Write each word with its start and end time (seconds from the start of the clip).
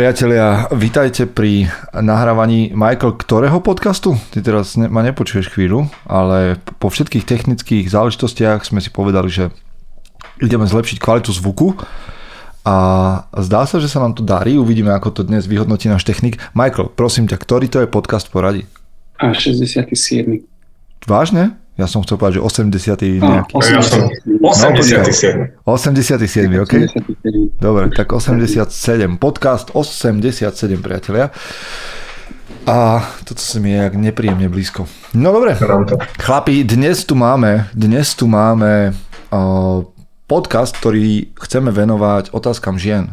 Priatelia, 0.00 0.64
vítajte 0.72 1.28
pri 1.28 1.68
nahrávaní 1.92 2.72
Michael, 2.72 3.20
ktorého 3.20 3.60
podcastu? 3.60 4.16
Ty 4.32 4.40
teraz 4.40 4.72
ne, 4.80 4.88
ma 4.88 5.04
nepočuješ 5.04 5.52
chvíľu, 5.52 5.92
ale 6.08 6.56
po 6.80 6.88
všetkých 6.88 7.28
technických 7.28 7.84
záležitostiach 7.92 8.64
sme 8.64 8.80
si 8.80 8.88
povedali, 8.88 9.28
že 9.28 9.52
ideme 10.40 10.64
zlepšiť 10.64 10.96
kvalitu 11.04 11.36
zvuku 11.36 11.76
a 12.64 12.76
zdá 13.44 13.68
sa, 13.68 13.76
že 13.76 13.92
sa 13.92 14.00
nám 14.00 14.16
to 14.16 14.24
darí, 14.24 14.56
uvidíme, 14.56 14.88
ako 14.88 15.20
to 15.20 15.22
dnes 15.28 15.44
vyhodnotí 15.44 15.92
náš 15.92 16.08
technik. 16.08 16.40
Michael, 16.56 16.96
prosím 16.96 17.28
ťa, 17.28 17.36
ktorý 17.36 17.68
to 17.68 17.84
je 17.84 17.92
podcast 17.92 18.32
poradí? 18.32 18.64
A 19.20 19.36
67. 19.36 19.84
Vážne? 21.04 21.60
Ja 21.80 21.88
som 21.88 22.04
chcel 22.04 22.20
povedať, 22.20 22.36
že 22.36 22.44
80. 22.44 23.24
nejaký. 23.24 23.56
87. 23.56 25.64
87, 25.64 26.60
OK? 26.60 26.74
Dobre, 27.56 27.88
tak 27.96 28.12
87. 28.12 28.68
Podcast 29.16 29.72
87, 29.72 30.76
priatelia. 30.84 31.32
A 32.68 33.00
toto 33.24 33.40
sa 33.40 33.56
mi 33.64 33.72
je 33.72 33.80
jak 33.80 33.96
nepríjemne 33.96 34.52
blízko. 34.52 34.84
No 35.16 35.32
dobre, 35.32 35.56
chlapi, 36.20 36.68
dnes 36.68 37.00
tu 37.08 37.16
máme, 37.16 37.72
dnes 37.72 38.12
tu 38.12 38.28
máme 38.28 38.92
uh, 39.32 39.80
podcast, 40.28 40.76
ktorý 40.76 41.32
chceme 41.32 41.72
venovať 41.72 42.36
otázkam 42.36 42.76
žien. 42.76 43.08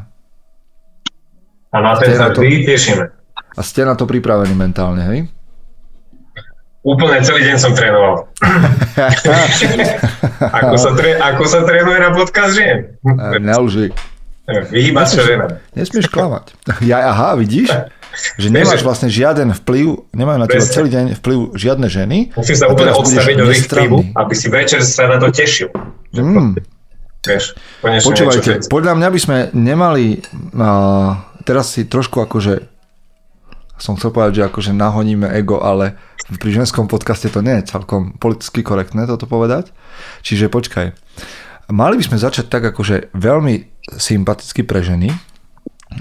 A 1.72 1.80
na 1.80 1.96
ten 1.96 2.20
sa 2.20 2.36
tešíme. 2.36 3.16
A 3.56 3.64
ste 3.64 3.88
na 3.88 3.96
to 3.96 4.04
pripravení 4.04 4.52
mentálne, 4.52 5.08
hej? 5.08 5.32
Úplne 6.88 7.20
celý 7.20 7.52
deň 7.52 7.58
som 7.60 7.76
trénoval. 7.76 8.32
ako, 10.64 10.76
sa 10.80 10.92
tre, 10.96 11.20
ako 11.20 11.44
sa 11.44 11.60
trénuje 11.68 12.00
na 12.00 12.16
podcast 12.16 12.56
žien? 12.56 12.96
Neuži. 13.44 13.92
Vyhýbať 14.48 15.08
sa 15.12 15.22
žena. 15.28 15.46
Nesmieš 15.76 16.08
klamať. 16.08 16.56
Ja, 16.88 17.12
aha, 17.12 17.36
vidíš? 17.36 17.68
Že 18.40 18.48
nemáš 18.50 18.88
vlastne 18.88 19.12
žiaden 19.12 19.52
vplyv, 19.52 20.08
nemajú 20.16 20.38
na 20.40 20.48
teba 20.48 20.64
celý 20.64 20.90
deň 20.90 21.06
vplyv 21.20 21.40
žiadne 21.60 21.88
ženy. 21.92 22.32
Musíš 22.34 22.64
sa 22.64 22.72
úplne 22.72 22.96
odstaviť 22.96 23.38
od 23.44 23.50
ich 23.52 23.68
vplyvu, 23.68 23.98
aby 24.16 24.34
si 24.34 24.48
večer 24.48 24.80
sa 24.82 25.12
na 25.12 25.20
to 25.20 25.28
tešil. 25.30 25.70
Mm. 26.16 26.56
Vieš, 27.28 27.60
Počúvajte, 27.84 28.72
podľa 28.72 28.96
mňa 28.96 29.08
by 29.12 29.20
sme 29.20 29.38
nemali 29.52 30.24
uh, 30.56 31.20
teraz 31.44 31.76
si 31.76 31.84
trošku 31.84 32.24
akože 32.24 32.77
som 33.78 33.96
chcel 33.96 34.10
povedať, 34.10 34.42
že 34.42 34.48
akože 34.50 34.72
nahoníme 34.74 35.30
ego, 35.34 35.62
ale 35.62 35.98
pri 36.42 36.62
ženskom 36.62 36.90
podcaste 36.92 37.30
to 37.32 37.40
nie 37.46 37.62
je 37.62 37.72
celkom 37.72 38.18
politicky 38.18 38.66
korektné 38.66 39.08
toto 39.08 39.30
povedať. 39.30 39.72
Čiže 40.26 40.52
počkaj. 40.52 40.92
Mali 41.72 41.96
by 42.00 42.04
sme 42.04 42.18
začať 42.20 42.48
tak 42.48 42.64
akože 42.74 43.12
veľmi 43.16 43.70
sympaticky 43.96 44.64
pre 44.64 44.84
ženy 44.84 45.12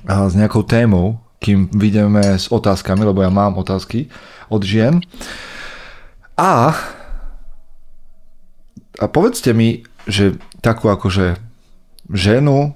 s 0.07 0.33
nejakou 0.35 0.67
témou, 0.67 1.23
kým 1.39 1.71
vidíme 1.71 2.39
s 2.39 2.51
otázkami, 2.51 3.07
lebo 3.07 3.23
ja 3.23 3.31
mám 3.31 3.59
otázky 3.59 4.11
od 4.51 4.63
žien. 4.63 5.03
A, 6.39 6.75
a 8.99 9.05
povedzte 9.11 9.55
mi, 9.55 9.87
že 10.07 10.39
takú 10.63 10.91
akože 10.91 11.39
ženu, 12.15 12.75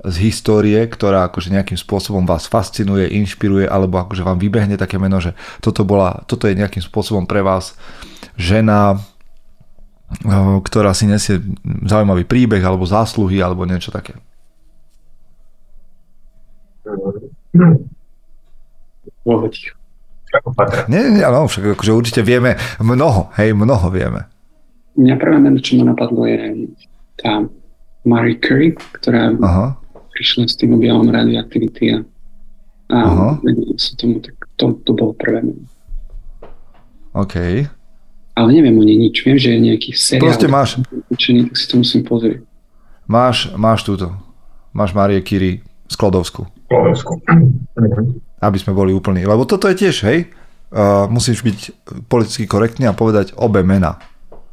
z 0.00 0.16
histórie, 0.32 0.80
ktorá 0.88 1.28
akože 1.28 1.52
nejakým 1.52 1.76
spôsobom 1.76 2.24
vás 2.24 2.48
fascinuje, 2.48 3.12
inšpiruje, 3.20 3.68
alebo 3.68 4.00
akože 4.00 4.24
vám 4.24 4.40
vybehne 4.40 4.80
také 4.80 4.96
meno, 4.96 5.20
že 5.20 5.36
toto, 5.60 5.84
bola, 5.84 6.24
toto 6.24 6.48
je 6.48 6.56
nejakým 6.56 6.80
spôsobom 6.80 7.28
pre 7.28 7.44
vás 7.44 7.76
žena, 8.40 8.96
ktorá 10.64 10.96
si 10.96 11.04
nesie 11.04 11.44
zaujímavý 11.84 12.24
príbeh, 12.24 12.64
alebo 12.64 12.88
zásluhy, 12.88 13.44
alebo 13.44 13.68
niečo 13.68 13.92
také. 13.92 14.16
Nie, 20.88 21.02
nie, 21.12 21.24
no, 21.24 21.44
však 21.44 21.76
akože 21.76 21.92
určite 21.92 22.20
vieme 22.24 22.56
mnoho, 22.80 23.28
hej, 23.36 23.52
mnoho 23.52 23.92
vieme. 23.92 24.24
Mňa 24.96 25.14
prvé 25.20 25.36
meno, 25.38 25.60
čo 25.60 25.76
ma 25.76 25.92
napadlo, 25.92 26.24
je 26.24 26.72
tá 27.20 27.44
Marie 28.08 28.40
Curie, 28.40 28.74
ktorá 28.96 29.36
Aha 29.44 29.79
prišla 30.20 30.52
s 30.52 30.60
tým 30.60 30.76
objavom 30.76 31.08
radioaktivity 31.08 31.96
a, 31.96 31.98
a 32.92 32.98
sa 33.80 33.96
tomu, 33.96 34.20
tak 34.20 34.36
to, 34.60 34.76
to 34.84 34.92
bolo 34.92 35.16
prvé 35.16 35.40
meno. 35.40 35.64
OK. 37.16 37.64
Ale 38.36 38.48
neviem 38.52 38.76
o 38.76 38.84
nej 38.84 39.00
nič. 39.00 39.24
Viem, 39.24 39.40
že 39.40 39.56
je 39.56 39.58
nejaký 39.64 39.96
seriál. 39.96 40.28
Proste 40.28 40.46
máš. 40.52 40.76
Učený, 41.08 41.48
tak 41.48 41.56
si 41.56 41.64
to 41.72 41.74
musím 41.80 42.04
pozrieť. 42.04 42.44
Máš, 43.08 43.48
máš 43.56 43.80
túto. 43.88 44.12
Máš 44.76 44.92
Marie 44.92 45.24
Curie 45.24 45.64
Sklodovsku. 45.88 46.44
Sklodovsku. 46.68 47.12
Aby 48.44 48.58
sme 48.60 48.76
boli 48.76 48.92
úplní. 48.92 49.24
Lebo 49.24 49.48
toto 49.48 49.66
je 49.72 49.80
tiež, 49.80 50.04
hej, 50.06 50.30
uh, 50.70 51.08
musíš 51.08 51.40
byť 51.40 51.58
politicky 52.06 52.44
korektný 52.44 52.86
a 52.86 52.94
povedať 52.94 53.32
obe 53.40 53.64
mena. 53.64 53.98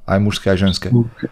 Aj 0.07 0.17
mužské, 0.17 0.49
aj 0.49 0.63
ženské. 0.63 0.87
Okay. 0.89 1.29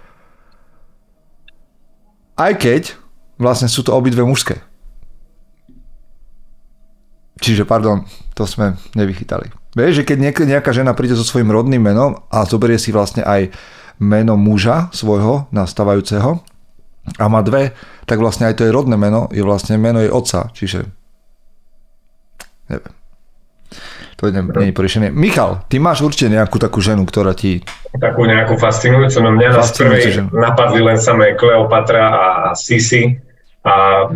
Aj 2.35 2.51
keď 2.53 3.04
vlastne 3.39 3.67
sú 3.67 3.83
to 3.83 3.91
obidve 3.95 4.23
mužské. 4.23 4.61
Čiže, 7.35 7.67
pardon, 7.67 8.07
to 8.31 8.47
sme 8.47 8.79
nevychytali. 8.95 9.51
Vieš, 9.75 10.01
že 10.01 10.07
keď 10.07 10.17
nejaká 10.47 10.71
žena 10.71 10.95
príde 10.95 11.19
so 11.19 11.27
svojím 11.27 11.51
rodným 11.51 11.83
menom 11.83 12.23
a 12.31 12.47
zoberie 12.47 12.79
si 12.79 12.95
vlastne 12.95 13.27
aj 13.27 13.51
meno 13.99 14.39
muža 14.39 14.87
svojho 14.95 15.51
nastávajúceho 15.51 16.39
a 17.19 17.25
má 17.27 17.43
dve, 17.43 17.75
tak 18.07 18.23
vlastne 18.23 18.47
aj 18.47 18.55
to 18.55 18.63
jej 18.63 18.71
rodné 18.71 18.95
meno 18.95 19.27
je 19.35 19.43
vlastne 19.43 19.75
meno 19.75 19.99
jej 19.99 20.11
otca. 20.11 20.47
Čiže 20.55 20.87
neviem. 22.71 22.93
To 24.15 24.31
nie, 24.31 24.39
nie 24.39 24.71
je 24.71 24.75
poriešenie. 24.75 25.09
Michal, 25.11 25.67
ty 25.67 25.75
máš 25.75 25.99
určite 25.99 26.31
nejakú 26.31 26.55
takú 26.55 26.79
ženu, 26.79 27.03
ktorá 27.03 27.35
ti... 27.35 27.59
Takú 27.99 28.23
nejakú 28.23 28.55
fascinujúcu, 28.55 29.17
no 29.19 29.29
mňa 29.35 29.49
na 29.51 29.63
prvej 29.67 30.03
napadli 30.31 30.79
len 30.79 30.95
samé 30.95 31.35
Kleopatra 31.35 32.03
a 32.15 32.25
Sisi. 32.55 33.11
A... 33.67 34.07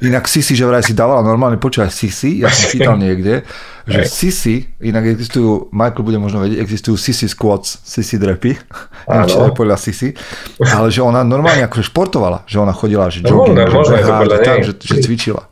Inak 0.00 0.24
Sisi, 0.24 0.56
že 0.56 0.64
vraj 0.64 0.80
si 0.80 0.96
dávala 0.96 1.20
normálne 1.20 1.60
počúvať 1.60 1.92
Sisi, 1.92 2.40
ja 2.40 2.48
som 2.48 2.64
čítal 2.72 2.96
niekde, 2.96 3.44
že 3.84 4.08
Sisi, 4.08 4.64
inak 4.80 5.04
existujú, 5.12 5.68
Michael 5.68 6.00
bude 6.00 6.16
možno 6.16 6.40
vedieť, 6.40 6.64
existujú 6.64 6.96
Sisi 6.96 7.28
squats, 7.28 7.84
Sisi 7.84 8.16
drepy, 8.16 8.56
neviem, 9.12 9.28
či 9.28 9.36
to 9.36 9.52
je 9.52 9.52
podľa 9.52 9.76
Sisi, 9.76 10.16
ale 10.64 10.88
že 10.88 11.04
ona 11.04 11.20
normálne 11.20 11.68
akože 11.68 11.92
športovala, 11.92 12.48
že 12.48 12.56
ona 12.56 12.72
chodila, 12.72 13.12
že 13.12 13.20
jogging, 13.20 13.52
no, 13.52 13.68
možno, 13.68 14.00
že, 14.00 14.00
behá, 14.00 14.24
že, 14.24 14.38
tak, 14.40 14.58
že, 14.64 14.72
že 14.80 14.96
cvičila. 15.04 15.49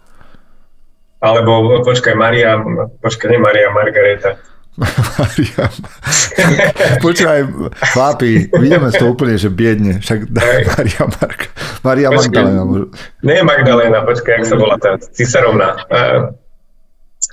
Alebo 1.18 1.82
počkaj, 1.82 2.14
Maria, 2.14 2.62
počkaj, 3.02 3.26
nie 3.34 3.40
Maria, 3.42 3.74
Margareta. 3.74 4.38
Maria. 4.78 5.64
Počúvaj, 7.04 7.40
chlapi, 7.90 8.46
vidíme 8.54 8.94
to 8.94 9.10
úplne, 9.10 9.34
že 9.34 9.50
biedne. 9.50 9.98
Však 9.98 10.30
Maria 10.78 11.02
Marka. 11.18 11.46
Maria 11.82 12.08
počkej, 12.14 12.38
Magdalena. 12.38 12.62
Nie 13.26 13.42
Magdalena, 13.42 13.98
počkaj, 14.06 14.32
jak 14.38 14.44
sa 14.46 14.54
volá 14.54 14.78
tá 14.78 14.94
cisarovna. 15.10 15.82
Uh, 15.90 16.30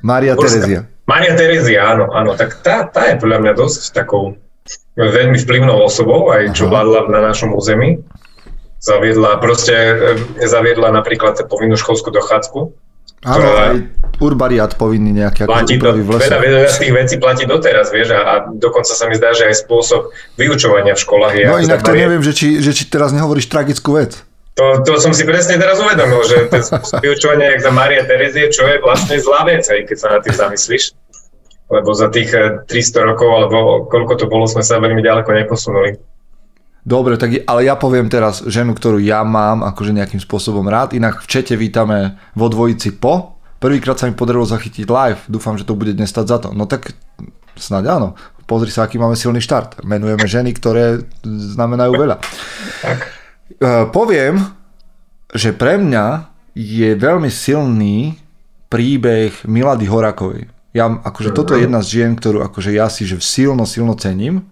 Maria 0.02 0.34
Terezia. 0.34 0.90
Maria 1.06 1.38
Terezia, 1.38 1.86
áno, 1.86 2.10
áno. 2.18 2.34
Tak 2.34 2.66
tá, 2.66 2.90
tá 2.90 3.14
je 3.14 3.22
podľa 3.22 3.38
mňa 3.46 3.54
dosť 3.54 3.94
takou 3.94 4.34
veľmi 4.98 5.38
vplyvnou 5.38 5.86
osobou, 5.86 6.34
aj 6.34 6.58
čo 6.58 6.66
vládla 6.66 7.14
na 7.14 7.22
našom 7.22 7.54
území. 7.54 8.02
Zaviedla, 8.82 9.38
proste 9.38 9.74
e, 10.42 10.46
zaviedla 10.46 10.90
napríklad 10.90 11.38
povinnú 11.46 11.78
školskú 11.78 12.10
dochádzku 12.10 12.85
Áno, 13.26 13.48
aj 13.58 13.76
urbariat 14.20 14.72
povinný 14.80 15.12
nejaké 15.12 15.44
platí 15.50 15.76
to, 15.76 15.92
v 15.92 16.08
lese. 16.16 16.32
Veľa, 16.32 16.40
veľa 16.40 16.60
z 16.72 16.78
tých 16.80 16.94
vecí 16.94 17.16
platí 17.20 17.44
doteraz, 17.44 17.92
vieš, 17.92 18.16
a, 18.16 18.22
a 18.22 18.34
dokonca 18.48 18.94
sa 18.96 19.06
mi 19.12 19.16
zdá, 19.20 19.36
že 19.36 19.52
aj 19.52 19.66
spôsob 19.68 20.14
vyučovania 20.40 20.96
v 20.96 21.02
školách 21.02 21.34
je... 21.36 21.44
No 21.50 21.60
inak 21.60 21.84
to 21.84 21.92
neviem, 21.92 22.22
že 22.24 22.32
či, 22.32 22.48
že 22.64 22.72
či 22.72 22.88
teraz 22.88 23.12
nehovoríš 23.12 23.52
tragickú 23.52 24.00
vec. 24.00 24.24
To, 24.56 24.80
to 24.88 24.96
som 25.04 25.12
si 25.12 25.28
presne 25.28 25.60
teraz 25.60 25.84
uvedomil, 25.84 26.24
že 26.24 26.48
ten 26.48 26.64
spôsob 26.64 27.04
vyučovania, 27.04 27.60
jak 27.60 27.68
za 27.68 27.72
Maria 27.76 28.08
Terezie, 28.08 28.48
čo 28.48 28.64
je 28.64 28.80
vlastne 28.80 29.20
zlá 29.20 29.44
vec, 29.44 29.68
aj 29.68 29.84
keď 29.84 29.98
sa 30.00 30.08
na 30.16 30.20
tým 30.24 30.36
zamyslíš. 30.36 30.96
Lebo 31.66 31.92
za 31.92 32.08
tých 32.14 32.32
300 32.32 32.72
eh, 32.72 33.04
rokov, 33.04 33.30
alebo 33.36 33.90
koľko 33.92 34.14
to 34.16 34.26
bolo, 34.32 34.48
sme 34.48 34.64
sa 34.64 34.80
veľmi 34.80 35.02
ďaleko 35.04 35.28
neposunuli. 35.28 36.00
Dobre, 36.86 37.18
tak 37.18 37.34
ale 37.50 37.66
ja 37.66 37.74
poviem 37.74 38.06
teraz 38.14 38.46
ženu, 38.46 38.78
ktorú 38.78 39.02
ja 39.02 39.26
mám 39.26 39.66
akože 39.66 39.90
nejakým 39.90 40.22
spôsobom 40.22 40.70
rád. 40.70 40.94
Inak 40.94 41.26
v 41.26 41.28
čete 41.28 41.58
vítame 41.58 42.22
vo 42.38 42.46
dvojici 42.46 43.02
po. 43.02 43.42
Prvýkrát 43.58 43.98
sa 43.98 44.06
mi 44.06 44.14
podarilo 44.14 44.46
zachytiť 44.46 44.86
live. 44.86 45.22
Dúfam, 45.26 45.58
že 45.58 45.66
to 45.66 45.74
bude 45.74 45.98
dnes 45.98 46.14
stať 46.14 46.26
za 46.30 46.38
to. 46.46 46.50
No 46.54 46.70
tak 46.70 46.94
snáď 47.58 47.98
áno. 47.98 48.14
Pozri 48.46 48.70
sa, 48.70 48.86
aký 48.86 49.02
máme 49.02 49.18
silný 49.18 49.42
štart. 49.42 49.82
Menujeme 49.82 50.30
ženy, 50.30 50.54
ktoré 50.54 51.02
znamenajú 51.26 51.98
veľa. 51.98 52.22
Tak. 52.86 53.00
E, 53.02 53.10
poviem, 53.90 54.38
že 55.34 55.58
pre 55.58 55.82
mňa 55.82 56.30
je 56.54 56.94
veľmi 56.94 57.34
silný 57.34 58.22
príbeh 58.70 59.34
Milady 59.50 59.90
Horakovej. 59.90 60.54
Ja, 60.78 60.92
akože 60.92 61.34
toto 61.34 61.58
je 61.58 61.66
jedna 61.66 61.82
z 61.82 61.98
žien, 61.98 62.12
ktorú 62.14 62.46
akože 62.46 62.70
ja 62.76 62.92
si 62.94 63.10
že 63.10 63.18
silno, 63.24 63.66
silno 63.66 63.98
cením. 63.98 64.46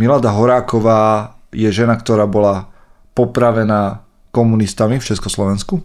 Milada 0.00 0.32
Horáková 0.32 1.34
je 1.52 1.68
žena, 1.72 1.96
ktorá 1.96 2.28
bola 2.28 2.68
popravená 3.16 4.04
komunistami 4.30 5.00
v 5.00 5.08
Československu. 5.08 5.80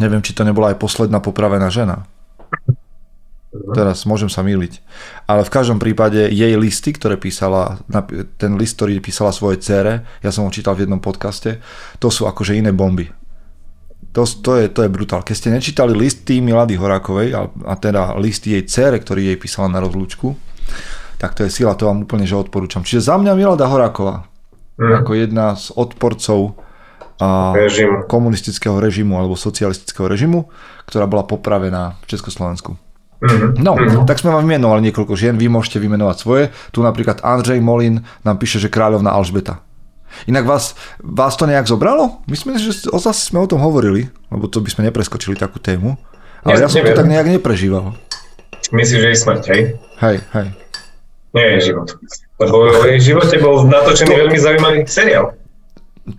Neviem, 0.00 0.24
či 0.24 0.34
to 0.34 0.42
nebola 0.42 0.74
aj 0.74 0.80
posledná 0.82 1.22
popravená 1.22 1.70
žena. 1.70 2.08
Teraz 3.54 4.02
môžem 4.02 4.26
sa 4.26 4.42
myliť. 4.42 4.82
Ale 5.30 5.46
v 5.46 5.54
každom 5.54 5.78
prípade 5.78 6.26
jej 6.26 6.58
listy, 6.58 6.90
ktoré 6.90 7.14
písala, 7.14 7.78
ten 8.34 8.58
list, 8.58 8.82
ktorý 8.82 8.98
písala 8.98 9.30
svojej 9.30 9.62
cére, 9.62 9.92
ja 10.26 10.34
som 10.34 10.42
ho 10.42 10.50
čítal 10.50 10.74
v 10.74 10.90
jednom 10.90 10.98
podcaste, 10.98 11.62
to 12.02 12.10
sú 12.10 12.26
akože 12.26 12.58
iné 12.58 12.74
bomby. 12.74 13.06
To, 14.14 14.26
to, 14.26 14.58
je, 14.58 14.66
to 14.74 14.82
je 14.82 14.90
brutál. 14.90 15.22
Keď 15.22 15.34
ste 15.38 15.54
nečítali 15.54 15.94
listy 15.94 16.42
Milady 16.42 16.74
Horákovej, 16.74 17.34
a, 17.34 17.46
a 17.70 17.74
teda 17.78 18.18
listy 18.18 18.58
jej 18.58 18.66
cére, 18.66 18.98
ktorý 18.98 19.30
jej 19.30 19.38
písala 19.38 19.70
na 19.70 19.78
rozlúčku, 19.78 20.34
tak 21.22 21.38
to 21.38 21.46
je 21.46 21.50
sila, 21.50 21.78
to 21.78 21.86
vám 21.86 22.10
úplne 22.10 22.26
že 22.26 22.34
odporúčam. 22.34 22.82
Čiže 22.82 23.06
za 23.06 23.14
mňa 23.22 23.38
Milada 23.38 23.70
Horáková, 23.70 24.26
mm. 24.78 25.04
ako 25.04 25.10
jedna 25.14 25.54
z 25.54 25.70
odporcov 25.74 26.58
a 27.22 27.54
režimu. 27.54 28.10
komunistického 28.10 28.82
režimu 28.82 29.14
alebo 29.14 29.38
socialistického 29.38 30.10
režimu, 30.10 30.50
ktorá 30.90 31.06
bola 31.06 31.22
popravená 31.22 31.94
v 32.02 32.06
Československu. 32.10 32.74
Mm-hmm. 33.24 33.50
No, 33.62 33.78
mm-hmm. 33.78 34.04
tak 34.04 34.20
sme 34.20 34.34
vám 34.34 34.44
vymenovali 34.44 34.90
niekoľko 34.90 35.14
žien, 35.16 35.38
vy 35.38 35.46
môžete 35.48 35.78
vymenovať 35.80 36.16
svoje. 36.18 36.44
Tu 36.74 36.82
napríklad 36.82 37.22
Andrej 37.22 37.62
Molin 37.62 38.02
nám 38.26 38.36
píše, 38.36 38.58
že 38.58 38.68
kráľovná 38.68 39.14
Alžbeta. 39.14 39.62
Inak 40.30 40.46
vás, 40.46 40.78
vás 41.02 41.34
to 41.34 41.46
nejak 41.46 41.66
zobralo? 41.66 42.22
Myslím, 42.30 42.58
že 42.58 42.86
zase 42.86 43.22
sme 43.30 43.42
o 43.42 43.50
tom 43.50 43.58
hovorili, 43.58 44.10
lebo 44.30 44.46
to 44.46 44.62
by 44.62 44.70
sme 44.70 44.86
nepreskočili 44.86 45.34
takú 45.34 45.58
tému. 45.58 45.98
Ale 46.44 46.60
ja, 46.60 46.66
ja 46.66 46.70
som 46.70 46.84
neviem. 46.84 46.94
to 46.94 47.00
tak 47.00 47.08
nejak 47.10 47.28
neprežíval. 47.40 47.96
Myslíš, 48.70 49.00
že 49.00 49.08
je 49.10 49.18
smrť, 49.18 49.42
hej? 49.56 49.62
Hej, 49.98 50.16
hej. 50.36 50.48
Nie 51.34 51.46
je 51.58 51.72
život. 51.72 51.88
Lebo 52.34 52.66
v 52.66 52.98
jej 52.98 53.14
živote 53.14 53.38
bol 53.38 53.62
natočený 53.66 54.10
to... 54.10 54.20
veľmi 54.26 54.38
zaujímavý 54.38 54.78
seriál 54.90 55.34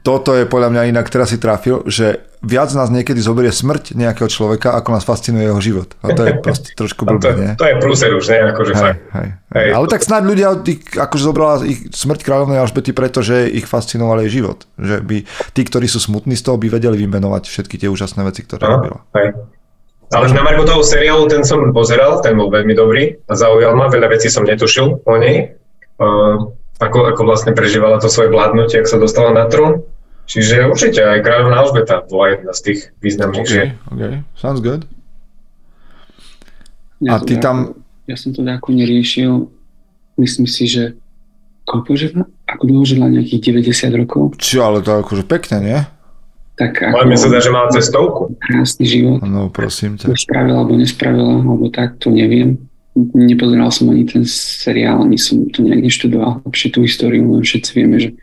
toto 0.01 0.33
je 0.33 0.49
podľa 0.49 0.73
mňa 0.73 0.89
inak, 0.89 1.13
teraz 1.13 1.29
si 1.29 1.37
trafil, 1.37 1.85
že 1.85 2.25
viac 2.41 2.73
nás 2.73 2.89
niekedy 2.89 3.21
zoberie 3.21 3.53
smrť 3.53 3.93
nejakého 3.93 4.25
človeka, 4.25 4.73
ako 4.73 4.89
nás 4.97 5.05
fascinuje 5.05 5.45
jeho 5.45 5.61
život. 5.61 5.93
A 6.01 6.09
to 6.17 6.25
je 6.25 6.33
proste 6.45 6.73
trošku 6.73 7.05
blbé, 7.05 7.21
to, 7.21 7.29
nie? 7.37 7.51
To 7.53 7.65
je 7.69 7.75
prúser 7.77 8.09
už, 8.17 8.25
nie? 8.33 8.41
Akože 8.49 8.73
hej, 8.73 8.81
fakt. 8.81 8.99
Hej, 9.13 9.27
hej. 9.53 9.69
Ale 9.77 9.85
tak 9.85 10.01
snáď 10.01 10.23
ľudia 10.25 10.47
ich, 10.65 10.81
akože 10.89 11.23
zobrala 11.23 11.55
ich 11.69 11.85
smrť 11.93 12.25
kráľovnej 12.25 12.57
Alžbety, 12.65 12.97
pretože 12.97 13.45
ich 13.45 13.69
fascinoval 13.69 14.25
jej 14.25 14.41
život. 14.41 14.65
Že 14.81 15.05
by 15.05 15.17
tí, 15.53 15.61
ktorí 15.61 15.85
sú 15.85 16.01
smutní 16.01 16.33
z 16.33 16.49
toho, 16.49 16.57
by 16.57 16.73
vedeli 16.73 16.97
vymenovať 17.05 17.45
všetky 17.45 17.77
tie 17.77 17.89
úžasné 17.89 18.25
veci, 18.25 18.41
ktoré 18.41 18.65
no, 18.65 18.81
robila. 18.81 18.99
Hej. 19.13 19.37
Ale 20.13 20.33
na 20.33 20.41
Margo 20.41 20.65
toho 20.65 20.81
seriálu, 20.81 21.29
ten 21.29 21.45
som 21.45 21.61
pozeral, 21.73 22.21
ten 22.25 22.33
bol 22.37 22.49
veľmi 22.49 22.73
dobrý 22.73 23.21
a 23.29 23.33
zaujal 23.37 23.73
ma, 23.77 23.89
veľa 23.89 24.17
vecí 24.17 24.33
som 24.33 24.45
netušil 24.45 25.01
o 25.05 25.13
nej. 25.17 25.53
Ako, 26.75 27.07
ako 27.07 27.21
vlastne 27.23 27.55
prežívala 27.55 28.03
to 28.03 28.11
svoje 28.11 28.27
vládnutie, 28.27 28.83
ak 28.83 28.91
sa 28.91 28.99
dostala 28.99 29.31
na 29.31 29.47
trón. 29.47 29.87
Čiže 30.25 30.67
určite 30.67 31.05
aj 31.05 31.21
kráľovná 31.21 31.61
Alžbeta 31.61 32.03
bola 32.09 32.33
jedna 32.35 32.51
z 32.51 32.59
tých 32.65 32.79
významných 32.99 33.45
okay, 33.45 33.67
okay. 33.93 34.13
Sounds 34.35 34.59
good. 34.59 34.83
Ja 36.99 37.15
a 37.15 37.23
ty 37.23 37.37
tam... 37.37 37.77
Ja 38.09 38.17
som 38.17 38.33
to 38.33 38.41
ako 38.41 38.73
neriešil. 38.73 39.47
Myslím 40.17 40.49
si, 40.49 40.65
že 40.65 40.97
koľko 41.69 41.91
žila? 41.95 42.23
Ako 42.49 42.63
dlho 42.65 42.83
žila 42.83 43.07
nejakých 43.07 43.53
90 43.55 44.01
rokov? 44.01 44.23
Čo, 44.41 44.65
ale 44.65 44.81
to 44.81 44.97
akože 44.97 45.23
pekne, 45.29 45.57
nie? 45.61 45.79
Tak 46.57 46.73
ako... 46.89 46.95
Ale 47.05 47.15
sa 47.15 47.29
dá, 47.29 47.39
že 47.39 47.51
mala 47.53 47.69
cestovku. 47.71 48.33
Krásny 48.41 48.85
život. 48.89 49.21
No, 49.21 49.53
prosím 49.53 49.95
ťa. 50.01 50.11
Spravila 50.17 50.65
alebo 50.65 50.73
nespravila, 50.75 51.39
alebo 51.39 51.69
tak, 51.69 52.01
to 52.01 52.09
neviem 52.09 52.65
nepozeral 52.95 53.69
som 53.75 53.91
ani 53.91 54.07
ten 54.07 54.23
seriál, 54.25 55.03
ani 55.03 55.19
som 55.19 55.43
to 55.51 55.61
nejak 55.61 55.83
neštudoval 55.83 56.39
lepšie 56.47 56.71
tú 56.71 56.87
históriu, 56.87 57.27
len 57.27 57.43
všetci 57.43 57.71
vieme, 57.75 57.99
že 57.99 58.15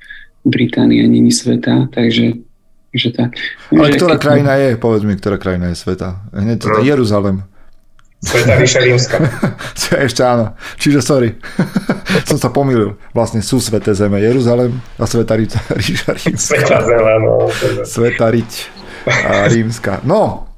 Británia 0.43 1.07
není 1.07 1.31
sveta, 1.31 1.87
takže, 1.95 2.43
takže 2.91 3.09
tak. 3.15 3.31
Ale 3.71 3.95
že 3.95 3.99
ktorá 4.01 4.17
keď... 4.19 4.25
krajina 4.25 4.53
je, 4.59 4.71
povedz 4.75 5.03
mi, 5.07 5.15
ktorá 5.15 5.37
krajina 5.39 5.71
je 5.71 5.77
sveta. 5.79 6.27
Hneď 6.35 6.59
to 6.59 6.69
no. 6.73 6.83
Jeruzalem. 6.83 7.47
Sveta 8.23 8.55
ríša 8.59 8.81
rímska. 8.87 9.17
Ešte 10.03 10.23
áno. 10.27 10.59
Čiže 10.83 10.99
sorry. 10.99 11.39
som 12.31 12.39
sa 12.43 12.51
pomýlil. 12.51 12.99
Vlastne 13.15 13.39
sú 13.39 13.63
sveté 13.63 13.95
zeme 13.95 14.19
Jeruzalem 14.19 14.75
a 14.99 15.05
sveta 15.07 15.39
ríša 15.79 16.11
rímska. 16.11 16.59
Sveta 16.59 16.79
zeme, 16.83 17.15
no. 17.23 17.47
Sveta 17.87 18.27
riť 18.35 18.51
a 19.07 19.47
rímska. 19.47 20.03
No, 20.03 20.51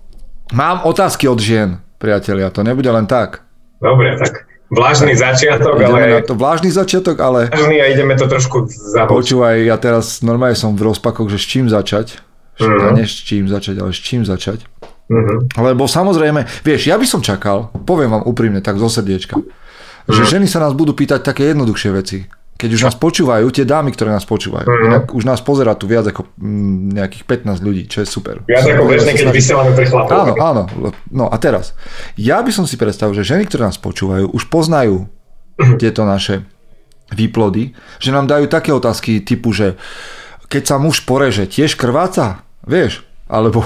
mám 0.57 0.89
otázky 0.89 1.29
od 1.29 1.41
žien, 1.41 1.77
priatelia. 2.01 2.49
To 2.53 2.65
nebude 2.65 2.89
len 2.89 3.05
tak. 3.05 3.44
Dobre, 3.85 4.17
tak 4.17 4.49
vlážny 4.73 5.13
začiatok, 5.13 5.77
ideme 5.77 5.93
ale... 5.93 6.17
Na 6.17 6.25
to 6.25 6.35
vlážny 6.35 6.71
začiatok, 6.73 7.17
ale... 7.21 7.53
Vlážny 7.53 7.77
a 7.85 7.87
ideme 7.93 8.17
to 8.17 8.25
trošku 8.25 8.65
zahočiť. 8.73 9.13
Počúvaj, 9.13 9.57
ja 9.69 9.77
teraz 9.77 10.25
normálne 10.25 10.57
som 10.57 10.73
v 10.73 10.89
rozpakoch, 10.89 11.29
že 11.29 11.37
s 11.37 11.47
čím 11.47 11.69
začať. 11.69 12.25
Mm-hmm. 12.57 12.97
Nie 12.97 13.05
s 13.05 13.21
čím 13.21 13.45
začať, 13.51 13.77
ale 13.85 13.93
s 13.93 14.01
čím 14.01 14.25
začať. 14.25 14.65
Mm-hmm. 15.13 15.61
Lebo 15.61 15.85
samozrejme, 15.85 16.65
vieš, 16.65 16.89
ja 16.89 16.97
by 16.97 17.05
som 17.05 17.21
čakal, 17.21 17.69
poviem 17.85 18.09
vám 18.09 18.25
úprimne, 18.25 18.65
tak 18.65 18.81
zo 18.81 18.89
srdiečka, 18.89 19.37
mm-hmm. 19.37 20.09
že 20.09 20.23
mhm. 20.25 20.31
ženy 20.33 20.47
sa 20.49 20.65
nás 20.65 20.73
budú 20.73 20.97
pýtať 20.97 21.21
také 21.21 21.53
jednoduchšie 21.53 21.91
veci. 21.93 22.19
Keď 22.65 22.73
už 22.81 22.83
nás 22.89 22.97
počúvajú, 22.97 23.45
tie 23.53 23.69
dámy, 23.69 23.93
ktoré 23.93 24.09
nás 24.09 24.25
počúvajú, 24.25 24.65
mm-hmm. 24.65 24.89
inak 24.89 25.05
už 25.13 25.29
nás 25.29 25.45
pozera 25.45 25.77
tu 25.77 25.85
viac 25.85 26.09
ako 26.09 26.33
mm, 26.41 26.97
nejakých 26.97 27.25
15 27.45 27.61
ľudí, 27.61 27.85
čo 27.93 28.01
je 28.01 28.09
super. 28.09 28.41
Viac 28.49 28.65
ako 28.65 28.89
bežne, 28.89 29.13
keď 29.13 29.29
vysielame 29.29 29.77
pre 29.77 29.85
chlapov. 29.85 30.17
Áno, 30.17 30.33
áno. 30.41 30.63
No 31.13 31.29
a 31.29 31.37
teraz, 31.37 31.77
ja 32.17 32.41
by 32.41 32.49
som 32.57 32.65
si 32.65 32.81
predstavil, 32.81 33.13
že 33.13 33.37
ženy, 33.37 33.45
ktoré 33.45 33.69
nás 33.69 33.77
počúvajú, 33.77 34.33
už 34.33 34.49
poznajú 34.49 35.05
mm-hmm. 35.05 35.77
tieto 35.77 36.09
naše 36.09 36.49
výplody, 37.13 37.77
že 38.01 38.17
nám 38.17 38.33
dajú 38.33 38.49
také 38.49 38.73
otázky 38.73 39.21
typu, 39.21 39.53
že 39.53 39.77
keď 40.49 40.63
sa 40.65 40.77
muž 40.81 41.05
poreže, 41.05 41.45
tiež 41.45 41.77
krváca? 41.77 42.49
Vieš? 42.65 43.05
Alebo 43.29 43.61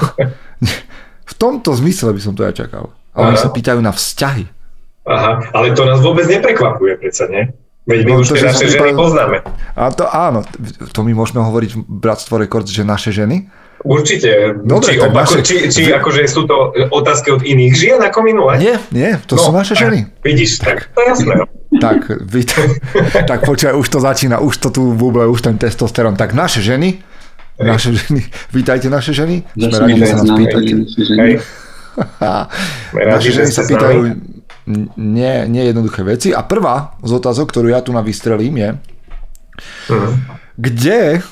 v 1.31 1.35
tomto 1.39 1.71
zmysle 1.71 2.11
by 2.11 2.19
som 2.19 2.35
to 2.35 2.43
ja 2.43 2.51
čakal. 2.51 2.91
A 3.15 3.31
oni 3.31 3.39
sa 3.39 3.55
pýtajú 3.55 3.79
na 3.79 3.95
vzťahy. 3.95 4.59
Aha, 5.07 5.55
ale 5.55 5.71
to 5.79 5.87
nás 5.87 6.03
vôbec 6.03 6.27
neprekvapuje, 6.27 6.99
predsa, 6.99 7.31
nie? 7.31 7.47
Veď 7.89 8.01
my 8.05 8.13
no, 8.13 8.21
už 8.21 8.37
tie 8.37 8.45
naše 8.45 8.69
ženy 8.69 8.93
poznáme. 8.93 9.41
A 9.73 9.89
to 9.89 10.05
áno, 10.05 10.45
to 10.93 11.01
my 11.01 11.17
môžeme 11.17 11.41
hovoriť 11.41 11.71
v 11.73 11.81
Bratstvo 11.89 12.37
Records, 12.37 12.69
že 12.69 12.85
naše 12.85 13.17
ženy? 13.17 13.49
Určite. 13.81 14.61
Dobre, 14.61 14.93
či, 14.93 15.01
opako, 15.01 15.39
naše... 15.39 15.47
či, 15.47 15.57
či 15.73 15.83
akože 15.95 16.27
sú 16.29 16.45
to 16.45 16.75
otázky 16.93 17.33
od 17.33 17.41
iných 17.47 17.73
žien 17.73 17.99
ako 18.03 18.27
minule? 18.27 18.61
Nie, 18.61 18.77
nie, 18.93 19.17
to 19.25 19.39
no, 19.39 19.43
sú 19.49 19.51
naše 19.55 19.73
ženy. 19.73 20.05
Vidíš, 20.21 20.61
tak 20.61 20.93
to 20.93 21.01
je 21.01 21.07
jasné. 21.15 21.35
tak, 21.81 22.11
vy, 22.11 22.43
tak 23.31 23.47
počkaj, 23.49 23.73
už 23.73 23.87
to 23.89 23.99
začína, 24.05 24.43
už 24.43 24.53
to 24.61 24.69
tu 24.69 24.93
buble, 24.93 25.25
už 25.31 25.47
ten 25.47 25.57
testosterón. 25.57 26.19
Tak 26.19 26.35
naše 26.35 26.61
ženy, 26.61 27.01
Hej. 27.01 27.65
naše 27.65 27.89
ženy, 27.97 28.21
vítajte 28.57 28.93
naše 28.93 29.17
ženy. 29.17 29.47
Sme 29.57 29.79
radi, 29.79 29.97
že 29.97 30.07
sa 30.13 30.17
nás 30.21 30.31
pýtate. 30.37 30.73
Naše 32.93 33.31
ženy 33.31 33.51
sa 33.57 33.63
pýtajú, 33.65 34.01
nie, 34.97 35.35
nie 35.49 35.63
jednoduché 35.65 36.05
veci. 36.05 36.31
A 36.37 36.45
prvá 36.45 37.01
z 37.01 37.13
otázok, 37.17 37.49
ktorú 37.49 37.73
ja 37.73 37.81
tu 37.81 37.97
na 37.97 38.05
vystrelím 38.05 38.55
je, 38.61 38.71
uh-huh. 39.89 40.13
kde, 40.61 41.25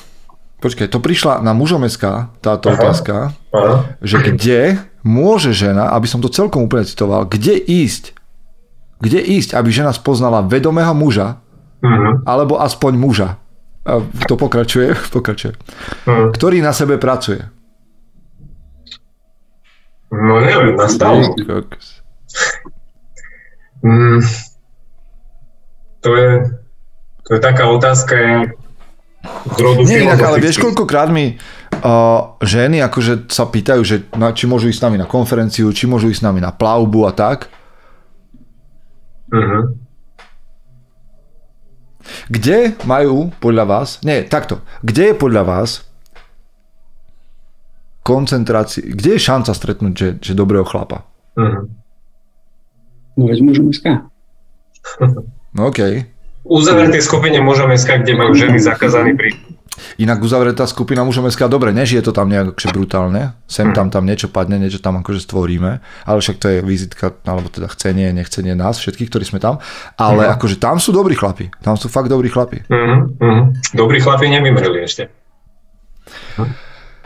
počkaj, 0.59 0.89
to 0.89 0.97
prišla 0.97 1.45
na 1.45 1.53
mužomeská 1.53 2.33
táto 2.41 2.73
uh-huh. 2.73 2.77
otázka, 2.81 3.15
uh-huh. 3.53 3.85
že 4.01 4.17
kde 4.25 4.59
môže 5.05 5.53
žena, 5.53 5.93
aby 5.93 6.09
som 6.09 6.19
to 6.19 6.33
celkom 6.33 6.65
úplne 6.65 6.83
citoval, 6.83 7.29
kde 7.29 7.55
ísť, 7.55 8.17
kde 8.97 9.21
ísť, 9.21 9.53
aby 9.53 9.69
žena 9.69 9.93
spoznala 9.93 10.41
vedomého 10.41 10.97
muža, 10.97 11.37
uh-huh. 11.85 12.25
alebo 12.25 12.57
aspoň 12.57 12.93
muža. 12.97 13.29
A 13.87 14.03
to 14.27 14.35
pokračuje, 14.35 14.97
pokračuje. 15.15 15.53
Uh-huh. 15.53 16.33
Ktorý 16.33 16.59
na 16.65 16.73
sebe 16.73 16.97
pracuje. 16.97 17.45
No 20.07 20.39
neviem, 20.39 20.79
na 20.79 20.87
Mm, 23.87 24.19
to, 26.03 26.09
je, 26.11 26.31
to 27.23 27.29
je 27.35 27.39
taká 27.39 27.71
otázka 27.71 28.15
z 29.55 29.59
rodu 29.63 29.87
Nie, 29.87 30.03
inak, 30.03 30.19
ale 30.19 30.43
vieš, 30.43 30.59
koľkokrát 30.59 31.07
mi 31.07 31.39
uh, 31.39 32.35
ženy 32.43 32.83
akože 32.83 33.31
sa 33.31 33.47
pýtajú, 33.47 33.81
že 33.87 33.95
na, 34.15 34.35
či 34.35 34.43
môžu 34.43 34.67
ísť 34.67 34.79
s 34.83 34.85
nami 34.85 34.97
na 34.99 35.07
konferenciu, 35.07 35.71
či 35.71 35.87
môžu 35.87 36.11
ísť 36.11 36.19
s 36.19 36.27
nami 36.27 36.43
na 36.43 36.51
plavbu 36.51 37.07
a 37.07 37.11
tak. 37.15 37.47
Uh-huh. 39.31 39.75
Kde 42.31 42.75
majú 42.87 43.31
podľa 43.39 43.65
vás, 43.67 43.89
nie, 44.03 44.23
takto, 44.27 44.63
kde 44.83 45.11
je 45.11 45.15
podľa 45.15 45.43
vás 45.43 45.87
koncentrácia, 48.03 48.83
kde 48.83 49.19
je 49.19 49.19
šanca 49.19 49.51
stretnúť, 49.51 49.93
že, 49.95 50.09
že 50.19 50.33
dobrého 50.35 50.63
chlapa? 50.63 51.03
Uh-huh. 51.35 51.67
No 53.17 53.25
veď 53.25 53.39
mužom 53.41 53.73
SK. 53.73 54.05
No 55.57 55.73
OK. 55.73 56.05
Uzavretej 56.47 57.01
skupine 57.03 57.41
mužom 57.43 57.73
SK, 57.73 58.05
kde 58.05 58.13
majú 58.15 58.31
ženy 58.37 58.61
zakázaný 58.61 59.17
pri. 59.17 59.35
Inak 59.97 60.21
uzavretá 60.25 60.65
skupina 60.65 61.05
mužom 61.05 61.29
SK, 61.29 61.49
dobre, 61.49 61.69
nežije 61.69 62.01
to 62.01 62.13
tam 62.13 62.29
nejak 62.33 62.53
akože 62.53 62.69
brutálne, 62.73 63.37
sem 63.45 63.73
tam 63.77 63.93
tam 63.93 64.09
niečo 64.09 64.25
padne, 64.25 64.57
niečo 64.57 64.81
tam 64.81 64.97
akože 65.01 65.21
stvoríme, 65.21 65.71
ale 65.81 66.17
však 66.17 66.37
to 66.41 66.47
je 66.49 66.57
vizitka, 66.65 67.13
alebo 67.25 67.49
teda 67.49 67.69
chcenie, 67.69 68.09
nechcenie 68.09 68.57
nás, 68.57 68.81
všetkých, 68.81 69.09
ktorí 69.09 69.25
sme 69.25 69.37
tam, 69.37 69.61
ale 69.97 70.25
uh-huh. 70.25 70.33
akože 70.37 70.57
tam 70.57 70.81
sú 70.81 70.93
dobrí 70.93 71.13
chlapi, 71.13 71.53
tam 71.61 71.77
sú 71.77 71.93
fakt 71.93 72.09
dobrí 72.09 72.29
chlapi. 72.29 72.65
Uh-huh. 72.65 73.05
Uh-huh. 73.21 73.53
Dobrí 73.77 74.01
chlapi 74.01 74.33
nevymreli 74.33 74.81
ešte. 74.81 75.13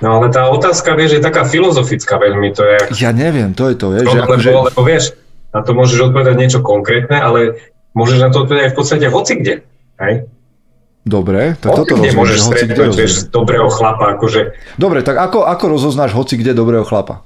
No 0.01 0.18
ale 0.18 0.32
tá 0.32 0.48
otázka, 0.48 0.96
vieš, 0.96 1.20
je 1.20 1.22
taká 1.22 1.44
filozofická 1.44 2.18
veľmi, 2.24 2.56
to 2.56 2.63
je... 2.63 3.03
Ja 3.03 3.12
neviem, 3.12 3.51
to 3.51 3.68
je 3.68 3.75
to, 3.75 3.91
vieš. 3.91 4.08
No, 4.10 4.15
lebo, 4.15 4.34
že... 4.39 4.50
lebo 4.50 4.82
vieš, 4.82 5.12
na 5.51 5.60
to 5.63 5.72
môžeš 5.75 6.12
odpovedať 6.12 6.36
niečo 6.39 6.60
konkrétne, 6.63 7.20
ale 7.20 7.60
môžeš 7.96 8.20
na 8.24 8.29
to 8.31 8.48
odpovedať 8.48 8.72
v 8.74 8.77
podstate 8.77 9.05
hoci 9.12 9.34
kde. 9.39 9.55
Hej? 10.00 10.25
Dobre, 11.01 11.58
tak 11.60 11.75
hoci 11.75 11.79
toto 11.86 11.93
kde 11.98 12.10
môžeš 12.13 12.39
stretnúť, 12.46 12.93
vieš, 12.93 13.13
dobrého 13.34 13.67
chlapa, 13.67 14.17
akože... 14.17 14.53
Dobre, 14.77 15.01
tak 15.01 15.17
ako, 15.17 15.50
ako 15.50 15.65
rozoznáš 15.77 16.13
hoci 16.13 16.38
kde 16.38 16.53
dobrého 16.53 16.86
chlapa? 16.86 17.25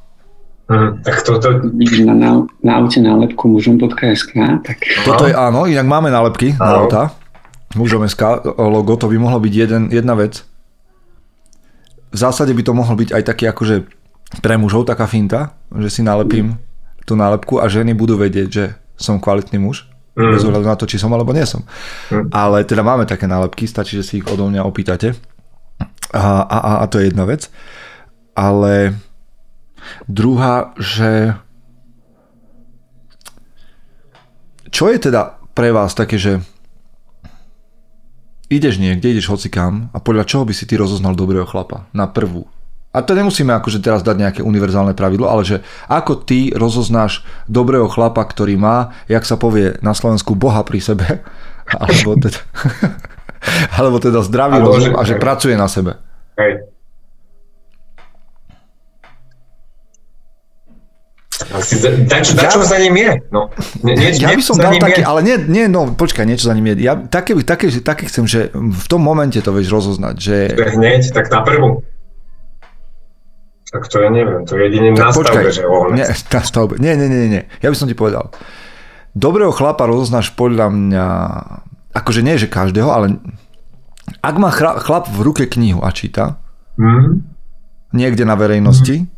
Hmm, 0.65 1.03
tak 1.05 1.21
toto... 1.21 1.61
Na, 2.07 2.13
na, 2.15 2.31
na 2.63 2.71
aute 2.81 2.97
nálepku 3.03 3.51
mužom.sk, 3.51 4.33
tak... 4.63 4.77
Toto 5.03 5.27
je 5.27 5.35
áno, 5.35 5.67
inak 5.67 5.85
máme 5.85 6.09
nálepky 6.09 6.55
na 6.57 6.81
auta. 6.81 7.03
Mužom.sk 7.75 8.47
logo, 8.55 8.95
to 8.95 9.11
by 9.11 9.19
mohlo 9.19 9.43
byť 9.43 9.53
jeden, 9.53 9.91
jedna 9.91 10.15
vec 10.15 10.47
v 12.15 12.17
zásade 12.17 12.55
by 12.55 12.63
to 12.63 12.71
mohol 12.71 12.95
byť 12.95 13.11
aj 13.11 13.23
taký 13.27 13.51
akože 13.51 13.75
pre 14.39 14.55
mužov 14.55 14.87
taká 14.87 15.03
finta, 15.03 15.59
že 15.75 15.91
si 15.91 15.99
nalepím 15.99 16.55
tú 17.05 17.13
nálepku 17.13 17.61
a 17.61 17.69
ženy 17.69 17.93
budú 17.93 18.17
vedieť, 18.17 18.49
že 18.49 18.65
som 18.97 19.21
kvalitný 19.21 19.61
muž. 19.61 19.85
Mm. 20.15 20.31
Bez 20.31 20.47
ohľadu 20.47 20.65
na 20.65 20.79
to, 20.79 20.87
či 20.87 20.97
som 20.97 21.11
alebo 21.11 21.35
nie 21.35 21.43
som. 21.45 21.61
Mm. 22.09 22.31
Ale 22.31 22.63
teda 22.65 22.81
máme 22.81 23.05
také 23.05 23.27
nálepky, 23.29 23.67
stačí, 23.67 23.99
že 23.99 24.05
si 24.07 24.13
ich 24.23 24.27
odo 24.27 24.47
mňa 24.49 24.63
opýtate. 24.63 25.13
A, 26.15 26.41
a, 26.47 26.57
a 26.81 26.85
to 26.87 27.03
je 27.03 27.11
jedna 27.11 27.27
vec. 27.27 27.51
Ale 28.31 28.95
druhá, 30.07 30.71
že 30.79 31.35
čo 34.71 34.91
je 34.91 34.97
teda 34.99 35.39
pre 35.55 35.71
vás 35.71 35.95
také, 35.95 36.19
že 36.19 36.43
ideš 38.51 38.79
niekde, 38.79 39.11
ideš 39.11 39.31
hocikam 39.31 39.91
a 39.91 39.99
podľa 39.99 40.27
čoho 40.27 40.43
by 40.47 40.53
si 40.55 40.67
ty 40.67 40.75
rozoznal 40.79 41.15
dobrého 41.15 41.47
chlapa 41.47 41.87
na 41.91 42.07
prvú? 42.07 42.47
A 42.95 43.03
to 43.03 43.11
nemusíme 43.11 43.51
akože 43.51 43.83
teraz 43.83 43.99
dať 44.07 44.15
nejaké 44.15 44.41
univerzálne 44.41 44.95
pravidlo, 44.95 45.27
ale 45.27 45.43
že 45.43 45.57
ako 45.91 46.23
ty 46.23 46.55
rozoznáš 46.55 47.27
dobrého 47.51 47.91
chlapa, 47.91 48.23
ktorý 48.23 48.55
má, 48.55 48.95
jak 49.11 49.27
sa 49.27 49.35
povie 49.35 49.75
na 49.83 49.91
Slovensku, 49.91 50.31
Boha 50.31 50.63
pri 50.63 50.79
sebe, 50.79 51.19
alebo 51.83 52.15
teda, 52.15 52.39
alebo 53.77 53.99
teda 53.99 54.23
zdravý 54.23 54.63
rozum 54.63 54.95
a 54.95 55.03
že 55.03 55.19
pracuje 55.19 55.59
na 55.59 55.67
sebe. 55.67 55.99
Hej. 56.39 56.71
Asi 61.51 61.83
da, 61.83 62.23
čo, 62.23 62.31
ja, 62.31 62.47
čo 62.47 62.63
za 62.63 62.79
ním 62.79 62.95
je? 62.95 63.11
No, 63.27 63.51
nie, 63.83 63.91
nie, 63.91 64.09
ja 64.15 64.31
by 64.31 64.39
som 64.39 64.55
dal 64.55 64.79
taký, 64.79 65.03
je. 65.03 65.07
ale 65.07 65.19
nie, 65.19 65.35
nie, 65.51 65.65
no 65.67 65.91
počkaj, 65.91 66.23
niečo 66.23 66.47
za 66.47 66.55
ním 66.55 66.71
je. 66.71 66.87
Ja 66.87 66.95
také, 66.95 67.35
také, 67.43 67.67
také 67.83 68.07
chcem, 68.07 68.23
že 68.23 68.55
v 68.55 68.85
tom 68.87 69.03
momente 69.03 69.35
to 69.43 69.51
vieš 69.51 69.67
rozoznať, 69.67 70.15
že... 70.15 70.35
Hneď, 70.55 71.11
tak 71.11 71.27
na 71.27 71.43
prvú. 71.43 71.83
Tak 73.75 73.91
to 73.91 73.99
ja 73.99 74.07
neviem, 74.07 74.47
to 74.47 74.55
je 74.55 74.71
jedine 74.71 74.95
na 74.95 75.11
stavbe, 75.11 75.51
že 75.51 75.67
ohľad. 75.67 75.99
Nie, 75.99 76.07
na 76.35 76.41
stavbe. 76.41 76.79
Nie, 76.79 76.95
nie, 76.95 77.11
nie, 77.11 77.27
nie, 77.27 77.43
ja 77.59 77.67
by 77.67 77.75
som 77.75 77.91
ti 77.91 77.95
povedal. 77.97 78.31
Dobrého 79.11 79.51
chlapa 79.51 79.83
rozoznáš 79.83 80.31
podľa 80.31 80.71
mňa, 80.71 81.07
akože 81.91 82.23
nie, 82.23 82.39
že 82.39 82.47
každého, 82.47 82.87
ale 82.87 83.19
ak 84.23 84.35
má 84.39 84.51
chlap 84.55 85.11
v 85.11 85.19
ruke 85.23 85.43
knihu 85.47 85.83
a 85.83 85.91
číta, 85.91 86.39
mm. 86.79 87.19
niekde 87.91 88.23
na 88.23 88.39
verejnosti, 88.39 89.03
mm 89.03 89.15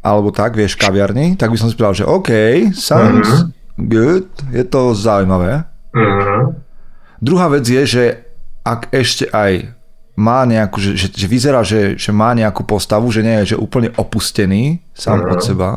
alebo 0.00 0.32
tak, 0.32 0.56
vieš, 0.56 0.80
kaviarni, 0.80 1.36
tak 1.36 1.52
by 1.52 1.60
som 1.60 1.68
si 1.68 1.76
povedal, 1.76 2.04
že 2.04 2.08
OK, 2.08 2.30
sounds 2.72 3.28
mm-hmm. 3.28 3.84
good, 3.84 4.28
je 4.48 4.64
to 4.64 4.96
zaujímavé. 4.96 5.68
Mm-hmm. 5.92 6.40
Druhá 7.20 7.52
vec 7.52 7.68
je, 7.68 7.82
že 7.84 8.04
ak 8.64 8.88
ešte 8.96 9.28
aj 9.28 9.76
má 10.20 10.44
nejakú, 10.44 10.76
že, 10.76 10.92
že, 11.00 11.08
že 11.08 11.26
vyzerá, 11.26 11.64
že, 11.64 11.96
že 11.96 12.12
má 12.12 12.36
nejakú 12.36 12.68
postavu, 12.68 13.08
že 13.08 13.24
nie 13.24 13.40
je 13.42 13.56
že 13.56 13.56
úplne 13.56 13.88
opustený 13.96 14.84
sám 14.92 15.24
mm-hmm. 15.24 15.32
od 15.32 15.40
seba, 15.40 15.70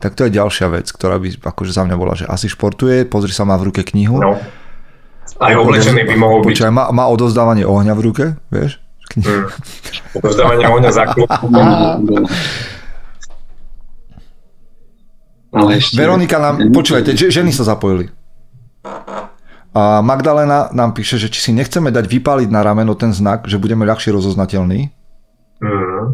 tak 0.00 0.16
to 0.16 0.24
je 0.24 0.32
ďalšia 0.32 0.72
vec, 0.72 0.88
ktorá 0.88 1.20
by 1.20 1.36
akože 1.44 1.76
za 1.76 1.84
mňa 1.84 1.96
bola, 2.00 2.16
že 2.16 2.24
asi 2.24 2.48
športuje, 2.48 3.04
pozri 3.04 3.36
sa, 3.36 3.44
má 3.44 3.60
v 3.60 3.68
ruke 3.68 3.84
knihu. 3.84 4.16
No. 4.16 4.40
Aj 5.36 5.52
oblečený 5.52 6.08
by 6.08 6.14
mohol 6.16 6.40
byť. 6.40 6.56
Počúaj, 6.56 6.72
má, 6.72 6.88
má 6.88 7.04
odozdávanie 7.12 7.68
ohňa 7.68 7.92
v 7.92 8.00
ruke, 8.00 8.24
vieš? 8.48 8.80
Mm. 9.20 9.44
Odozdávanie 10.16 10.66
ohňa 10.72 10.90
za 10.90 11.04
klub. 11.12 11.28
Ale 15.50 15.70
ešte... 15.76 16.00
Veronika 16.00 16.40
nám, 16.40 16.72
počúvajte, 16.72 17.12
ženy 17.14 17.52
sa 17.52 17.68
zapojili. 17.68 18.08
A 19.70 20.02
Magdalena 20.02 20.70
nám 20.74 20.98
píše, 20.98 21.14
že 21.14 21.30
či 21.30 21.38
si 21.38 21.50
nechceme 21.54 21.94
dať 21.94 22.10
vypáliť 22.10 22.48
na 22.50 22.66
rameno 22.66 22.98
ten 22.98 23.14
znak, 23.14 23.46
že 23.46 23.60
budeme 23.62 23.86
ľahšie 23.86 24.10
rozoznateľní. 24.10 24.90
Mm. 25.62 26.06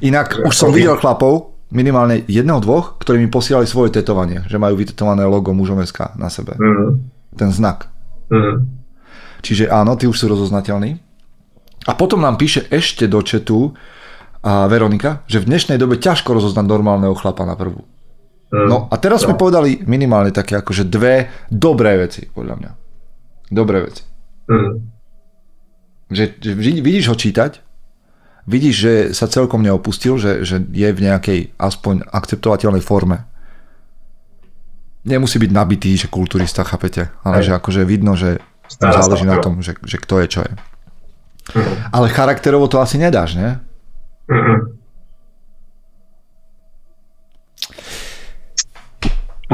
Inak 0.00 0.40
už 0.40 0.54
som 0.56 0.72
videl 0.72 0.96
chlapov, 0.96 1.52
minimálne 1.68 2.24
jedného, 2.24 2.62
dvoch, 2.64 2.96
ktorí 3.02 3.20
mi 3.20 3.28
posielali 3.28 3.68
svoje 3.68 3.92
tetovanie, 3.92 4.48
že 4.48 4.56
majú 4.56 4.80
vytetované 4.80 5.28
logo 5.28 5.52
mužom 5.52 5.84
SK 5.84 6.16
na 6.16 6.32
sebe. 6.32 6.56
Mm. 6.56 7.04
Ten 7.36 7.50
znak. 7.52 7.92
Mm. 8.32 8.64
Čiže 9.44 9.68
áno, 9.68 9.92
tí 10.00 10.08
už 10.08 10.16
sú 10.16 10.26
rozoznateľní. 10.32 10.96
A 11.84 11.92
potom 11.92 12.24
nám 12.24 12.40
píše 12.40 12.64
ešte 12.72 13.04
do 13.04 13.20
četu, 13.20 13.76
a 14.44 14.68
Veronika, 14.68 15.24
že 15.24 15.40
v 15.40 15.48
dnešnej 15.48 15.80
dobe 15.80 15.96
ťažko 15.96 16.36
rozoznať 16.36 16.68
normálneho 16.68 17.16
chlapa 17.16 17.48
na 17.48 17.56
prvú. 17.56 17.84
Mm. 18.54 18.70
No 18.70 18.76
a 18.86 18.94
teraz 19.02 19.26
no. 19.26 19.30
sme 19.30 19.34
povedali 19.34 19.82
minimálne 19.82 20.30
také 20.30 20.54
akože 20.54 20.86
dve 20.86 21.26
dobré 21.50 21.98
veci, 21.98 22.30
podľa 22.30 22.54
mňa. 22.54 22.70
Dobré 23.50 23.82
veci. 23.82 24.06
Mm. 24.46 24.94
Že, 26.14 26.24
že 26.38 26.50
vidíš 26.78 27.10
ho 27.10 27.16
čítať, 27.18 27.58
vidíš, 28.46 28.74
že 28.78 28.94
sa 29.10 29.26
celkom 29.26 29.58
neopustil, 29.58 30.22
že, 30.22 30.46
že 30.46 30.62
je 30.62 30.88
v 30.94 31.00
nejakej 31.02 31.58
aspoň 31.58 32.06
akceptovateľnej 32.14 32.84
forme. 32.84 33.26
Nemusí 35.02 35.42
byť 35.42 35.50
nabitý, 35.50 35.90
že 35.98 36.06
kulturista, 36.06 36.62
chápete? 36.62 37.10
Ale 37.26 37.42
Aj. 37.42 37.44
že 37.44 37.52
akože 37.58 37.82
vidno, 37.82 38.14
že 38.14 38.38
Stará 38.70 39.02
záleží 39.02 39.28
na 39.28 39.42
tom, 39.42 39.60
že, 39.60 39.76
že 39.84 40.00
kto 40.00 40.24
je, 40.24 40.26
čo 40.30 40.40
je. 40.46 40.52
Mm. 41.58 41.76
Ale 41.90 42.06
charakterovo 42.08 42.70
to 42.70 42.78
asi 42.80 42.96
nedáš, 42.96 43.36
ne? 43.36 43.60
Mm-mm. 44.30 44.83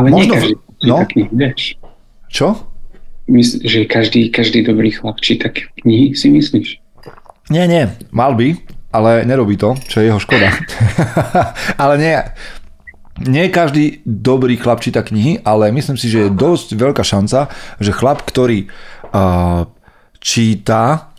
Ale 0.01 0.09
Možno, 0.17 0.25
nie 0.25 0.27
každý 0.33 0.55
no? 0.89 0.97
knihy, 1.05 1.29
vieš. 1.29 1.63
Čo? 2.33 2.47
Mysl, 3.29 3.61
že 3.61 3.85
každý, 3.85 4.33
každý 4.33 4.65
dobrý 4.65 4.97
chlap 4.97 5.21
číta 5.21 5.53
knihy, 5.53 6.17
si 6.17 6.33
myslíš? 6.33 6.81
Nie, 7.53 7.69
nie, 7.69 7.93
mal 8.09 8.33
by, 8.33 8.57
ale 8.89 9.29
nerobí 9.29 9.61
to, 9.61 9.77
čo 9.85 10.01
je 10.01 10.09
jeho 10.09 10.21
škoda. 10.23 10.49
ale 11.83 11.95
nie, 12.01 12.17
nie 13.29 13.53
každý 13.53 14.01
dobrý 14.09 14.57
chlap 14.57 14.81
číta 14.81 15.05
knihy, 15.05 15.45
ale 15.45 15.69
myslím 15.69 16.01
si, 16.01 16.09
že 16.09 16.27
je 16.27 16.31
dosť 16.33 16.81
veľká 16.81 17.05
šanca, 17.05 17.53
že 17.77 17.93
chlap, 17.93 18.25
ktorý 18.25 18.73
uh, 19.13 19.69
číta, 20.17 21.13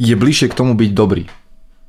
je 0.00 0.14
bližšie 0.16 0.48
k 0.48 0.58
tomu 0.58 0.72
byť 0.78 0.90
dobrý. 0.96 1.28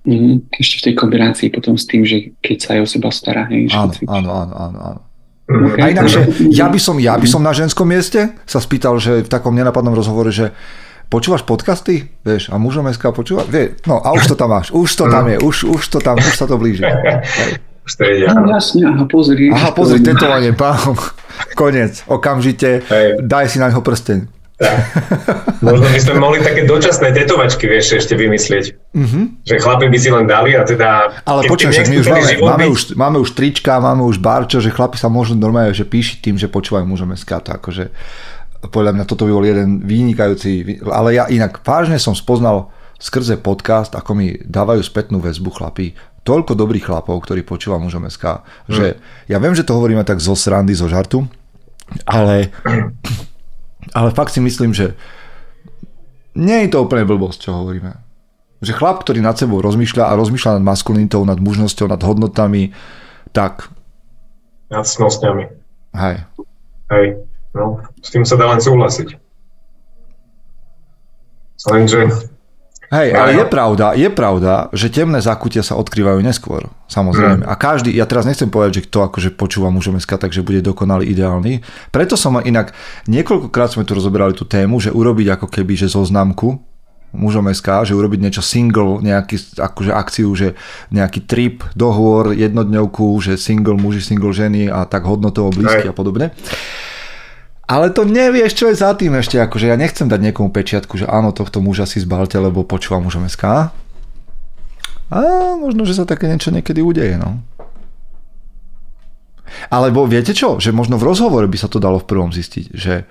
Mm, 0.03 0.49
ešte 0.57 0.81
v 0.81 0.85
tej 0.89 0.95
kombinácii 0.97 1.47
potom 1.53 1.77
s 1.77 1.85
tým, 1.85 2.01
že 2.03 2.33
keď 2.41 2.57
sa 2.57 2.69
aj 2.75 2.79
o 2.81 2.87
seba 2.89 3.09
stará. 3.13 3.45
Hej, 3.47 3.69
áno, 3.71 3.93
áno, 4.09 4.29
áno, 4.33 4.55
áno, 4.57 4.79
áno. 4.81 5.01
Okay. 5.49 5.81
A 5.81 5.85
inakže, 5.89 6.29
ja 6.53 6.69
by, 6.69 6.77
som, 6.77 7.01
ja 7.01 7.17
by 7.17 7.25
som 7.25 7.41
na 7.41 7.49
ženskom 7.57 7.89
mieste 7.89 8.37
sa 8.45 8.61
spýtal, 8.61 9.01
že 9.01 9.25
v 9.25 9.29
takom 9.33 9.57
nenapadnom 9.57 9.97
rozhovore, 9.97 10.29
že 10.29 10.53
počúvaš 11.09 11.41
podcasty, 11.41 12.05
vieš, 12.21 12.53
a 12.53 12.61
mužom 12.61 12.85
SK 12.85 13.09
počúva, 13.09 13.41
vie, 13.49 13.73
no 13.89 13.97
a 13.97 14.13
už 14.13 14.29
to 14.29 14.35
tam 14.37 14.53
máš, 14.53 14.69
už 14.69 14.85
to 14.93 15.09
tam 15.09 15.25
je, 15.25 15.41
už, 15.41 15.65
už 15.65 15.81
to 15.89 15.97
tam, 15.97 16.21
už 16.21 16.33
sa 16.37 16.45
to 16.45 16.55
blíži. 16.61 16.85
Už 17.89 17.97
to 17.97 18.05
no, 18.05 18.45
jasne, 18.53 18.85
aha, 18.85 19.09
pozri. 19.09 19.49
Aha, 19.49 19.73
pozri, 19.73 19.97
tetovanie, 20.05 20.53
pán, 20.53 20.77
konec, 21.57 22.05
okamžite, 22.05 22.85
daj 23.17 23.49
si 23.49 23.57
na 23.57 23.73
neho 23.73 23.81
prsteň. 23.81 24.38
Tak. 24.59 24.75
Možno 25.63 25.87
by 25.87 25.99
sme 26.03 26.15
mohli 26.19 26.43
také 26.43 26.67
dočasné 26.67 27.15
tetovačky, 27.15 27.63
vieš, 27.63 28.03
ešte 28.03 28.19
vymyslieť. 28.19 28.75
Mm-hmm. 28.91 29.23
Že 29.47 29.55
chlapi 29.55 29.85
by 29.87 29.97
si 29.97 30.09
len 30.11 30.27
dali 30.27 30.51
a 30.59 30.67
teda... 30.67 31.23
Ale 31.23 31.47
počujem, 31.47 31.71
my 31.87 31.95
už 32.03 32.07
máme, 32.11 32.31
máme, 32.43 32.65
už, 32.67 32.81
máme 32.99 33.17
už 33.23 33.31
trička, 33.31 33.79
máme 33.79 34.03
už 34.03 34.19
barčo, 34.19 34.59
že 34.59 34.67
chlapi 34.67 34.99
sa 34.99 35.07
môžu 35.07 35.39
normálne 35.39 35.71
že 35.71 35.87
píši 35.87 36.19
tým, 36.19 36.35
že 36.35 36.51
počúvajú 36.51 36.83
mužom 36.83 37.15
SK, 37.15 37.31
to 37.39 37.49
akože 37.55 37.85
podľa 38.67 38.91
mňa 38.99 39.05
toto 39.07 39.23
by 39.23 39.31
bol 39.31 39.45
jeden 39.47 39.79
vynikajúci, 39.87 40.83
ale 40.91 41.15
ja 41.15 41.31
inak 41.31 41.63
vážne 41.63 41.95
som 41.95 42.11
spoznal 42.11 42.67
skrze 42.99 43.39
podcast, 43.39 43.95
ako 43.95 44.11
mi 44.11 44.35
dávajú 44.35 44.83
spätnú 44.83 45.23
väzbu 45.23 45.55
chlapi, 45.55 45.95
toľko 46.27 46.59
dobrých 46.59 46.83
chlapov, 46.83 47.15
ktorí 47.23 47.47
počúva 47.47 47.79
mužom 47.79 48.03
SK, 48.11 48.43
že 48.67 48.99
mm. 48.99 49.31
ja 49.31 49.37
viem, 49.39 49.55
že 49.55 49.63
to 49.63 49.79
hovoríme 49.79 50.03
tak 50.03 50.19
zo 50.19 50.35
srandy, 50.35 50.75
zo 50.75 50.91
žartu, 50.91 51.23
ale 52.03 52.51
ale 53.95 54.11
fakt 54.11 54.35
si 54.35 54.41
myslím, 54.43 54.75
že 54.75 54.93
nie 56.35 56.65
je 56.65 56.71
to 56.71 56.85
úplne 56.85 57.07
blbosť, 57.07 57.49
čo 57.49 57.57
hovoríme. 57.57 57.95
Že 58.59 58.75
chlap, 58.75 59.03
ktorý 59.03 59.23
nad 59.23 59.39
sebou 59.39 59.63
rozmýšľa 59.63 60.11
a 60.11 60.17
rozmýšľa 60.19 60.59
nad 60.59 60.63
maskulinitou, 60.67 61.23
nad 61.23 61.39
mužnosťou, 61.39 61.87
nad 61.87 62.01
hodnotami, 62.03 62.75
tak... 63.31 63.71
Nad 64.67 64.85
cnostňami. 64.85 65.47
Hej. 65.95 66.15
Hej. 66.91 67.07
No, 67.55 67.81
s 68.03 68.13
tým 68.13 68.27
sa 68.27 68.37
dá 68.37 68.45
len 68.51 68.61
súhlasiť. 68.61 69.17
Lenže 71.67 72.29
Hej, 72.89 73.13
ale 73.13 73.37
je 73.37 73.45
pravda, 73.45 73.93
je 73.93 74.09
pravda, 74.09 74.65
že 74.73 74.89
temné 74.89 75.21
zákutia 75.21 75.61
sa 75.61 75.77
odkrývajú 75.77 76.25
neskôr, 76.25 76.65
samozrejme. 76.89 77.45
Mm. 77.45 77.49
A 77.49 77.53
každý, 77.53 77.93
ja 77.93 78.09
teraz 78.09 78.25
nechcem 78.25 78.49
povedať, 78.49 78.81
že 78.81 78.85
kto 78.89 79.05
akože 79.05 79.29
počúva 79.37 79.69
mužom 79.69 80.01
SK, 80.01 80.17
takže 80.17 80.41
bude 80.41 80.65
dokonalý, 80.65 81.05
ideálny. 81.05 81.61
Preto 81.93 82.17
som 82.17 82.41
inak, 82.41 82.73
niekoľkokrát 83.05 83.77
sme 83.77 83.85
tu 83.85 83.93
rozoberali 83.93 84.33
tú 84.33 84.49
tému, 84.49 84.81
že 84.81 84.89
urobiť 84.89 85.37
ako 85.37 85.47
keby, 85.53 85.77
že 85.77 85.93
zoznamku 85.93 86.57
mužom 87.13 87.49
SK, 87.49 87.89
že 87.89 87.97
urobiť 87.97 88.19
niečo 88.21 88.43
single, 88.45 89.01
nejaký 89.01 89.57
akože 89.57 89.91
akciu, 89.93 90.29
že 90.37 90.53
nejaký 90.93 91.25
trip, 91.25 91.65
dohovor, 91.73 92.37
jednodňovku, 92.37 93.17
že 93.21 93.33
single 93.37 93.77
muži, 93.77 94.01
single 94.01 94.33
ženy 94.33 94.69
a 94.69 94.85
tak 94.85 95.09
hodnotovo 95.09 95.53
blízky 95.53 95.89
a 95.89 95.93
podobne. 95.93 96.33
Ale 97.69 97.93
to 97.93 98.01
nevieš, 98.01 98.57
čo 98.57 98.65
je 98.73 98.81
za 98.81 98.97
tým 98.97 99.13
ešte, 99.13 99.37
akože 99.37 99.69
ja 99.69 99.77
nechcem 99.77 100.09
dať 100.09 100.17
niekomu 100.17 100.49
pečiatku, 100.49 100.97
že 100.97 101.05
áno, 101.05 101.29
tohto 101.29 101.61
muža 101.61 101.85
si 101.85 102.01
zbalte, 102.01 102.41
lebo 102.41 102.65
počúvam 102.65 103.05
mužom 103.05 103.29
SK. 103.29 103.69
A 105.13 105.17
možno, 105.61 105.85
že 105.85 105.93
sa 105.93 106.09
také 106.09 106.25
niečo 106.25 106.49
niekedy 106.49 106.81
udeje, 106.81 107.21
no. 107.21 107.37
Alebo 109.69 110.09
viete 110.09 110.33
čo, 110.33 110.57
že 110.57 110.73
možno 110.73 110.97
v 110.97 111.13
rozhovore 111.13 111.45
by 111.45 111.57
sa 111.61 111.69
to 111.69 111.77
dalo 111.77 112.01
v 112.01 112.09
prvom 112.09 112.33
zistiť, 112.33 112.65
že 112.73 113.05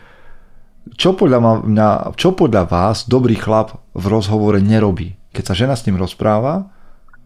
čo 0.99 1.15
podľa, 1.15 1.63
mňa, 1.63 1.89
čo 2.19 2.35
podľa 2.35 2.67
vás 2.67 3.07
dobrý 3.07 3.39
chlap 3.39 3.79
v 3.95 4.05
rozhovore 4.11 4.59
nerobí, 4.59 5.15
keď 5.31 5.45
sa 5.47 5.55
žena 5.55 5.79
s 5.79 5.87
ním 5.87 6.03
rozpráva, 6.03 6.67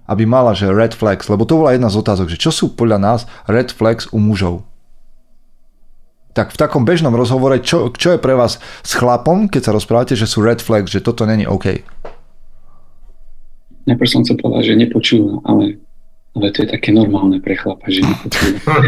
aby 0.05 0.29
mala, 0.29 0.53
že 0.53 0.69
red 0.69 0.93
flags, 0.93 1.33
lebo 1.33 1.49
to 1.49 1.57
bola 1.57 1.73
jedna 1.73 1.89
z 1.89 1.97
otázok, 1.97 2.29
že 2.29 2.41
čo 2.41 2.53
sú 2.53 2.77
podľa 2.77 2.99
nás 3.01 3.21
red 3.49 3.73
flags 3.73 4.05
u 4.13 4.21
mužov 4.21 4.69
tak 6.33 6.53
v 6.53 6.57
takom 6.57 6.89
bežnom 6.89 7.13
rozhovore, 7.13 7.61
čo, 7.61 7.93
čo 7.93 8.17
je 8.17 8.19
pre 8.21 8.33
vás 8.33 8.57
s 8.61 8.93
chlapom, 8.97 9.53
keď 9.53 9.69
sa 9.69 9.73
rozprávate, 9.77 10.17
že 10.17 10.25
sú 10.25 10.41
red 10.41 10.65
flags, 10.65 10.89
že 10.89 11.05
toto 11.05 11.29
není 11.29 11.45
OK? 11.45 11.85
Najprv 13.85 14.09
som 14.09 14.25
chcel 14.25 14.41
povedať, 14.41 14.73
že 14.73 14.75
nepočúva, 14.81 15.45
ale, 15.45 15.77
ale 16.33 16.47
to 16.57 16.65
je 16.65 16.69
také 16.73 16.89
normálne 16.95 17.37
pre 17.43 17.53
chlapa, 17.53 17.85
že 17.93 18.01
nepočúva. 18.01 18.81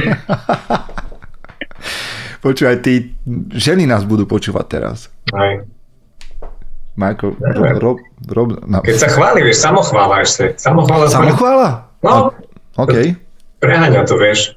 Počúvaj, 2.44 2.84
tí 2.84 3.16
ženy 3.56 3.88
nás 3.88 4.04
budú 4.04 4.28
počúvať 4.28 4.66
teraz. 4.68 5.08
Aj. 5.32 5.64
Michael, 6.94 7.34
Rob, 7.40 7.80
Rob, 7.80 7.98
Rob 8.30 8.48
no. 8.70 8.78
Keď 8.84 8.96
sa 9.00 9.08
chváli, 9.10 9.42
vieš, 9.42 9.66
samochvála 9.66 10.22
ešte. 10.22 10.54
Samochvála. 10.54 11.10
Samochvála? 11.10 11.68
No. 12.04 12.30
OK. 12.78 13.18
Preháňa 13.58 14.06
to, 14.06 14.14
vieš 14.14 14.54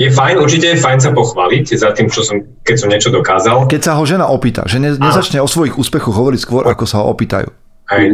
je 0.00 0.08
fajn, 0.08 0.34
určite 0.40 0.66
je 0.72 0.78
fajn 0.80 0.98
sa 1.04 1.10
pochváliť 1.12 1.76
za 1.76 1.92
tým, 1.92 2.08
čo 2.08 2.24
som, 2.24 2.40
keď 2.64 2.76
som 2.80 2.88
niečo 2.88 3.12
dokázal. 3.12 3.68
Keď 3.68 3.82
sa 3.84 3.92
ho 4.00 4.04
žena 4.08 4.32
opýta, 4.32 4.64
že 4.64 4.80
ne, 4.80 4.96
nezačne 4.96 5.44
o 5.44 5.48
svojich 5.48 5.76
úspechoch 5.76 6.16
hovoriť 6.16 6.40
skôr, 6.40 6.64
ako 6.64 6.88
sa 6.88 7.04
ho 7.04 7.12
opýtajú. 7.12 7.52
Aj, 7.92 8.04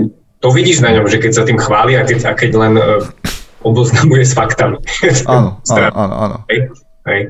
to 0.42 0.48
vidíš 0.50 0.82
na 0.82 0.90
ňom, 0.98 1.06
že 1.06 1.22
keď 1.22 1.32
sa 1.38 1.46
tým 1.46 1.62
chváli 1.62 1.94
a 1.94 2.02
keď, 2.02 2.18
a 2.26 2.32
keď 2.34 2.50
len 2.58 2.74
uh, 2.74 3.06
oboznamuje 3.62 4.26
s 4.26 4.34
faktami. 4.34 4.82
Áno, 5.30 5.62
áno, 5.62 5.94
áno. 5.94 6.14
áno. 6.18 6.36
Hej, 6.50 6.74
hej. 7.06 7.22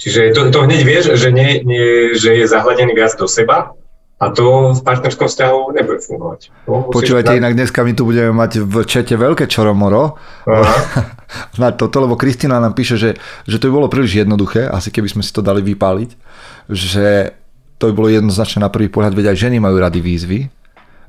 Čiže 0.00 0.34
to, 0.34 0.48
to 0.48 0.64
hneď 0.64 0.80
vieš, 0.82 1.04
že, 1.14 1.28
nie, 1.28 1.60
nie, 1.62 2.16
že 2.16 2.34
je 2.34 2.44
zahladený 2.48 2.96
viac 2.96 3.12
do 3.14 3.28
seba 3.28 3.76
a 4.22 4.30
to 4.30 4.70
v 4.70 4.80
partnerskom 4.86 5.26
vzťahu 5.26 5.58
nebude 5.74 5.98
fungovať. 5.98 6.40
Počúvajte, 6.70 7.42
inak 7.42 7.58
dneska 7.58 7.82
my 7.82 7.90
tu 7.90 8.06
budeme 8.06 8.30
mať 8.30 8.62
v 8.62 8.86
čete 8.86 9.18
veľké 9.18 9.50
čoromoro. 9.50 10.14
Znať 11.58 11.74
toto, 11.82 11.96
lebo 12.06 12.14
Kristina 12.14 12.62
nám 12.62 12.78
píše, 12.78 12.94
že, 12.94 13.18
že 13.50 13.58
to 13.58 13.66
by 13.66 13.82
bolo 13.82 13.90
príliš 13.90 14.22
jednoduché, 14.22 14.70
asi 14.70 14.94
keby 14.94 15.10
sme 15.10 15.26
si 15.26 15.34
to 15.34 15.42
dali 15.42 15.58
vypáliť, 15.66 16.10
že 16.70 17.34
to 17.82 17.90
by 17.90 17.92
bolo 17.98 18.14
jednoznačne 18.14 18.62
na 18.62 18.70
prvý 18.70 18.86
pohľad, 18.86 19.10
veď 19.10 19.34
aj 19.34 19.42
ženy 19.42 19.58
majú 19.58 19.82
rady 19.82 19.98
výzvy. 19.98 20.40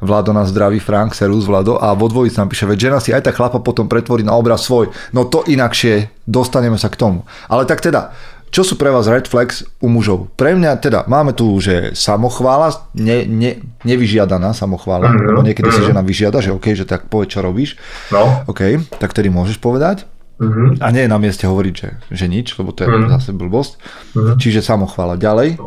Vlado 0.03 0.35
na 0.35 0.43
zdraví, 0.43 0.83
Frank, 0.83 1.15
Serus, 1.15 1.47
Vlado 1.47 1.79
a 1.79 1.95
vo 1.95 2.11
dvojici 2.11 2.35
nám 2.35 2.51
píše, 2.51 2.67
veď 2.67 2.91
žena 2.91 2.97
si 2.99 3.15
aj 3.15 3.23
tak 3.29 3.39
chlapa 3.39 3.61
potom 3.63 3.87
pretvorí 3.87 4.25
na 4.25 4.35
obraz 4.35 4.65
svoj. 4.65 4.91
No 5.15 5.29
to 5.29 5.47
inakšie, 5.47 6.11
dostaneme 6.27 6.75
sa 6.81 6.91
k 6.91 6.99
tomu. 6.99 7.29
Ale 7.47 7.63
tak 7.63 7.79
teda, 7.79 8.11
čo 8.53 8.61
sú 8.61 8.77
pre 8.77 8.93
vás 8.93 9.09
red 9.09 9.25
flags 9.25 9.65
u 9.81 9.89
mužov? 9.89 10.29
Pre 10.37 10.53
mňa 10.53 10.77
teda 10.77 11.09
máme 11.09 11.33
tu, 11.33 11.57
že 11.57 11.97
samochvála, 11.97 12.93
ne, 12.93 13.25
ne, 13.25 13.57
nevyžiadaná 13.81 14.53
samochvála, 14.53 15.09
mm-hmm. 15.09 15.27
lebo 15.33 15.41
niekedy 15.41 15.73
mm-hmm. 15.73 15.83
si 15.83 15.89
žena 15.89 16.05
vyžiada, 16.05 16.37
že 16.37 16.53
OK, 16.53 16.77
že 16.77 16.85
tak 16.85 17.09
povedz, 17.09 17.33
čo 17.33 17.41
robíš. 17.41 17.81
No. 18.13 18.45
OK, 18.45 18.77
tak 19.01 19.17
tedy 19.17 19.33
môžeš 19.33 19.57
povedať. 19.57 20.05
Mm-hmm. 20.37 20.85
A 20.85 20.87
nie 20.93 21.01
je 21.01 21.09
na 21.09 21.17
mieste 21.17 21.49
hovoriť, 21.49 21.73
že, 21.73 21.89
že 22.13 22.25
nič, 22.29 22.53
lebo 22.61 22.69
to 22.77 22.85
je 22.85 22.93
mm-hmm. 22.93 23.13
zase 23.17 23.33
blbosť. 23.33 23.71
Mm-hmm. 24.13 24.37
Čiže 24.37 24.59
samochvála. 24.61 25.17
Ďalej. 25.17 25.57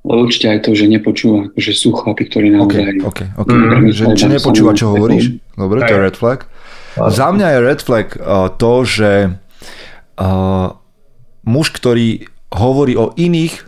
Ale 0.00 0.20
určite 0.24 0.52
aj 0.52 0.60
to, 0.68 0.76
že 0.76 0.84
nepočúva, 0.84 1.48
že 1.56 1.72
sú 1.72 1.96
chlapi, 1.96 2.28
ktorí 2.28 2.52
naozaj... 2.56 3.04
OK, 3.04 3.08
OK, 3.08 3.20
okay. 3.40 3.56
Mm-hmm. 3.56 3.92
Že, 3.92 4.04
že 4.20 4.28
nepočúva, 4.28 4.76
čo 4.76 4.92
hovoríš. 4.92 5.40
Dobre, 5.56 5.80
to 5.88 5.92
je 5.96 6.00
red 6.04 6.16
flag. 6.16 6.44
Za 6.96 7.32
mňa 7.32 7.46
je 7.56 7.58
red 7.64 7.80
flag 7.80 8.06
uh, 8.20 8.52
to, 8.52 8.84
že 8.84 9.12
uh, 10.20 10.79
muž, 11.44 11.72
ktorý 11.72 12.26
hovorí 12.50 12.98
o 12.98 13.14
iných 13.14 13.64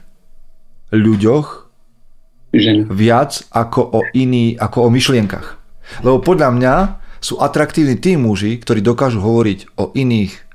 ľuďoch 0.92 1.46
Žen. 2.52 2.90
viac 2.92 3.48
ako 3.48 3.80
o, 3.80 4.00
iný, 4.12 4.58
ako 4.60 4.86
o 4.86 4.92
myšlienkach. 4.92 5.56
Lebo 6.04 6.20
podľa 6.20 6.50
mňa 6.52 6.74
sú 7.22 7.38
atraktívni 7.40 7.96
tí 7.96 8.18
muži, 8.18 8.58
ktorí 8.60 8.84
dokážu 8.84 9.22
hovoriť 9.22 9.78
o 9.78 9.94
iných 9.94 10.52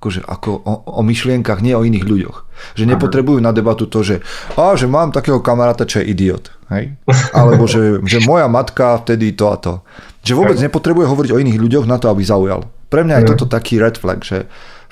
akože 0.00 0.24
ako 0.24 0.50
o, 0.64 0.72
o 0.96 1.02
myšlienkach, 1.04 1.60
nie 1.60 1.76
o 1.76 1.84
iných 1.84 2.08
ľuďoch. 2.08 2.38
Že 2.72 2.96
nepotrebujú 2.96 3.36
na 3.44 3.52
debatu 3.52 3.84
to, 3.84 4.00
že, 4.00 4.24
a, 4.56 4.72
že 4.72 4.88
mám 4.88 5.12
takého 5.12 5.44
kamaráta, 5.44 5.84
čo 5.84 6.00
je 6.00 6.16
idiot. 6.16 6.48
Hej? 6.72 6.96
Alebo 7.36 7.68
že, 7.68 8.00
že 8.08 8.24
moja 8.24 8.48
matka 8.48 8.96
vtedy 9.04 9.36
to 9.36 9.52
a 9.52 9.60
to. 9.60 9.84
Že 10.24 10.32
vôbec 10.40 10.56
nepotrebuje 10.56 11.04
hovoriť 11.04 11.30
o 11.36 11.40
iných 11.44 11.60
ľuďoch 11.60 11.84
na 11.84 12.00
to, 12.00 12.08
aby 12.08 12.24
zaujal. 12.24 12.64
Pre 12.88 13.04
mňa 13.04 13.20
je 13.20 13.24
toto 13.28 13.44
taký 13.44 13.76
red 13.76 14.00
flag, 14.00 14.24
že 14.24 14.48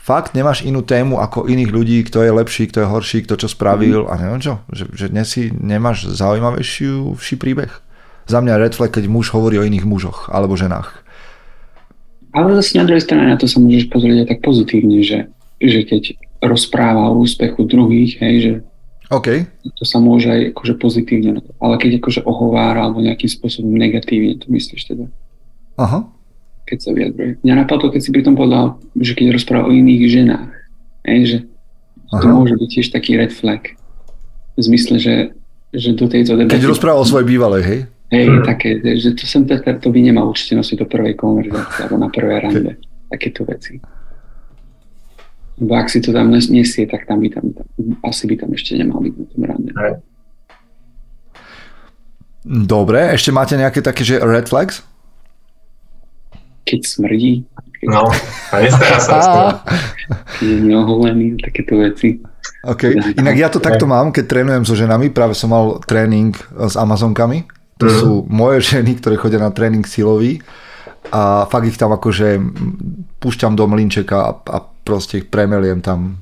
fakt 0.08 0.32
nemáš 0.32 0.64
inú 0.64 0.80
tému 0.80 1.20
ako 1.20 1.44
iných 1.44 1.68
ľudí, 1.68 2.00
kto 2.08 2.24
je 2.24 2.32
lepší, 2.32 2.72
kto 2.72 2.80
je 2.80 2.88
horší, 2.88 3.18
kto 3.28 3.44
čo 3.44 3.48
spravil 3.52 4.08
mm. 4.08 4.10
a 4.10 4.12
neviem 4.16 4.40
čo, 4.40 4.64
že, 4.72 4.88
že 4.96 5.12
dnes 5.12 5.28
si 5.28 5.52
nemáš 5.52 6.08
zaujímavejší 6.08 7.36
príbeh. 7.36 7.68
Za 8.24 8.40
mňa 8.40 8.56
red 8.56 8.72
flag, 8.72 8.88
keď 8.88 9.04
muž 9.04 9.36
hovorí 9.36 9.60
o 9.60 9.66
iných 9.68 9.84
mužoch 9.84 10.32
alebo 10.32 10.56
ženách. 10.56 11.04
Ale 12.32 12.56
zase 12.56 12.80
na 12.80 12.88
druhej 12.88 13.04
strane 13.04 13.28
na 13.28 13.36
to 13.36 13.44
sa 13.44 13.60
môžeš 13.60 13.92
pozrieť 13.92 14.24
aj 14.24 14.28
tak 14.32 14.40
pozitívne, 14.40 15.00
že, 15.04 15.28
že 15.60 15.84
keď 15.84 16.16
rozpráva 16.40 17.12
o 17.12 17.20
úspechu 17.20 17.68
druhých, 17.68 18.20
hej, 18.20 18.34
že 18.40 18.52
okay. 19.12 19.44
to 19.76 19.84
sa 19.84 20.00
môže 20.00 20.28
aj 20.28 20.40
akože 20.56 20.74
pozitívne. 20.80 21.40
Ale 21.60 21.74
keď 21.76 22.00
akože 22.00 22.20
ohovára 22.24 22.88
alebo 22.88 23.04
nejakým 23.04 23.28
spôsobom 23.28 23.72
negatívne, 23.76 24.40
to 24.40 24.48
myslíš 24.52 24.88
teda? 24.88 25.04
Aha 25.80 26.08
keď 26.68 26.78
sa 26.84 26.90
vyjadruje. 26.92 27.40
Mňa 27.40 27.54
napadlo, 27.64 27.88
keď 27.88 28.00
si 28.04 28.10
pri 28.12 28.20
tom 28.20 28.36
povedal, 28.36 28.76
že 29.00 29.16
keď 29.16 29.40
rozpráva 29.40 29.64
o 29.66 29.72
iných 29.72 30.02
ženách, 30.12 30.52
hej, 31.08 31.20
že 31.24 31.38
Aha. 32.12 32.20
to 32.20 32.26
môže 32.28 32.54
byť 32.60 32.68
tiež 32.68 32.86
taký 32.92 33.16
red 33.16 33.32
flag. 33.32 33.72
V 34.54 34.60
zmysle, 34.60 35.00
že, 35.00 35.14
že 35.72 35.96
do 35.96 36.04
tejto 36.04 36.36
debaty... 36.36 36.60
Keď 36.60 36.68
rozpráva 36.68 37.00
o 37.00 37.08
svojej 37.08 37.24
bývalej, 37.24 37.62
hej? 37.64 37.80
Hej, 38.08 38.26
hmm. 38.28 38.44
také, 38.44 38.80
že 38.96 39.12
to 39.16 39.24
som 39.28 39.44
to, 39.44 39.56
to 39.56 39.88
by 39.88 40.00
nemal 40.00 40.28
určite 40.28 40.56
nosiť 40.56 40.76
do 40.80 40.86
prvej 40.88 41.16
konverzácie 41.16 41.84
alebo 41.84 41.96
na 42.00 42.08
prvé 42.08 42.40
rande. 42.40 42.72
Takéto 43.08 43.44
veci. 43.44 43.80
Lebo 45.60 45.72
ak 45.76 45.92
si 45.92 46.00
to 46.00 46.12
tam 46.12 46.32
nesie, 46.32 46.88
tak 46.88 47.04
tam 47.04 47.20
by 47.20 47.28
tam, 47.32 47.52
tam 47.52 47.66
asi 48.04 48.24
by 48.24 48.34
tam 48.40 48.50
ešte 48.56 48.76
nemal 48.80 49.04
byť 49.04 49.14
na 49.16 49.24
tom 49.28 49.42
rande. 49.44 49.70
Dobre, 52.48 53.12
ešte 53.12 53.28
máte 53.28 53.60
nejaké 53.60 53.84
také, 53.84 54.08
že 54.08 54.22
red 54.24 54.48
flags? 54.48 54.80
Keď 56.68 56.80
smrdí. 56.84 57.48
Keď... 57.80 57.88
No, 57.88 58.12
a 58.52 58.54
nestará 58.60 58.98
sa 59.00 59.16
Keď 60.36 60.44
je 60.44 60.58
neoholený, 60.68 61.40
takéto 61.40 61.80
veci. 61.80 62.20
OK, 62.68 63.16
inak 63.16 63.36
ja 63.38 63.48
to 63.48 63.62
takto 63.62 63.88
mám, 63.88 64.12
keď 64.12 64.24
trénujem 64.28 64.64
so 64.68 64.74
ženami, 64.76 65.08
práve 65.14 65.32
som 65.32 65.54
mal 65.54 65.80
tréning 65.86 66.36
s 66.58 66.74
Amazonkami, 66.76 67.46
to 67.78 67.86
mm. 67.86 67.94
sú 67.94 68.10
moje 68.28 68.58
ženy, 68.76 68.98
ktoré 68.98 69.16
chodia 69.16 69.40
na 69.40 69.54
tréning 69.54 69.86
silový 69.86 70.42
a 71.08 71.48
fakt 71.48 71.70
ich 71.70 71.80
tam 71.80 71.94
akože 71.96 72.36
púšťam 73.22 73.56
do 73.56 73.64
mlinčeka 73.64 74.18
a, 74.20 74.32
a 74.36 74.58
proste 74.84 75.24
ich 75.24 75.26
premeliem 75.32 75.80
tam. 75.80 76.20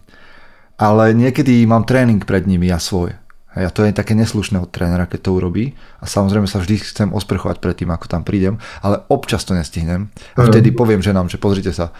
Ale 0.77 1.17
niekedy 1.17 1.65
mám 1.65 1.89
tréning 1.89 2.21
pred 2.23 2.45
nimi, 2.45 2.69
ja 2.69 2.77
svoje. 2.77 3.17
A 3.57 3.73
to 3.73 3.89
je 3.89 3.97
také 3.97 4.13
neslušné 4.13 4.61
od 4.61 4.69
trénera, 4.69 5.09
keď 5.09 5.27
to 5.27 5.31
urobí. 5.33 5.73
A 5.99 6.05
samozrejme 6.05 6.45
sa 6.45 6.61
vždy 6.61 6.77
chcem 6.85 7.09
osprchovať 7.09 7.57
pred 7.57 7.73
tým, 7.73 7.89
ako 7.89 8.05
tam 8.05 8.21
prídem, 8.21 8.61
ale 8.85 9.01
občas 9.09 9.49
to 9.49 9.57
nestihnem. 9.57 10.13
A 10.37 10.45
mhm. 10.45 10.49
vtedy 10.53 10.69
poviem 10.77 11.01
ženám, 11.01 11.33
že 11.33 11.41
pozrite 11.41 11.73
sa, 11.73 11.97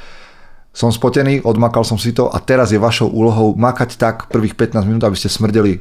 som 0.77 0.93
spotený, 0.93 1.41
odmakal 1.49 1.89
som 1.89 1.97
si 1.97 2.13
to 2.13 2.29
a 2.29 2.37
teraz 2.37 2.69
je 2.69 2.77
vašou 2.77 3.09
úlohou 3.09 3.57
makať 3.57 3.97
tak 3.97 4.29
prvých 4.29 4.53
15 4.53 4.85
minút, 4.85 5.09
aby 5.09 5.17
ste 5.17 5.33
smrdeli 5.33 5.81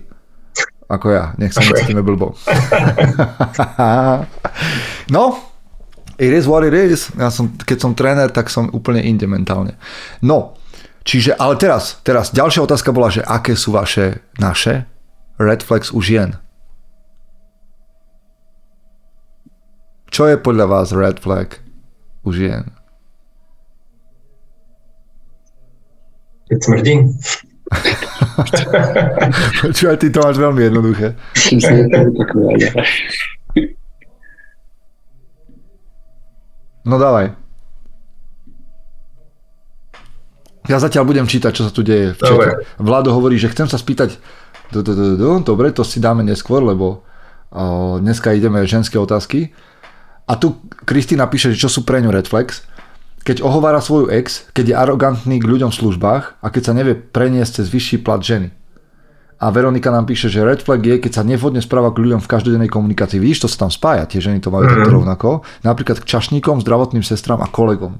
ako 0.85 1.07
ja. 1.11 1.33
Nech 1.41 1.51
sa 1.51 1.65
necítime 1.65 2.05
blbo. 2.05 2.37
no, 5.15 5.23
it 6.21 6.31
is 6.31 6.45
what 6.45 6.61
it 6.61 6.77
is. 6.77 7.09
Ja 7.17 7.33
som, 7.33 7.57
keď 7.57 7.77
som 7.81 7.91
tréner, 7.97 8.29
tak 8.29 8.53
som 8.53 8.69
úplne 8.69 9.01
inde 9.01 9.25
mentálne. 9.25 9.81
No, 10.21 10.55
čiže, 11.01 11.33
ale 11.35 11.57
teraz, 11.57 11.99
teraz 12.05 12.29
ďalšia 12.31 12.69
otázka 12.69 12.93
bola, 12.93 13.09
že 13.09 13.25
aké 13.25 13.57
sú 13.57 13.73
vaše, 13.73 14.21
naše 14.37 14.85
red 15.39 15.63
flags 15.63 15.91
u 15.91 16.01
žien. 16.01 16.35
Čo 20.09 20.27
je 20.31 20.37
podľa 20.39 20.65
vás 20.71 20.95
red 20.95 21.19
flag 21.19 21.59
u 22.23 22.31
žien? 22.31 22.71
Keď 26.47 26.59
smrdí. 26.61 26.95
Čo 29.75 29.91
aj 29.91 29.97
ty 29.99 30.07
to 30.13 30.21
máš 30.21 30.37
veľmi 30.37 30.61
jednoduché. 30.69 31.17
No 36.85 37.01
dávaj. 37.01 37.33
Ja 40.65 40.81
zatiaľ 40.81 41.05
budem 41.05 41.29
čítať, 41.29 41.53
čo 41.53 41.63
sa 41.65 41.71
tu 41.73 41.85
deje 41.85 42.17
v 42.17 42.21
čete. 42.21 42.65
Vlado 42.81 43.13
hovorí, 43.13 43.37
že 43.37 43.53
chcem 43.53 43.69
sa 43.69 43.77
spýtať, 43.77 44.17
dobre, 44.71 45.69
to 45.75 45.83
si 45.83 46.01
dáme 46.01 46.23
neskôr, 46.23 46.63
lebo 46.63 47.05
dneska 48.01 48.33
ideme 48.33 48.65
ženské 48.65 48.97
otázky. 48.97 49.53
A 50.25 50.35
tu 50.39 50.57
Kristýna 50.85 51.29
píše, 51.29 51.53
že 51.53 51.67
čo 51.67 51.69
sú 51.69 51.85
pre 51.85 52.01
ňu 52.01 52.09
red 52.09 52.25
flags 52.25 52.65
keď 53.25 53.41
ohovára 53.41 53.81
svoju 53.81 54.13
ex, 54.13 54.45
keď 54.53 54.65
je 54.69 54.75
arogantný 54.77 55.41
k 55.41 55.49
ľuďom 55.49 55.73
v 55.73 55.79
službách 55.81 56.45
a 56.45 56.47
keď 56.53 56.61
sa 56.61 56.77
nevie 56.77 56.93
preniesť 56.93 57.59
cez 57.59 57.67
vyšší 57.73 58.05
plat 58.05 58.21
ženy. 58.21 58.53
A 59.41 59.51
Veronika 59.51 59.89
nám 59.91 60.05
píše, 60.07 60.29
že 60.29 60.45
red 60.45 60.61
flag 60.61 60.79
je, 60.85 61.01
keď 61.01 61.11
sa 61.19 61.23
nevhodne 61.25 61.59
správa 61.59 61.91
k 61.91 62.05
ľuďom 62.05 62.21
v 62.23 62.29
každodennej 62.29 62.71
komunikácii. 62.71 63.19
Vidíš, 63.19 63.43
to 63.43 63.51
sa 63.51 63.67
tam 63.67 63.71
spája, 63.73 64.07
tie 64.07 64.21
ženy 64.21 64.39
to 64.39 64.53
majú 64.53 64.69
mm. 64.69 64.87
rovnako. 64.87 65.43
Napríklad 65.65 65.99
k 65.99 66.07
čašníkom, 66.07 66.63
zdravotným 66.63 67.03
sestram 67.03 67.41
a 67.41 67.49
kolegom. 67.49 67.99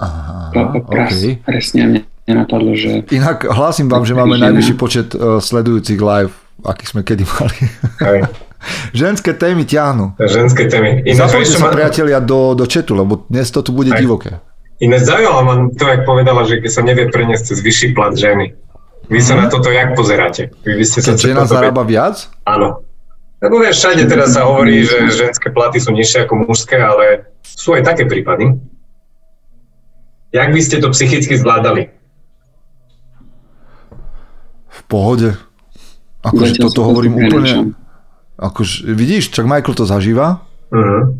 Aha, 0.00 0.50
okay. 0.88 1.38
Presne 1.44 1.80
mne 1.86 2.00
nenapadlo, 2.30 2.72
že... 2.78 3.04
Inak 3.10 3.50
hlásim 3.50 3.90
vám, 3.90 4.06
že 4.06 4.14
máme 4.14 4.38
najvyšší 4.38 4.74
počet 4.78 5.08
uh, 5.12 5.42
sledujúcich 5.42 5.98
live, 5.98 6.32
aký 6.62 6.84
sme 6.86 7.02
kedy 7.02 7.26
mali. 7.26 7.58
Ženské 8.92 9.32
témy 9.32 9.64
ťahnu. 9.64 10.20
Ženské 10.20 10.68
témy. 10.68 11.02
Zapojte 11.16 11.56
sa, 11.56 11.68
ma... 11.68 11.72
priatelia, 11.72 12.20
do, 12.20 12.52
do 12.52 12.68
četu, 12.68 12.92
lebo 12.92 13.24
dnes 13.26 13.48
to 13.48 13.64
tu 13.64 13.72
bude 13.72 13.90
Aj. 13.90 13.98
divoké. 13.98 14.36
Iné 14.80 14.96
zaujímavé 14.96 15.42
ma 15.44 15.54
to, 15.76 15.84
jak 15.84 16.02
povedala, 16.08 16.48
že 16.48 16.60
keď 16.60 16.70
sa 16.72 16.82
nevie 16.84 17.12
preniesť 17.12 17.52
cez 17.52 17.58
vyšší 17.60 17.92
plat 17.92 18.16
ženy. 18.16 18.56
Vy 19.12 19.20
sa 19.20 19.36
mm. 19.36 19.40
na 19.40 19.46
toto 19.52 19.68
jak 19.68 19.92
pozeráte? 19.92 20.54
Vy, 20.64 20.80
vy 20.80 20.84
ste 20.88 21.00
sa 21.04 21.18
žena 21.18 21.44
zarába 21.44 21.84
viac? 21.84 22.32
Áno. 22.48 22.84
Lebo 23.40 23.60
vieš, 23.60 23.80
všade 23.80 24.04
teraz 24.04 24.36
sa 24.36 24.44
hovorí, 24.44 24.84
že 24.84 25.08
ženské 25.08 25.48
platy 25.48 25.80
sú 25.80 25.96
nižšie 25.96 26.28
ako 26.28 26.44
mužské, 26.44 26.76
ale 26.76 27.32
sú 27.40 27.72
aj 27.72 27.88
také 27.88 28.04
prípady. 28.04 28.56
Jak 30.30 30.52
by 30.52 30.60
ste 30.60 30.78
to 30.78 30.92
psychicky 30.92 31.34
zvládali? 31.34 31.90
Pohode. 34.90 35.38
Akože 36.26 36.58
toto 36.58 36.82
hovorím 36.82 37.22
úplne, 37.22 37.78
Akož, 38.40 38.88
vidíš, 38.88 39.36
čak 39.36 39.44
Michael 39.44 39.76
to 39.76 39.84
zažíva. 39.84 40.40
Uh-huh. 40.72 41.12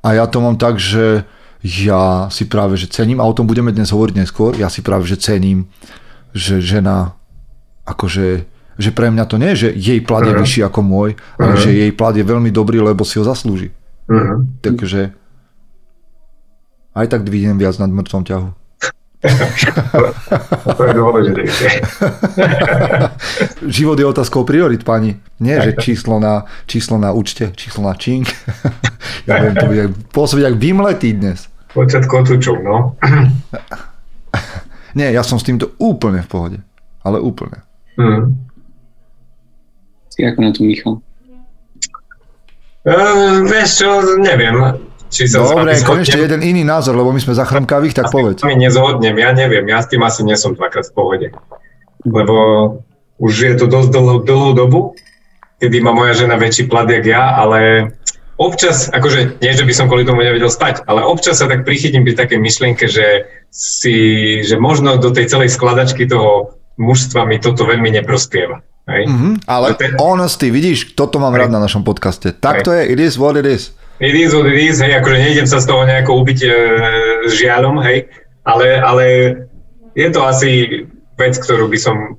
A 0.00 0.14
ja 0.14 0.30
to 0.30 0.38
mám 0.38 0.54
tak, 0.54 0.78
že 0.78 1.26
ja 1.60 2.30
si 2.30 2.46
práve, 2.46 2.78
že 2.78 2.86
cením, 2.86 3.18
a 3.18 3.26
o 3.26 3.34
tom 3.34 3.50
budeme 3.50 3.74
dnes 3.74 3.90
hovoriť 3.90 4.14
neskôr, 4.14 4.54
ja 4.54 4.70
si 4.70 4.80
práve, 4.80 5.10
že 5.10 5.18
cením, 5.18 5.68
že 6.30 6.62
žena, 6.62 7.18
akože, 7.84 8.46
že 8.78 8.90
pre 8.94 9.10
mňa 9.10 9.24
to 9.26 9.36
nie 9.42 9.52
je, 9.52 9.68
že 9.68 9.68
jej 9.74 10.00
plat 10.00 10.22
je 10.22 10.32
uh-huh. 10.32 10.46
vyšší 10.46 10.60
ako 10.70 10.80
môj, 10.86 11.10
ale 11.36 11.58
uh-huh. 11.58 11.64
že 11.66 11.70
jej 11.74 11.92
plat 11.92 12.14
je 12.14 12.22
veľmi 12.22 12.54
dobrý, 12.54 12.78
lebo 12.78 13.02
si 13.02 13.18
ho 13.18 13.26
zaslúži. 13.26 13.74
Uh-huh. 14.06 14.46
Takže 14.62 15.12
aj 16.94 17.06
tak 17.10 17.26
vidím 17.26 17.58
viac 17.58 17.74
nad 17.82 17.90
mŕtvom 17.90 18.22
ťahu. 18.22 18.48
To 19.20 20.84
je 20.84 20.92
Život 23.76 23.98
je 24.00 24.06
otázkou 24.06 24.48
priorit, 24.48 24.80
pani. 24.80 25.20
Nie, 25.40 25.60
že 25.60 25.76
číslo 25.76 26.16
na, 26.16 26.48
číslo 26.64 26.96
na 26.96 27.12
účte, 27.12 27.52
číslo 27.52 27.84
na 27.84 27.92
čink. 28.00 28.32
ja 29.28 29.44
viem, 29.44 29.52
to 29.52 29.68
bude 29.68 29.84
pôsobiť 30.16 30.42
jak 30.48 30.56
vymletý 30.56 31.12
dnes. 31.12 31.52
Počet 31.76 32.08
kotúčov, 32.08 32.64
no. 32.64 32.96
Nie, 34.98 35.12
ja 35.12 35.20
som 35.20 35.36
s 35.36 35.44
týmto 35.44 35.76
úplne 35.76 36.24
v 36.24 36.28
pohode. 36.28 36.58
Ale 37.04 37.20
úplne. 37.20 37.60
Hmm. 38.00 38.32
Si 40.08 40.24
ako 40.24 40.38
na 40.40 40.50
to, 40.56 40.64
Michal? 40.64 41.04
Uh, 42.88 43.44
vieš 43.44 43.84
čo, 43.84 44.16
neviem 44.16 44.89
či 45.10 45.26
sa 45.26 45.42
Dobre, 45.42 45.74
konečne 45.82 46.22
jeden 46.22 46.40
iný 46.46 46.62
názor, 46.62 46.94
lebo 46.94 47.10
my 47.10 47.18
sme 47.18 47.34
zachromkavých, 47.34 47.98
tak 47.98 48.14
povedz. 48.14 48.46
Ja 48.46 48.54
nezhodnem, 48.54 49.18
ja 49.18 49.34
neviem, 49.34 49.66
ja 49.66 49.82
s 49.82 49.90
tým 49.90 50.00
asi 50.06 50.22
nesom 50.22 50.54
dvakrát 50.54 50.86
v 50.86 50.94
pohode. 50.94 51.26
Lebo 52.06 52.36
už 53.18 53.32
je 53.34 53.54
to 53.58 53.66
dosť 53.66 53.90
dlhú, 53.90 54.16
dlhú 54.22 54.50
dobu, 54.54 54.80
kedy 55.58 55.82
má 55.82 55.92
moja 55.92 56.14
žena 56.24 56.38
väčší 56.38 56.70
plat, 56.70 56.88
jak 56.88 57.04
ja, 57.04 57.36
ale 57.36 57.92
občas, 58.40 58.88
akože 58.88 59.42
nie, 59.42 59.52
že 59.52 59.66
by 59.66 59.72
som 59.74 59.90
kvôli 59.90 60.06
tomu 60.06 60.24
nevedel 60.24 60.48
spať, 60.48 60.88
ale 60.88 61.04
občas 61.04 61.42
sa 61.42 61.50
tak 61.50 61.66
prichytím 61.66 62.06
pri 62.06 62.16
takej 62.16 62.38
myšlienke, 62.40 62.88
že 62.88 63.28
si, 63.50 64.40
že 64.46 64.56
možno 64.56 64.96
do 64.96 65.12
tej 65.12 65.28
celej 65.28 65.52
skladačky 65.52 66.08
toho 66.08 66.56
mužstva 66.80 67.28
mi 67.28 67.36
toto 67.42 67.68
veľmi 67.68 67.92
neprospieva. 68.00 68.64
Hej? 68.88 69.04
Mm-hmm, 69.10 69.34
ale 69.44 69.76
ten... 69.76 70.00
honesty, 70.00 70.48
vidíš, 70.48 70.96
toto 70.96 71.20
mám 71.20 71.36
hej. 71.36 71.44
rád 71.44 71.50
na 71.52 71.60
našom 71.60 71.84
podcaste. 71.84 72.32
Tak 72.32 72.64
to 72.64 72.72
je, 72.72 72.88
it 72.88 72.98
is 73.02 73.20
what 73.20 73.36
it 73.36 73.44
is 73.44 73.76
it 74.00 74.14
is 74.16 74.32
what 74.32 74.48
it 74.48 74.56
is, 74.56 74.80
hej, 74.80 74.96
akože 74.96 75.16
nejdem 75.20 75.46
sa 75.46 75.60
z 75.60 75.68
toho 75.68 75.84
nejako 75.84 76.24
ubiť 76.24 76.40
e, 76.42 76.50
žiaľom, 77.28 77.84
hej, 77.84 78.08
ale, 78.48 78.66
ale 78.80 79.04
je 79.92 80.08
to 80.08 80.20
asi 80.24 80.50
vec, 81.20 81.36
ktorú 81.36 81.68
by 81.68 81.78
som, 81.78 82.16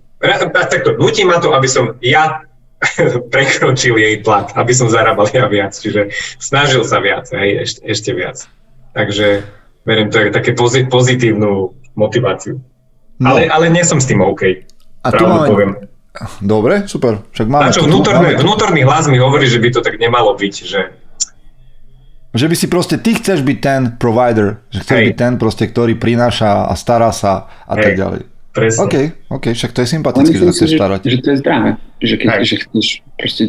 takto, 0.54 0.96
nutí 1.02 1.26
ma 1.26 1.42
to, 1.42 1.58
aby 1.58 1.66
som 1.66 1.98
ja 2.06 2.46
prekročil 3.34 3.98
jej 3.98 4.22
plat, 4.22 4.54
aby 4.54 4.74
som 4.78 4.94
zarábal 4.94 5.26
ja 5.34 5.50
viac, 5.50 5.74
čiže 5.74 6.14
snažil 6.38 6.86
sa 6.86 7.02
viac, 7.02 7.26
hej, 7.34 7.66
ešte, 7.66 7.80
ešte 7.84 8.12
viac. 8.14 8.38
Takže 8.94 9.42
verím, 9.84 10.14
to 10.14 10.22
je 10.22 10.30
také 10.30 10.54
pozitívnu 10.88 11.74
motiváciu. 11.98 12.62
No. 13.22 13.38
Ale, 13.38 13.50
ale 13.50 13.70
nie 13.70 13.86
som 13.86 14.02
s 14.02 14.10
tým 14.10 14.22
OK. 14.22 14.66
A 15.06 15.10
tu 15.14 15.26
máme... 15.26 15.48
poviem. 15.50 15.72
Dobre, 16.44 16.92
super. 16.92 17.24
Však 17.32 17.48
máme 17.48 17.72
čo, 17.72 17.88
vnútorný, 17.88 18.36
vnútorný 18.36 18.84
hlas 18.84 19.08
mi 19.08 19.16
hovorí, 19.16 19.48
že 19.48 19.64
by 19.64 19.70
to 19.72 19.80
tak 19.80 19.96
nemalo 19.96 20.36
byť, 20.36 20.54
že 20.68 20.92
že 22.32 22.48
by 22.48 22.56
si 22.56 22.68
proste, 22.72 22.96
ty 22.96 23.12
chceš 23.16 23.44
byť 23.44 23.58
ten 23.60 23.82
provider, 24.00 24.64
že 24.72 24.80
chceš 24.84 24.98
Hej. 24.98 25.08
byť 25.12 25.16
ten 25.20 25.34
proste, 25.36 25.68
ktorý 25.68 26.00
prináša 26.00 26.72
a 26.72 26.74
stará 26.80 27.12
sa 27.12 27.52
a 27.68 27.76
Hej. 27.76 27.84
tak 27.84 27.94
ďalej. 28.00 28.22
Presne. 28.52 28.84
OK, 28.84 28.96
OK, 29.32 29.46
však 29.56 29.72
to 29.72 29.80
je 29.84 29.88
sympatické, 29.88 30.36
že 30.36 30.44
sa 30.52 30.54
chceš 30.56 30.72
starať. 30.76 31.00
Že, 31.08 31.12
že 31.12 31.20
to 31.24 31.30
je 31.32 31.38
zdravé, 31.40 31.70
že 32.04 32.16
keď 32.20 32.30
že 32.44 32.56
chceš 32.68 32.88
proste 33.16 33.44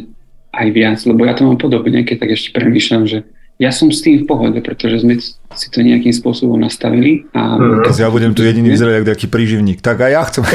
aj 0.55 0.67
viac, 0.71 0.99
lebo 1.03 1.27
ja 1.27 1.35
to 1.35 1.43
mám 1.43 1.59
podobne, 1.59 2.07
keď 2.07 2.17
tak 2.23 2.31
ešte 2.39 2.55
premýšľam, 2.55 3.11
že 3.11 3.19
ja 3.59 3.71
som 3.71 3.91
s 3.95 4.03
tým 4.03 4.23
v 4.23 4.27
pohode, 4.27 4.59
pretože 4.59 5.07
sme 5.07 5.19
si 5.23 5.67
to 5.71 5.79
nejakým 5.83 6.11
spôsobom 6.11 6.59
nastavili. 6.59 7.27
A 7.31 7.59
mm. 7.59 7.95
Ja 7.95 8.11
budem 8.11 8.35
tu 8.35 8.43
jediný 8.43 8.75
vyzerať 8.75 9.03
ako 9.03 9.07
taký 9.15 9.27
príživník. 9.31 9.79
Tak 9.79 10.03
aj 10.03 10.11
ja 10.11 10.23
chcem. 10.27 10.43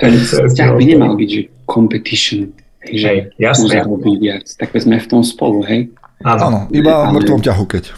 Ten 0.00 0.12
vzťah 0.18 0.70
by 0.74 0.82
nemal 0.86 1.14
byť, 1.14 1.28
že 1.30 1.42
competition 1.66 2.50
Hej, 2.80 2.94
že 3.36 3.84
robiť 3.84 4.16
viac. 4.16 4.46
Tak 4.56 4.72
sme 4.76 4.96
v 4.96 5.08
tom 5.08 5.20
spolu, 5.20 5.60
hej? 5.68 5.92
Áno, 6.24 6.68
iba 6.72 7.08
v 7.08 7.20
mŕtvom 7.20 7.40
ťahu, 7.44 7.64
keď. 7.68 7.92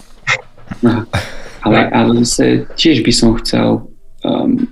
Ale, 1.62 1.78
ale 1.94 2.10
zase 2.26 2.66
tiež 2.74 3.06
by 3.06 3.12
som 3.14 3.38
chcel 3.38 3.86
um, 4.26 4.66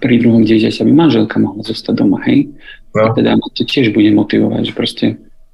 pri 0.00 0.14
druhom 0.20 0.44
dieťaťi, 0.44 0.84
aby 0.84 0.92
manželka 0.92 1.40
mohla 1.40 1.64
zostať 1.64 2.04
doma, 2.04 2.20
hej? 2.28 2.52
No. 2.92 3.08
A 3.08 3.16
teda 3.16 3.36
ma 3.36 3.48
to 3.56 3.64
tiež 3.64 3.92
bude 3.96 4.12
motivovať, 4.12 4.62
že 4.68 4.72
proste 4.76 5.06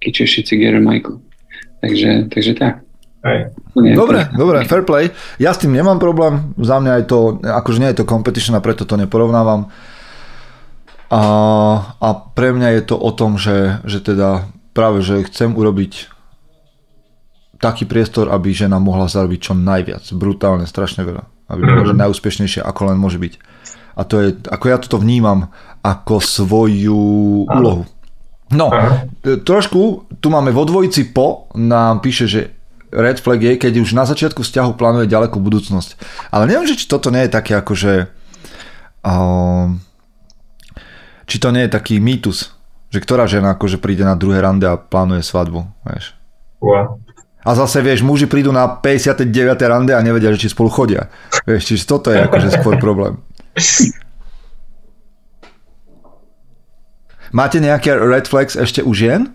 keď 0.03 0.27
všetci 0.27 0.53
Gary 0.59 0.83
Michael. 0.83 1.23
Takže, 1.83 2.11
takže 2.31 2.53
tak. 2.59 2.83
Hej. 3.25 3.57
Dobre, 3.97 4.29
dobre, 4.37 4.59
fair 4.69 4.85
play. 4.85 5.09
Ja 5.40 5.57
s 5.57 5.62
tým 5.62 5.73
nemám 5.73 5.97
problém, 5.97 6.53
za 6.61 6.77
mňa 6.77 6.93
je 7.01 7.05
to, 7.09 7.19
akože 7.40 7.81
nie 7.81 7.90
je 7.90 7.99
to 8.05 8.11
competition 8.11 8.53
a 8.53 8.61
preto 8.61 8.85
to 8.85 9.01
neporovnávam. 9.01 9.73
A, 11.12 11.23
a 12.01 12.09
pre 12.33 12.53
mňa 12.57 12.81
je 12.81 12.83
to 12.88 12.97
o 12.97 13.11
tom, 13.12 13.37
že, 13.37 13.85
že 13.85 14.01
teda 14.01 14.49
práve, 14.73 15.05
že 15.05 15.25
chcem 15.29 15.53
urobiť 15.53 16.11
taký 17.62 17.88
priestor, 17.88 18.29
aby 18.29 18.53
žena 18.53 18.77
mohla 18.77 19.09
zarobiť 19.09 19.40
čo 19.40 19.55
najviac. 19.57 20.05
Brutálne, 20.12 20.69
strašne 20.69 21.07
veľa. 21.07 21.25
Aby 21.49 21.61
bola 21.64 21.93
mm-hmm. 21.93 22.03
najúspešnejšia, 22.09 22.64
ako 22.64 22.93
len 22.93 22.99
môže 23.01 23.17
byť. 23.17 23.35
A 23.95 24.03
to 24.03 24.21
je, 24.21 24.29
ako 24.51 24.64
ja 24.69 24.77
toto 24.77 24.99
vnímam, 24.99 25.55
ako 25.81 26.19
svoju 26.19 27.01
Aha. 27.47 27.57
úlohu. 27.57 27.85
No, 28.53 28.69
Aha. 28.69 29.09
trošku, 29.23 30.11
tu 30.21 30.29
máme 30.29 30.53
vo 30.53 30.69
dvojici 30.69 31.14
po, 31.14 31.49
nám 31.57 32.05
píše, 32.05 32.27
že 32.29 32.40
red 32.95 33.19
flag 33.19 33.43
je, 33.43 33.55
keď 33.59 33.73
už 33.81 33.97
na 33.97 34.05
začiatku 34.07 34.45
vzťahu 34.45 34.77
plánuje 34.79 35.11
ďalekú 35.11 35.40
budúcnosť. 35.40 35.99
Ale 36.31 36.47
neviem, 36.47 36.69
že 36.69 36.79
či 36.79 36.87
toto 36.87 37.11
nie 37.11 37.27
je 37.27 37.35
také 37.35 37.59
ako, 37.59 37.73
že 37.75 37.93
uh, 39.03 39.67
či 41.25 41.37
to 41.41 41.51
nie 41.51 41.67
je 41.67 41.75
taký 41.75 42.01
mýtus, 42.01 42.55
že 42.93 42.99
ktorá 43.03 43.27
žena 43.27 43.59
akože 43.59 43.83
príde 43.83 44.07
na 44.07 44.15
druhé 44.15 44.41
rande 44.41 44.69
a 44.69 44.79
plánuje 44.79 45.27
svadbu, 45.27 45.67
vieš. 45.85 46.15
Wow. 46.63 47.03
A 47.45 47.53
zase, 47.53 47.85
vieš, 47.85 48.01
muži 48.01 48.25
prídu 48.25 48.57
na 48.57 48.65
59. 48.65 49.29
rande 49.69 49.93
a 49.93 50.01
nevedia, 50.01 50.33
že 50.33 50.49
či 50.49 50.49
spolu 50.49 50.73
chodia. 50.73 51.13
Vieš, 51.45 51.77
čiže 51.77 51.85
toto 51.85 52.09
je 52.09 52.25
akože 52.25 52.49
skôr 52.57 52.81
problém. 52.81 53.21
Máte 57.37 57.61
nejaké 57.61 57.93
red 57.99 58.31
flags 58.31 58.57
ešte 58.57 58.81
u 58.81 58.95
žien? 58.97 59.35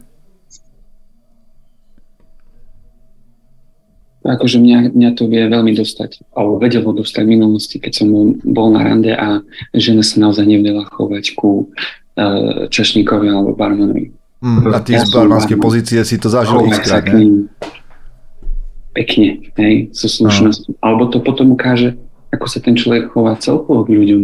Akože 4.30 4.62
mňa, 4.62 4.78
mňa 4.94 5.10
to 5.18 5.26
vie 5.26 5.50
veľmi 5.50 5.74
dostať, 5.74 6.36
alebo 6.38 6.62
vedelo 6.62 6.94
dostať 6.94 7.24
v 7.26 7.34
minulosti, 7.34 7.82
keď 7.82 7.94
som 8.04 8.08
bol 8.46 8.68
na 8.70 8.86
rande 8.86 9.14
a 9.16 9.42
žena 9.74 10.06
sa 10.06 10.22
naozaj 10.22 10.46
nevedela 10.46 10.86
chovať 10.86 11.34
ku 11.34 11.66
uh, 11.66 12.70
čašníkovi 12.70 13.28
alebo 13.32 13.58
barmanovi. 13.58 14.14
Mm, 14.40 14.72
a 14.72 14.80
ty 14.80 14.96
ja 14.96 15.04
z 15.04 15.12
barmanskej 15.12 15.60
pozície 15.60 16.00
si 16.08 16.16
to 16.16 16.32
zažil 16.32 16.64
x 16.72 16.80
krát, 16.86 17.04
Pekne, 18.90 19.54
hej, 19.56 19.94
so 19.94 20.10
slušnosťou. 20.10 20.76
No. 20.76 20.80
Alebo 20.82 21.04
to 21.14 21.22
potom 21.22 21.54
ukáže, 21.54 21.96
ako 22.34 22.46
sa 22.50 22.60
ten 22.60 22.74
človek 22.74 23.14
chová 23.14 23.38
celkovo 23.38 23.86
k 23.86 23.94
ľuďom. 23.96 24.22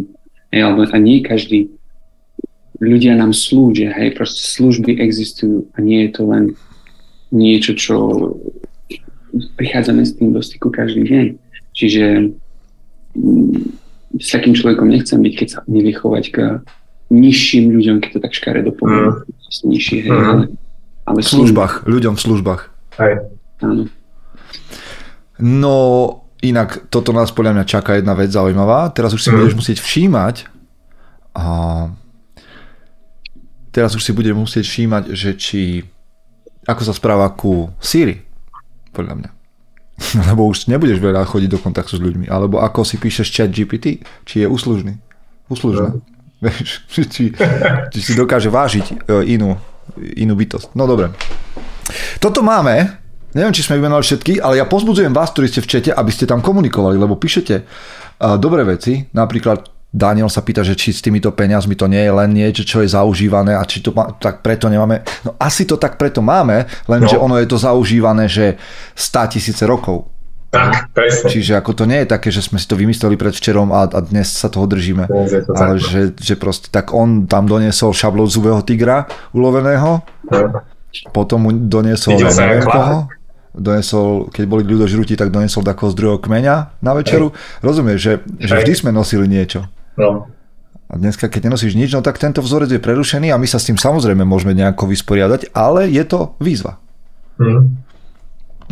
Hej, 0.52 0.62
alebo 0.66 0.82
a 0.90 0.98
nie 0.98 1.22
každý 1.22 1.70
ľudia 2.82 3.16
nám 3.16 3.32
slúžia, 3.32 3.94
hej, 3.96 4.18
proste 4.18 4.42
služby 4.44 5.00
existujú 5.00 5.70
a 5.76 5.78
nie 5.80 6.08
je 6.08 6.10
to 6.12 6.22
len 6.28 6.44
niečo, 7.32 7.76
čo 7.78 7.96
prichádzame 9.56 10.04
s 10.06 10.16
tým 10.16 10.32
do 10.32 10.42
styku 10.42 10.72
každý 10.72 11.04
deň. 11.08 11.26
Čiže 11.76 12.32
mm, 13.16 13.64
s 14.20 14.28
takým 14.32 14.56
človekom 14.56 14.88
nechcem 14.88 15.20
byť, 15.20 15.34
keď 15.36 15.48
sa 15.52 15.60
nevie 15.68 15.92
chovať 15.92 16.24
k 16.32 16.38
nižším 17.12 17.76
ľuďom, 17.76 17.98
keď 18.02 18.10
to 18.18 18.20
tak 18.24 18.34
škaredo 18.34 18.72
poviem. 18.74 19.22
Mm. 19.22 19.70
Nižší, 19.70 19.98
hej, 20.08 20.12
mm. 20.12 20.26
ale, 20.26 20.44
ale 21.06 21.20
v 21.22 21.28
službách, 21.28 21.74
ľuďom 21.86 22.14
v 22.16 22.22
službách. 22.22 22.62
Hej. 23.00 23.14
Áno. 23.64 23.84
No, 25.36 25.76
inak 26.40 26.88
toto 26.88 27.12
nás 27.12 27.32
podľa 27.36 27.60
mňa 27.60 27.66
čaká 27.68 28.00
jedna 28.00 28.16
vec 28.16 28.32
zaujímavá. 28.32 28.92
Teraz 28.96 29.12
už 29.12 29.22
si 29.22 29.30
mm. 29.32 29.36
budeš 29.36 29.54
musieť 29.56 29.78
všímať 29.84 30.36
a 31.36 31.48
teraz 33.76 33.92
už 33.92 34.04
si 34.04 34.12
budeš 34.16 34.36
musieť 34.40 34.64
všímať, 34.64 35.04
že 35.12 35.36
či 35.36 35.62
ako 36.66 36.82
sa 36.82 36.94
správa 36.96 37.28
ku 37.36 37.70
Siri 37.84 38.26
podľa 38.96 39.16
mňa. 39.20 39.30
Lebo 40.32 40.48
už 40.48 40.72
nebudeš 40.72 41.04
veľa 41.04 41.28
chodiť 41.28 41.50
do 41.52 41.60
kontaktu 41.60 42.00
s 42.00 42.02
ľuďmi. 42.02 42.32
Alebo 42.32 42.64
ako 42.64 42.88
si 42.88 42.96
píšeš 42.96 43.28
chat 43.32 43.52
GPT, 43.52 44.00
či 44.24 44.44
je 44.44 44.48
uslužný. 44.48 44.96
Uslužná. 45.52 46.00
No. 46.00 46.02
Vieš, 46.46 46.88
či, 46.92 47.32
či 47.92 48.00
si 48.00 48.14
dokáže 48.14 48.52
vážiť 48.52 48.86
e, 48.92 48.96
inú, 49.36 49.56
inú 49.98 50.34
bytosť. 50.36 50.76
No 50.76 50.88
dobre. 50.88 51.12
Toto 52.20 52.44
máme, 52.44 53.00
neviem, 53.36 53.56
či 53.56 53.64
sme 53.64 53.80
vymenovali 53.80 54.04
všetky, 54.04 54.34
ale 54.44 54.60
ja 54.60 54.66
pozbudzujem 54.68 55.16
vás, 55.16 55.32
ktorí 55.32 55.48
ste 55.48 55.64
v 55.64 55.70
čete, 55.70 55.92
aby 55.96 56.12
ste 56.12 56.28
tam 56.28 56.44
komunikovali, 56.44 56.98
lebo 56.98 57.16
píšete 57.16 57.56
uh, 57.62 58.36
dobré 58.42 58.66
veci, 58.66 59.06
napríklad 59.14 59.75
Daniel 59.96 60.28
sa 60.28 60.44
pýta, 60.44 60.60
že 60.60 60.76
či 60.76 60.92
s 60.92 61.00
týmito 61.00 61.32
peniazmi 61.32 61.80
to 61.80 61.88
nie 61.88 62.04
je 62.04 62.12
len 62.12 62.36
niečo, 62.36 62.68
čo 62.68 62.84
je 62.84 62.92
zaužívané 62.92 63.56
a 63.56 63.64
či 63.64 63.80
to 63.80 63.96
má, 63.96 64.12
tak 64.20 64.44
preto 64.44 64.68
nemáme. 64.68 65.08
No 65.24 65.40
asi 65.40 65.64
to 65.64 65.80
tak 65.80 65.96
preto 65.96 66.20
máme, 66.20 66.68
lenže 66.92 67.16
no. 67.16 67.32
ono 67.32 67.40
je 67.40 67.48
to 67.48 67.56
zaužívané, 67.56 68.28
že 68.28 68.60
100 68.92 69.40
tisíce 69.40 69.64
rokov. 69.64 70.12
Tak, 70.52 70.92
presne. 70.92 71.32
Čiže 71.32 71.56
ako 71.56 71.72
to 71.72 71.84
nie 71.88 72.04
je 72.04 72.12
také, 72.12 72.28
že 72.28 72.44
sme 72.44 72.60
si 72.60 72.68
to 72.68 72.76
vymysleli 72.76 73.16
pred 73.16 73.32
včerom 73.32 73.72
a, 73.72 73.88
a 73.88 74.00
dnes 74.04 74.28
sa 74.28 74.52
toho 74.52 74.68
držíme. 74.68 75.08
To 75.08 75.52
ale 75.56 75.80
že, 75.80 76.12
že 76.20 76.36
proste 76.36 76.68
tak 76.68 76.92
on 76.92 77.24
tam 77.24 77.48
doniesol 77.48 77.96
šablou 77.96 78.28
zubého 78.28 78.60
tigra 78.68 79.08
uloveného, 79.32 80.04
no. 80.28 80.60
potom 81.16 81.48
mu 81.48 81.50
doniesol 81.56 82.20
neviem 82.20 82.68
koho 82.68 83.08
donesol, 83.56 84.28
keď 84.36 84.46
boli 84.52 84.64
ľudožrutí, 84.68 85.16
tak 85.16 85.32
donesol 85.32 85.64
takého 85.64 85.88
z 85.88 85.96
druhého 85.96 86.20
kmeňa 86.20 86.84
na 86.84 86.92
večeru. 86.92 87.32
Rozumieš, 87.64 88.00
že, 88.04 88.14
že 88.44 88.54
vždy 88.60 88.74
sme 88.76 88.92
nosili 88.92 89.32
niečo. 89.32 89.72
No. 89.96 90.28
A 90.86 90.94
dneska, 91.02 91.26
keď 91.26 91.50
nenosíš 91.50 91.74
nič, 91.74 91.90
no 91.98 92.06
tak 92.06 92.22
tento 92.22 92.46
vzorec 92.46 92.70
je 92.70 92.84
prerušený 92.84 93.34
a 93.34 93.42
my 93.42 93.48
sa 93.50 93.58
s 93.58 93.68
tým 93.68 93.80
samozrejme 93.80 94.22
môžeme 94.22 94.54
nejako 94.54 94.86
vysporiadať, 94.86 95.56
ale 95.58 95.90
je 95.90 96.04
to 96.06 96.38
výzva. 96.38 96.78
Mm. 97.42 97.82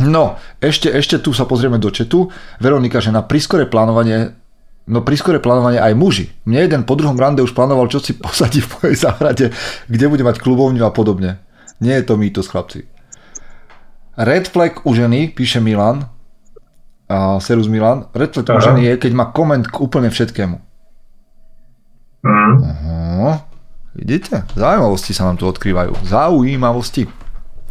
No, 0.09 0.37
ešte, 0.61 0.89
ešte 0.89 1.21
tu 1.21 1.33
sa 1.33 1.45
pozrieme 1.45 1.77
do 1.77 1.89
četu. 1.89 2.29
Veronika, 2.57 3.01
že 3.01 3.13
na 3.13 3.25
prískore 3.25 3.65
plánovanie 3.69 4.43
No 4.83 4.99
prískore 4.99 5.39
plánovanie 5.39 5.79
aj 5.79 5.95
muži. 5.95 6.35
Mne 6.43 6.67
jeden 6.67 6.81
po 6.83 6.99
druhom 6.99 7.15
rande 7.15 7.39
už 7.39 7.55
plánoval, 7.55 7.87
čo 7.87 8.03
si 8.03 8.17
posadí 8.19 8.59
v 8.59 8.71
mojej 8.83 8.97
záhrade, 8.99 9.45
kde 9.87 10.05
bude 10.11 10.27
mať 10.27 10.43
klubovňu 10.43 10.83
a 10.83 10.91
podobne. 10.91 11.39
Nie 11.79 12.03
je 12.03 12.07
to 12.11 12.19
mýtus, 12.19 12.51
chlapci. 12.51 12.83
Red 14.19 14.51
flag 14.51 14.83
u 14.83 14.91
ženy, 14.93 15.31
píše 15.31 15.63
Milan, 15.63 16.05
a 17.09 17.39
Serus 17.39 17.71
Milan, 17.71 18.11
red 18.13 18.35
flag 18.35 18.45
u 18.45 18.61
ženy 18.61 18.81
je, 18.91 18.93
keď 19.07 19.11
má 19.15 19.25
koment 19.31 19.65
k 19.65 19.79
úplne 19.81 20.11
všetkému. 20.11 20.72
Mm. 22.23 22.55
Uh-huh. 22.63 23.35
Vidíte? 23.95 24.47
Zaujímavosti 24.55 25.11
sa 25.13 25.29
nám 25.29 25.37
tu 25.37 25.45
odkrývajú. 25.45 26.07
Zaujímavosti. 26.07 27.05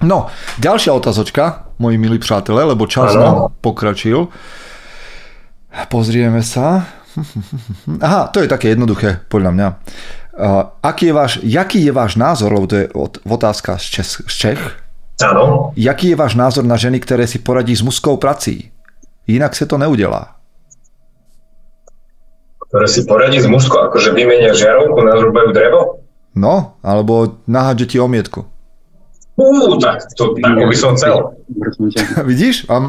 No, 0.04 0.28
ďalšia 0.60 0.92
otázočka, 0.92 1.72
moji 1.78 1.98
milí 1.98 2.18
přátelé, 2.18 2.64
lebo 2.64 2.86
čas 2.86 3.14
nám 3.14 3.50
pokračil. 3.60 4.28
Pozrieme 5.88 6.44
sa. 6.44 6.86
Aha, 8.06 8.28
to 8.28 8.44
je 8.44 8.48
také 8.48 8.76
jednoduché, 8.76 9.24
podľa 9.28 9.50
mňa. 9.50 9.68
Uh, 10.32 10.64
aký 10.80 11.12
je 11.12 11.14
váš, 11.14 11.32
jaký 11.44 11.84
je 11.84 11.92
váš 11.92 12.16
názor, 12.16 12.52
lebo 12.52 12.66
to 12.66 12.76
je 12.76 12.86
otázka 13.24 13.76
z, 13.76 13.84
Čes, 14.00 14.08
z 14.24 14.34
Čech. 14.36 14.62
Áno. 15.20 15.76
Jaký 15.76 16.12
je 16.12 16.20
váš 16.20 16.34
názor 16.34 16.64
na 16.64 16.76
ženy, 16.76 17.00
ktoré 17.00 17.28
si 17.28 17.40
poradí 17.40 17.76
s 17.76 17.84
mužskou 17.84 18.16
prací? 18.16 18.72
Inak 19.28 19.54
sa 19.54 19.68
to 19.68 19.76
neudelá 19.76 20.41
ktoré 22.72 22.88
si 22.88 23.04
poradí 23.04 23.36
s 23.36 23.44
mužkou, 23.44 23.92
akože 23.92 24.16
vymenia 24.16 24.56
žiarovku, 24.56 24.96
nazrúbajú 25.04 25.52
drevo? 25.52 26.00
No, 26.32 26.80
alebo 26.80 27.44
nahádže 27.44 27.92
ti 27.92 27.96
omietku. 28.00 28.48
Uú, 29.36 29.76
tak 29.76 30.00
to 30.16 30.32
tak 30.40 30.56
by 30.56 30.72
som 30.72 30.96
chcel. 30.96 31.36
Vidíš? 32.32 32.64
A... 32.72 32.80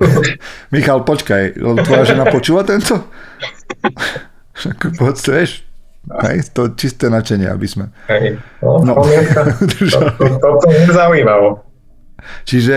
Michal, 0.76 1.00
počkaj, 1.08 1.56
tvoja 1.56 2.04
žena 2.04 2.28
počúva 2.28 2.60
tento? 2.68 3.08
Poď, 5.00 5.16
vieš, 5.32 5.64
Hej, 6.06 6.54
to 6.54 6.70
čisté 6.76 7.10
načenie, 7.10 7.50
aby 7.50 7.66
sme... 7.66 7.90
Hej, 8.06 8.38
no, 8.62 8.78
no. 8.84 8.94
to, 9.00 9.42
to, 10.14 10.26
to, 10.38 10.48
to 10.62 10.66
je 10.70 10.92
zaujímavo. 10.94 11.66
Čiže, 12.46 12.76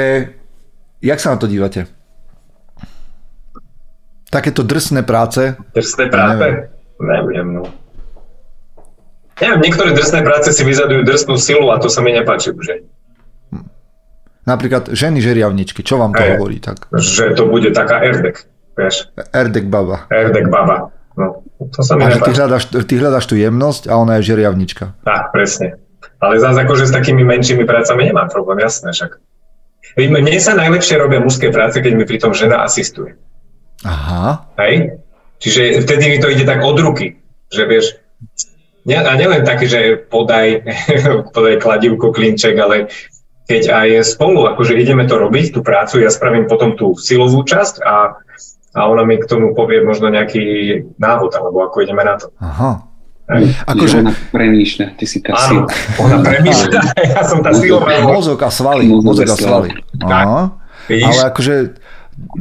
jak 1.04 1.20
sa 1.22 1.36
na 1.36 1.38
to 1.38 1.46
dívate? 1.46 1.99
Takéto 4.30 4.62
drsné 4.62 5.02
práce? 5.04 5.58
Drsné 5.74 6.06
práce? 6.08 6.38
Neviem. 6.38 6.58
neviem, 7.02 7.48
no. 7.60 7.64
Neviem, 9.40 9.60
niektoré 9.64 9.96
drsné 9.96 10.22
práce 10.22 10.52
si 10.52 10.64
vyžadujú 10.68 11.02
drsnú 11.04 11.36
silu 11.40 11.72
a 11.72 11.80
to 11.80 11.88
sa 11.88 12.04
mi 12.06 12.14
nepáči 12.14 12.54
už. 12.54 12.86
Hm. 13.52 13.66
Napríklad 14.46 14.94
ženy 14.94 15.20
žeriavničky, 15.24 15.82
čo 15.82 15.98
vám 15.98 16.14
to 16.14 16.22
Aj, 16.22 16.38
hovorí? 16.38 16.62
Tak? 16.62 16.92
Že 16.92 17.36
to 17.36 17.44
bude 17.48 17.72
taká 17.72 18.04
Erdek, 18.04 18.46
vieš. 18.78 19.10
Erdek 19.32 19.66
baba. 19.72 20.06
Erdek 20.12 20.48
baba, 20.52 20.94
no. 21.18 21.42
To 21.60 21.82
sa 21.84 22.00
mi 22.00 22.08
a 22.08 22.16
ty 22.16 22.32
hľadaš, 22.32 22.72
ty 22.88 22.94
hľadaš 22.96 23.26
tú 23.28 23.36
jemnosť 23.36 23.92
a 23.92 24.00
ona 24.00 24.20
je 24.20 24.32
žeriavnička. 24.32 25.04
Tak, 25.04 25.36
presne. 25.36 25.80
Ale 26.20 26.40
zase 26.40 26.64
akože 26.64 26.88
s 26.88 26.92
takými 26.92 27.24
menšími 27.24 27.64
prácami 27.64 28.12
nemám 28.12 28.28
problém, 28.32 28.60
jasné 28.64 28.92
však. 28.92 29.20
Mne 30.00 30.36
sa 30.40 30.56
najlepšie 30.56 31.00
robia 31.00 31.24
mužské 31.24 31.52
práce, 31.52 31.80
keď 31.80 31.96
mi 31.96 32.04
pritom 32.04 32.36
žena 32.36 32.64
asistuje. 32.64 33.16
Aha. 33.86 34.50
Hej? 34.60 35.00
Čiže 35.40 35.88
vtedy 35.88 36.04
mi 36.12 36.18
to 36.20 36.28
ide 36.28 36.44
tak 36.44 36.60
od 36.60 36.76
ruky, 36.80 37.16
že 37.48 37.64
vieš, 37.64 37.86
ne, 38.84 39.00
a 39.00 39.12
nielen 39.16 39.48
taký, 39.48 39.72
že 39.72 39.80
podaj, 40.12 40.68
podaj 41.36 41.56
kladivku, 41.64 42.12
klinček, 42.12 42.60
ale 42.60 42.92
keď 43.50 43.64
aj 43.72 43.90
spolu, 44.06 44.46
akože 44.46 44.78
ideme 44.78 45.08
to 45.10 45.18
robiť, 45.18 45.56
tú 45.56 45.66
prácu, 45.66 46.04
ja 46.04 46.12
spravím 46.12 46.46
potom 46.46 46.76
tú 46.76 46.94
silovú 47.00 47.42
časť 47.42 47.82
a, 47.82 48.20
a 48.78 48.82
ona 48.86 49.02
mi 49.08 49.18
k 49.18 49.26
tomu 49.26 49.58
povie 49.58 49.82
možno 49.82 50.12
nejaký 50.12 50.44
návod, 51.02 51.34
alebo 51.34 51.66
ako 51.66 51.82
ideme 51.82 52.04
na 52.06 52.20
to. 52.20 52.30
Aha. 52.44 52.86
Akože... 53.70 54.06
Ona 54.06 54.14
premýšľa, 54.34 54.86
ty 54.98 55.06
si 55.06 55.22
tá 55.22 55.38
Áno, 55.38 55.70
ona 56.02 56.18
premýšľa, 56.20 56.82
ja 57.16 57.22
som 57.26 57.40
tá 57.46 57.54
silová. 57.56 58.02
Mozog 58.02 58.42
a 58.42 58.50
svaly, 58.50 58.90
mozog 58.90 59.30
a 59.30 59.38
svaly. 59.38 59.70
Aha. 60.04 60.60
Ale 60.90 61.22
akože 61.30 61.79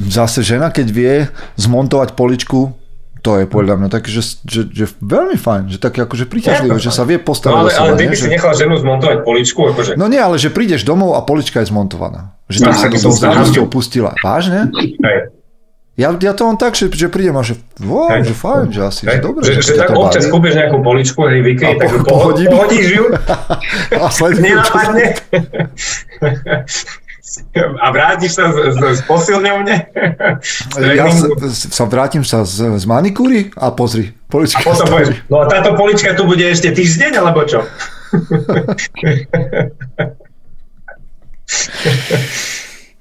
zase 0.08 0.44
žena, 0.46 0.70
keď 0.70 0.86
vie 0.90 1.14
zmontovať 1.58 2.14
poličku, 2.14 2.72
to 3.18 3.34
je 3.42 3.44
podľa 3.50 3.74
mňa 3.82 3.88
také, 3.90 4.08
že, 4.14 4.22
že, 4.46 4.70
že 4.70 4.84
veľmi 5.02 5.34
fajn, 5.34 5.74
že 5.74 5.78
také 5.82 6.06
akože 6.06 6.30
príťažlivé, 6.30 6.78
že 6.78 6.94
sa 6.94 7.02
vie 7.02 7.18
postarať 7.18 7.58
no, 7.58 7.62
ale, 7.66 7.70
ale 7.74 7.90
ty 7.98 8.04
by 8.06 8.16
si 8.16 8.28
nechal 8.30 8.54
ženu 8.54 8.78
zmontovať 8.78 9.26
poličku? 9.26 9.60
Akože... 9.74 9.98
No 9.98 10.06
nie, 10.06 10.22
ale 10.22 10.38
že 10.38 10.54
prídeš 10.54 10.86
domov 10.86 11.18
a 11.18 11.20
polička 11.26 11.58
je 11.60 11.68
zmontovaná. 11.68 12.38
Že 12.46 12.70
tam 12.70 12.74
no, 12.74 12.78
sa 12.78 12.86
toho 12.88 13.12
s 13.12 13.22
radosťou 13.22 13.64
pustila. 13.66 14.14
Vážne? 14.22 14.70
Hej. 14.78 15.34
Ja, 15.98 16.14
ja 16.14 16.30
to 16.30 16.46
mám 16.46 16.54
tak, 16.62 16.78
že, 16.78 16.86
že 16.94 17.10
prídem 17.10 17.34
a 17.34 17.42
že, 17.42 17.58
wow, 17.82 18.22
že 18.22 18.30
fajn, 18.30 18.70
že 18.70 18.80
asi, 18.86 19.02
hej. 19.10 19.18
že 19.18 19.22
dobre. 19.26 19.42
Že, 19.42 19.52
že, 19.58 19.62
že 19.66 19.72
tak 19.82 19.98
občas 19.98 20.30
kúpiš 20.30 20.54
nejakú 20.54 20.78
poličku, 20.78 21.26
hej, 21.26 21.42
vykej, 21.42 21.74
tak 21.74 21.90
po, 22.06 22.30
pohodíš 22.30 22.88
ju. 22.94 23.04
a 24.06 24.08
Nenapadne. 24.46 25.18
A 27.82 27.86
vrátiš 27.92 28.40
sa 28.40 28.52
z, 28.52 28.72
z, 28.72 28.78
z 28.98 29.00
posilňovne? 29.04 29.76
Ja 30.98 31.10
sa, 31.10 31.26
sa 31.50 31.84
vrátim 31.84 32.22
sa 32.24 32.44
z, 32.46 32.78
z 32.78 32.84
manikúry 32.86 33.50
a 33.58 33.70
pozri, 33.74 34.14
polička. 34.30 34.62
A 34.62 34.72
potom 34.72 34.86
povieš, 34.88 35.08
no 35.28 35.42
a 35.42 35.46
táto 35.50 35.74
polička 35.74 36.14
tu 36.14 36.24
bude 36.24 36.44
ešte 36.46 36.72
týždeň, 36.72 37.12
alebo 37.20 37.44
čo? 37.44 37.64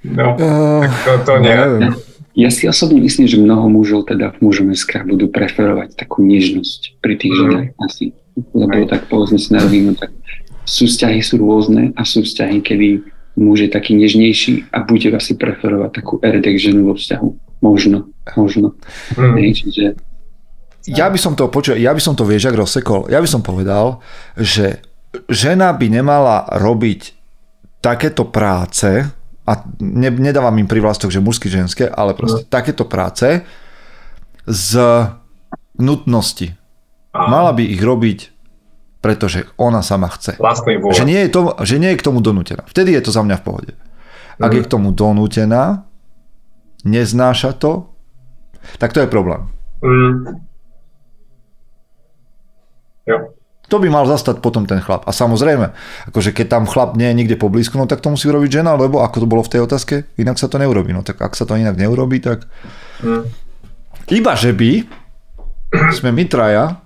No, 0.08 0.38
uh, 0.38 0.86
to, 1.04 1.12
to 1.26 1.32
neviem. 1.42 1.92
Ja 2.38 2.54
si 2.54 2.70
osobne 2.70 3.02
myslím, 3.02 3.26
že 3.26 3.34
mnoho 3.34 3.66
mužov 3.66 4.06
teda 4.06 4.30
v 4.38 4.46
mužom 4.46 4.70
SK 4.70 5.02
budú 5.04 5.26
preferovať 5.26 5.98
takú 5.98 6.22
nežnosť 6.22 7.02
pri 7.02 7.18
tých 7.18 7.34
mm. 7.34 7.38
ženách 7.42 7.68
asi. 7.82 8.04
Lebo 8.54 8.86
tak 8.86 9.10
povedzme 9.10 9.42
si 9.42 9.50
na 9.50 9.60
rovinu, 9.66 9.98
tak 9.98 10.14
sú 10.62 10.86
vzťahy 10.86 11.18
sú 11.18 11.42
rôzne 11.42 11.90
a 11.98 12.06
sú 12.06 12.22
vzťahy, 12.22 12.62
kedy 12.62 12.88
muž 13.38 13.66
je 13.66 13.70
taký 13.70 13.94
nežnejší 13.94 14.74
a 14.74 14.82
bude 14.82 15.08
asi 15.14 15.38
preferovať 15.38 15.90
takú 15.94 16.14
eredek 16.20 16.58
ženu 16.58 16.90
vo 16.90 16.94
vzťahu. 16.98 17.28
Možno, 17.62 18.10
možno. 18.34 18.74
Mm. 19.14 19.34
Ne, 19.34 19.50
čiže... 19.54 19.84
Ja 20.88 21.12
by 21.12 21.18
som 21.20 21.36
to 21.36 21.46
počul, 21.52 21.76
ja 21.76 21.92
by 21.92 22.00
som 22.00 22.16
to 22.16 22.24
vieš, 22.24 22.48
ak 22.48 22.56
rozsekol. 22.58 23.06
Ja 23.12 23.20
by 23.20 23.28
som 23.28 23.44
povedal, 23.44 24.00
že 24.34 24.80
žena 25.28 25.70
by 25.74 25.86
nemala 25.90 26.48
robiť 26.48 27.12
takéto 27.78 28.26
práce, 28.26 29.06
a 29.48 29.52
ne, 29.80 30.10
nedávam 30.12 30.52
im 30.60 30.68
privlastok, 30.68 31.08
že 31.08 31.24
mužské, 31.24 31.48
ženské, 31.48 31.88
ale 31.88 32.12
proste 32.12 32.44
no. 32.44 32.50
takéto 32.52 32.84
práce 32.84 33.40
z 34.44 34.70
nutnosti. 35.80 36.52
Mala 37.16 37.56
by 37.56 37.64
ich 37.64 37.80
robiť, 37.80 38.18
pretože 38.98 39.46
ona 39.54 39.82
sama 39.82 40.10
chce. 40.10 40.36
Že 40.94 41.04
nie, 41.06 41.20
je 41.26 41.30
to, 41.30 41.54
že 41.62 41.78
nie 41.78 41.94
je 41.94 41.98
k 42.02 42.06
tomu 42.06 42.18
donútená. 42.18 42.66
Vtedy 42.66 42.98
je 42.98 43.02
to 43.02 43.10
za 43.14 43.22
mňa 43.22 43.36
v 43.38 43.44
pohode. 43.46 43.72
Ak 44.38 44.50
mm. 44.50 44.56
je 44.58 44.62
k 44.66 44.70
tomu 44.70 44.90
donútená, 44.90 45.86
neznáša 46.82 47.54
to, 47.58 47.90
tak 48.82 48.90
to 48.90 49.02
je 49.02 49.08
problém. 49.10 49.46
Mm. 49.82 50.42
Jo. 53.06 53.18
To 53.68 53.76
by 53.76 53.92
mal 53.92 54.08
zastať 54.08 54.40
potom 54.40 54.64
ten 54.64 54.80
chlap. 54.80 55.04
A 55.04 55.12
samozrejme, 55.12 55.76
akože 56.08 56.32
keď 56.32 56.46
tam 56.48 56.64
chlap 56.64 56.96
nie 56.96 57.12
je 57.12 57.18
nikde 57.20 57.36
poblízko, 57.36 57.76
no 57.76 57.84
tak 57.84 58.00
to 58.00 58.08
musí 58.08 58.24
urobiť 58.24 58.64
žena, 58.64 58.72
lebo 58.80 59.04
ako 59.04 59.24
to 59.24 59.26
bolo 59.28 59.44
v 59.44 59.52
tej 59.52 59.60
otázke, 59.60 60.08
inak 60.16 60.40
sa 60.40 60.48
to 60.48 60.56
neurobí. 60.56 60.96
No 60.96 61.04
tak 61.04 61.20
ak 61.20 61.36
sa 61.36 61.44
to 61.44 61.54
inak 61.54 61.76
neurobí, 61.76 62.18
tak... 62.18 62.48
Hmm. 63.04 63.28
Iba 64.08 64.32
že 64.40 64.56
by 64.56 64.88
sme 65.92 66.16
my 66.16 66.24
traja, 66.24 66.80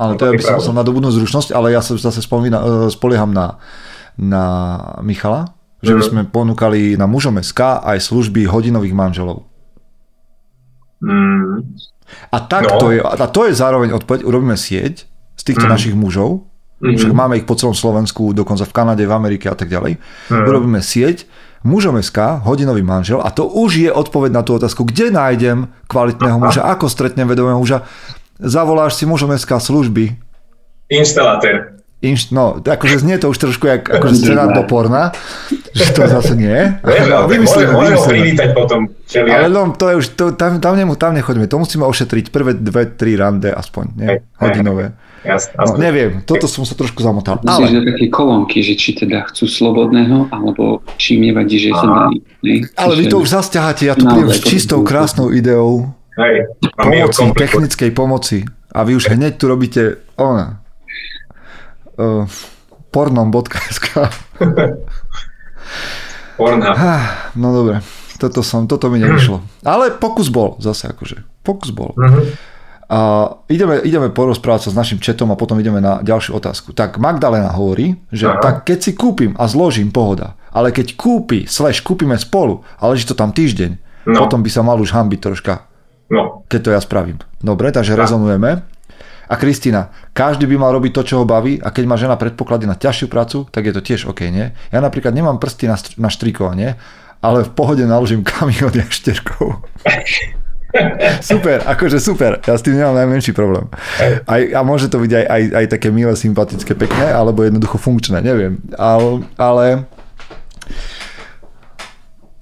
ale 0.00 0.16
to 0.16 0.24
ja 0.24 0.32
by 0.32 0.40
som 0.40 0.56
musel 0.56 0.72
nadobudnúť 0.72 1.12
zručnosť, 1.12 1.48
ale 1.52 1.76
ja 1.76 1.84
sa 1.84 1.92
zase 2.00 2.24
spomína, 2.24 2.58
e, 2.58 2.64
spolieham 2.88 3.36
na, 3.36 3.60
na 4.16 4.44
Michala, 5.04 5.52
že 5.84 5.92
by 5.92 6.00
hmm. 6.00 6.08
sme 6.08 6.22
ponúkali 6.32 6.96
na 6.96 7.04
mužom 7.04 7.36
SK 7.36 7.84
aj 7.84 8.00
služby 8.00 8.48
hodinových 8.48 8.96
manželov. 8.96 9.44
Mm. 11.00 11.80
A 12.28 12.36
tak 12.44 12.68
no. 12.68 12.76
to 12.76 12.86
je, 12.92 13.00
a 13.00 13.26
to 13.28 13.48
je 13.48 13.56
zároveň 13.56 13.96
odpoveď, 13.96 14.28
urobíme 14.28 14.56
sieť, 14.58 15.08
z 15.40 15.42
týchto 15.42 15.64
mm. 15.64 15.72
našich 15.72 15.94
mužov, 15.96 16.44
mm-hmm. 16.84 17.00
však 17.00 17.12
máme 17.16 17.40
ich 17.40 17.48
po 17.48 17.56
celom 17.56 17.72
Slovensku, 17.72 18.36
dokonca 18.36 18.68
v 18.68 18.76
Kanade, 18.76 19.04
v 19.08 19.14
Amerike 19.16 19.48
a 19.48 19.56
tak 19.56 19.72
ďalej, 19.72 19.96
mm. 19.96 20.44
urobíme 20.44 20.84
sieť, 20.84 21.24
mužom 21.64 21.96
SK, 21.96 22.44
hodinový 22.44 22.84
manžel 22.84 23.24
a 23.24 23.32
to 23.32 23.48
už 23.48 23.88
je 23.88 23.90
odpoveď 23.92 24.30
na 24.36 24.42
tú 24.44 24.60
otázku, 24.60 24.84
kde 24.84 25.12
nájdem 25.12 25.72
kvalitného 25.88 26.36
muža, 26.36 26.68
ako 26.68 26.88
stretnem 26.92 27.28
vedomého 27.28 27.56
muža, 27.56 27.88
zavoláš 28.40 28.96
si 28.96 29.04
mužom 29.06 29.32
SK 29.36 29.60
služby. 29.60 30.16
Instalatér. 30.90 31.80
Inš, 32.00 32.32
no, 32.32 32.56
akože 32.64 33.04
znie 33.04 33.20
to 33.20 33.28
už 33.28 33.36
trošku 33.36 33.68
jak 33.68 33.84
akože 33.84 34.24
scéna 34.24 34.56
do 34.56 34.64
porna, 34.64 35.12
že 35.76 35.92
to 35.92 36.08
zase 36.08 36.32
nie. 36.32 36.80
No, 36.80 37.28
vymyslíme, 37.28 37.76
ho 37.76 38.00
privítať 38.08 38.56
potom. 38.56 38.88
Ale 39.12 39.52
no, 39.52 39.76
to 39.76 39.84
je 39.92 39.94
už, 40.00 40.06
to, 40.16 40.24
tam, 40.32 40.64
tam, 40.64 40.80
nemu, 40.80 40.96
tam 40.96 41.12
nechoďme, 41.12 41.44
to 41.44 41.60
musíme 41.60 41.84
ošetriť 41.84 42.32
prvé 42.32 42.56
dve, 42.56 42.88
tri 42.88 43.20
rande 43.20 43.52
aspoň, 43.52 43.84
nie? 44.00 44.16
hodinové. 44.40 44.96
Jasne, 45.20 45.52
no, 45.60 45.76
neviem, 45.76 46.24
toto 46.24 46.48
som 46.48 46.64
sa 46.64 46.72
trošku 46.72 47.04
zamotal. 47.04 47.36
Myslíš, 47.44 47.68
ale... 47.68 47.76
že 47.76 47.80
také 47.92 48.06
kolónky, 48.08 48.64
že 48.64 48.80
či 48.80 48.96
teda 48.96 49.28
chcú 49.28 49.44
slobodného, 49.44 50.32
alebo 50.32 50.80
či 50.96 51.20
im 51.20 51.28
nevadí, 51.28 51.60
že 51.60 51.76
sa 51.76 52.08
daní. 52.08 52.24
Ale 52.80 52.96
vy 52.96 53.12
to 53.12 53.20
už 53.20 53.28
zasťaháte, 53.28 53.84
ja 53.84 53.92
tu 53.92 54.08
prídem 54.08 54.32
s 54.32 54.40
čistou, 54.40 54.80
krásnou 54.80 55.28
ideou 55.28 55.99
Hej, 56.20 56.36
pomoci, 56.76 57.24
technickej 57.32 57.90
pomoci. 57.96 58.38
A 58.70 58.84
vy 58.84 58.94
už 58.94 59.16
hneď 59.16 59.40
tu 59.40 59.48
robíte 59.48 60.04
ona, 60.14 60.62
uh, 61.98 62.28
pornom.sk 62.92 63.86
Pornhub. 66.40 66.76
No 67.36 67.48
dobre, 67.52 67.84
toto, 68.16 68.40
som, 68.40 68.64
toto 68.64 68.88
mi 68.88 69.00
nevyšlo. 69.00 69.44
Ale 69.64 69.92
pokus 69.96 70.32
bol 70.32 70.56
zase 70.60 70.88
akože. 70.88 71.24
Pokus 71.44 71.72
bol. 71.72 71.92
Uh-huh. 71.96 72.24
A 72.90 72.98
ideme, 73.46 73.78
ideme 73.86 74.10
porozprávať 74.10 74.66
sa 74.66 74.70
s 74.74 74.78
našim 74.78 74.98
četom 74.98 75.30
a 75.30 75.38
potom 75.38 75.54
ideme 75.62 75.78
na 75.78 76.02
ďalšiu 76.02 76.34
otázku. 76.42 76.74
Tak 76.74 76.98
Magdalena 76.98 77.54
hovorí, 77.54 77.94
že 78.10 78.26
Aha. 78.26 78.42
tak 78.42 78.66
keď 78.66 78.78
si 78.82 78.92
kúpim 78.98 79.38
a 79.38 79.46
zložím, 79.46 79.94
pohoda. 79.94 80.34
Ale 80.50 80.74
keď 80.74 80.98
kúpi, 80.98 81.46
slash 81.46 81.86
kúpime 81.86 82.18
spolu 82.18 82.66
a 82.82 82.90
leží 82.90 83.06
to 83.06 83.14
tam 83.14 83.30
týždeň, 83.30 83.78
no. 84.10 84.18
potom 84.18 84.42
by 84.42 84.50
sa 84.50 84.66
mal 84.66 84.74
už 84.82 84.90
hambiť 84.90 85.20
troška. 85.22 85.69
No. 86.10 86.42
Keď 86.50 86.60
to 86.60 86.70
ja 86.74 86.80
spravím. 86.82 87.22
Dobre, 87.38 87.70
takže 87.70 87.94
ja. 87.94 88.02
rezonujeme. 88.02 88.66
A 89.30 89.38
Kristina, 89.38 89.94
každý 90.10 90.50
by 90.50 90.58
mal 90.58 90.74
robiť 90.74 90.90
to, 90.90 91.02
čo 91.06 91.14
ho 91.22 91.24
baví 91.24 91.62
a 91.62 91.70
keď 91.70 91.84
má 91.86 91.94
žena 91.94 92.18
predpoklady 92.18 92.66
na 92.66 92.74
ťažšiu 92.74 93.06
prácu, 93.06 93.46
tak 93.46 93.62
je 93.62 93.74
to 93.78 93.78
tiež 93.78 94.10
OK, 94.10 94.26
nie? 94.26 94.50
Ja 94.74 94.82
napríklad 94.82 95.14
nemám 95.14 95.38
prsty 95.38 95.70
na, 95.70 95.78
na 95.78 96.10
štrikovanie, 96.10 96.74
ale 97.22 97.46
v 97.46 97.50
pohode 97.54 97.86
naložím 97.86 98.26
kamión 98.26 98.74
jašterkou. 98.82 99.62
super, 101.30 101.62
akože 101.62 102.02
super, 102.02 102.42
ja 102.42 102.58
s 102.58 102.66
tým 102.66 102.74
nemám 102.74 102.98
najmenší 102.98 103.30
problém. 103.30 103.70
Aj, 104.26 104.42
a 104.50 104.60
môže 104.66 104.90
to 104.90 104.98
byť 104.98 105.12
aj, 105.14 105.24
aj, 105.30 105.42
aj 105.62 105.66
také 105.78 105.94
milé, 105.94 106.14
sympatické, 106.18 106.74
pekné, 106.74 107.14
alebo 107.14 107.46
jednoducho 107.46 107.78
funkčné, 107.78 108.18
neviem. 108.26 108.58
Ale, 108.74 109.22
ale 109.38 109.86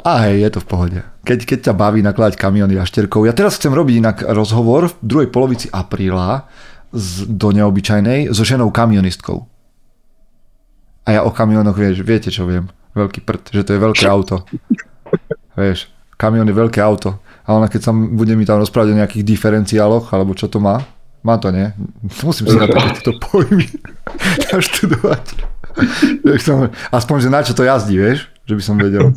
a 0.04 0.28
hej, 0.28 0.46
je 0.46 0.50
to 0.54 0.60
v 0.62 0.68
pohode. 0.70 1.00
Keď, 1.26 1.38
keď 1.44 1.58
ťa 1.70 1.74
baví 1.74 2.00
nakladať 2.00 2.38
kamiony 2.38 2.78
a 2.78 2.86
šterkou. 2.86 3.26
Ja 3.26 3.34
teraz 3.34 3.58
chcem 3.58 3.74
robiť 3.74 3.94
inak 3.98 4.16
rozhovor 4.30 4.88
v 4.88 4.94
druhej 5.02 5.28
polovici 5.28 5.66
apríla 5.68 6.46
z, 6.94 7.26
do 7.26 7.50
neobyčajnej 7.50 8.30
so 8.30 8.46
ženou 8.46 8.70
kamionistkou. 8.70 9.44
A 11.04 11.08
ja 11.18 11.20
o 11.24 11.32
kamionoch, 11.32 11.76
vieš, 11.76 12.04
viete 12.04 12.30
čo 12.30 12.46
viem. 12.46 12.68
Veľký 12.94 13.24
prd, 13.24 13.42
že 13.52 13.62
to 13.64 13.74
je 13.74 13.80
veľké 13.80 14.04
auto. 14.06 14.44
Vieš, 15.56 15.90
kamión 16.20 16.46
je 16.46 16.56
veľké 16.56 16.78
auto 16.78 17.18
a 17.48 17.56
ona 17.56 17.72
keď 17.72 17.80
sa 17.80 17.92
bude 17.96 18.36
mi 18.36 18.44
tam 18.44 18.60
rozprávať 18.60 18.92
o 18.92 18.98
nejakých 19.00 19.24
diferenciáloch, 19.24 20.12
alebo 20.12 20.36
čo 20.36 20.52
to 20.52 20.60
má, 20.60 20.84
má 21.24 21.40
to, 21.40 21.48
nie? 21.48 21.72
Musím 22.24 22.44
si 22.44 22.56
na 22.60 22.68
tieto 23.00 23.16
pojmy 23.16 23.64
naštudovať. 24.52 25.24
Aspoň, 26.92 27.16
že 27.24 27.28
na 27.32 27.40
čo 27.40 27.56
to 27.56 27.64
jazdí, 27.64 27.96
vieš? 27.96 28.28
Že 28.48 28.54
by 28.56 28.62
som 28.64 28.76
vedel. 28.80 29.12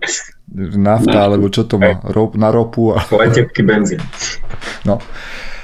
Nafta, 0.78 1.26
alebo 1.26 1.50
čo 1.50 1.66
to 1.66 1.82
má? 1.82 1.98
Rop, 2.06 2.38
na 2.38 2.54
ropu. 2.54 2.94
A... 2.94 3.02
Letepky 3.10 3.66
benzín. 3.66 3.98
No. 4.86 5.02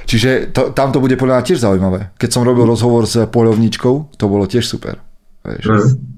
Čiže 0.06 0.54
to, 0.54 0.70
tam 0.70 0.94
to 0.94 1.02
bude 1.02 1.18
podľa 1.18 1.42
mňa 1.42 1.46
tiež 1.46 1.58
zaujímavé. 1.62 2.14
Keď 2.18 2.30
som 2.30 2.46
robil 2.46 2.66
rozhovor 2.66 3.06
s 3.06 3.26
poľovničkou, 3.26 4.14
to 4.14 4.24
bolo 4.30 4.46
tiež 4.46 4.62
super. 4.62 5.02
Vieš. 5.42 5.66
Mm. 5.66 6.16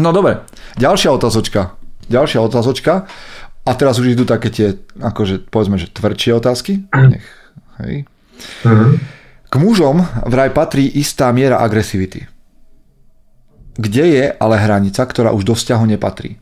No 0.00 0.10
dobre, 0.12 0.44
ďalšia 0.80 1.12
otázočka. 1.12 1.76
Ďalšia 2.08 2.40
otázočka. 2.40 3.08
A 3.64 3.70
teraz 3.72 3.96
už 3.96 4.12
idú 4.12 4.28
také 4.28 4.52
tie, 4.52 4.76
akože 5.00 5.48
povedzme, 5.48 5.80
že 5.80 5.88
tvrdšie 5.88 6.36
otázky. 6.36 6.84
Nech, 6.92 7.24
hej. 7.80 8.04
Uh-huh. 8.64 9.00
K 9.48 9.54
mužom 9.56 10.04
vraj 10.28 10.52
patrí 10.52 10.84
istá 10.84 11.32
miera 11.32 11.64
agresivity. 11.64 12.28
Kde 13.74 14.04
je 14.06 14.24
ale 14.30 14.56
hranica, 14.58 15.02
ktorá 15.02 15.34
už 15.34 15.42
do 15.42 15.54
vzťahu 15.58 15.84
nepatrí? 15.94 16.38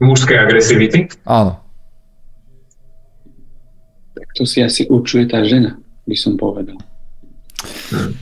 Mužskej 0.00 0.36
agresivity? 0.40 1.08
Áno. 1.24 1.60
Tak 4.16 4.28
to 4.36 4.44
si 4.48 4.60
asi 4.64 4.88
určuje 4.88 5.28
tá 5.28 5.44
žena, 5.44 5.76
by 6.08 6.16
som 6.16 6.36
povedal. 6.36 6.76
Hmm. 7.92 8.12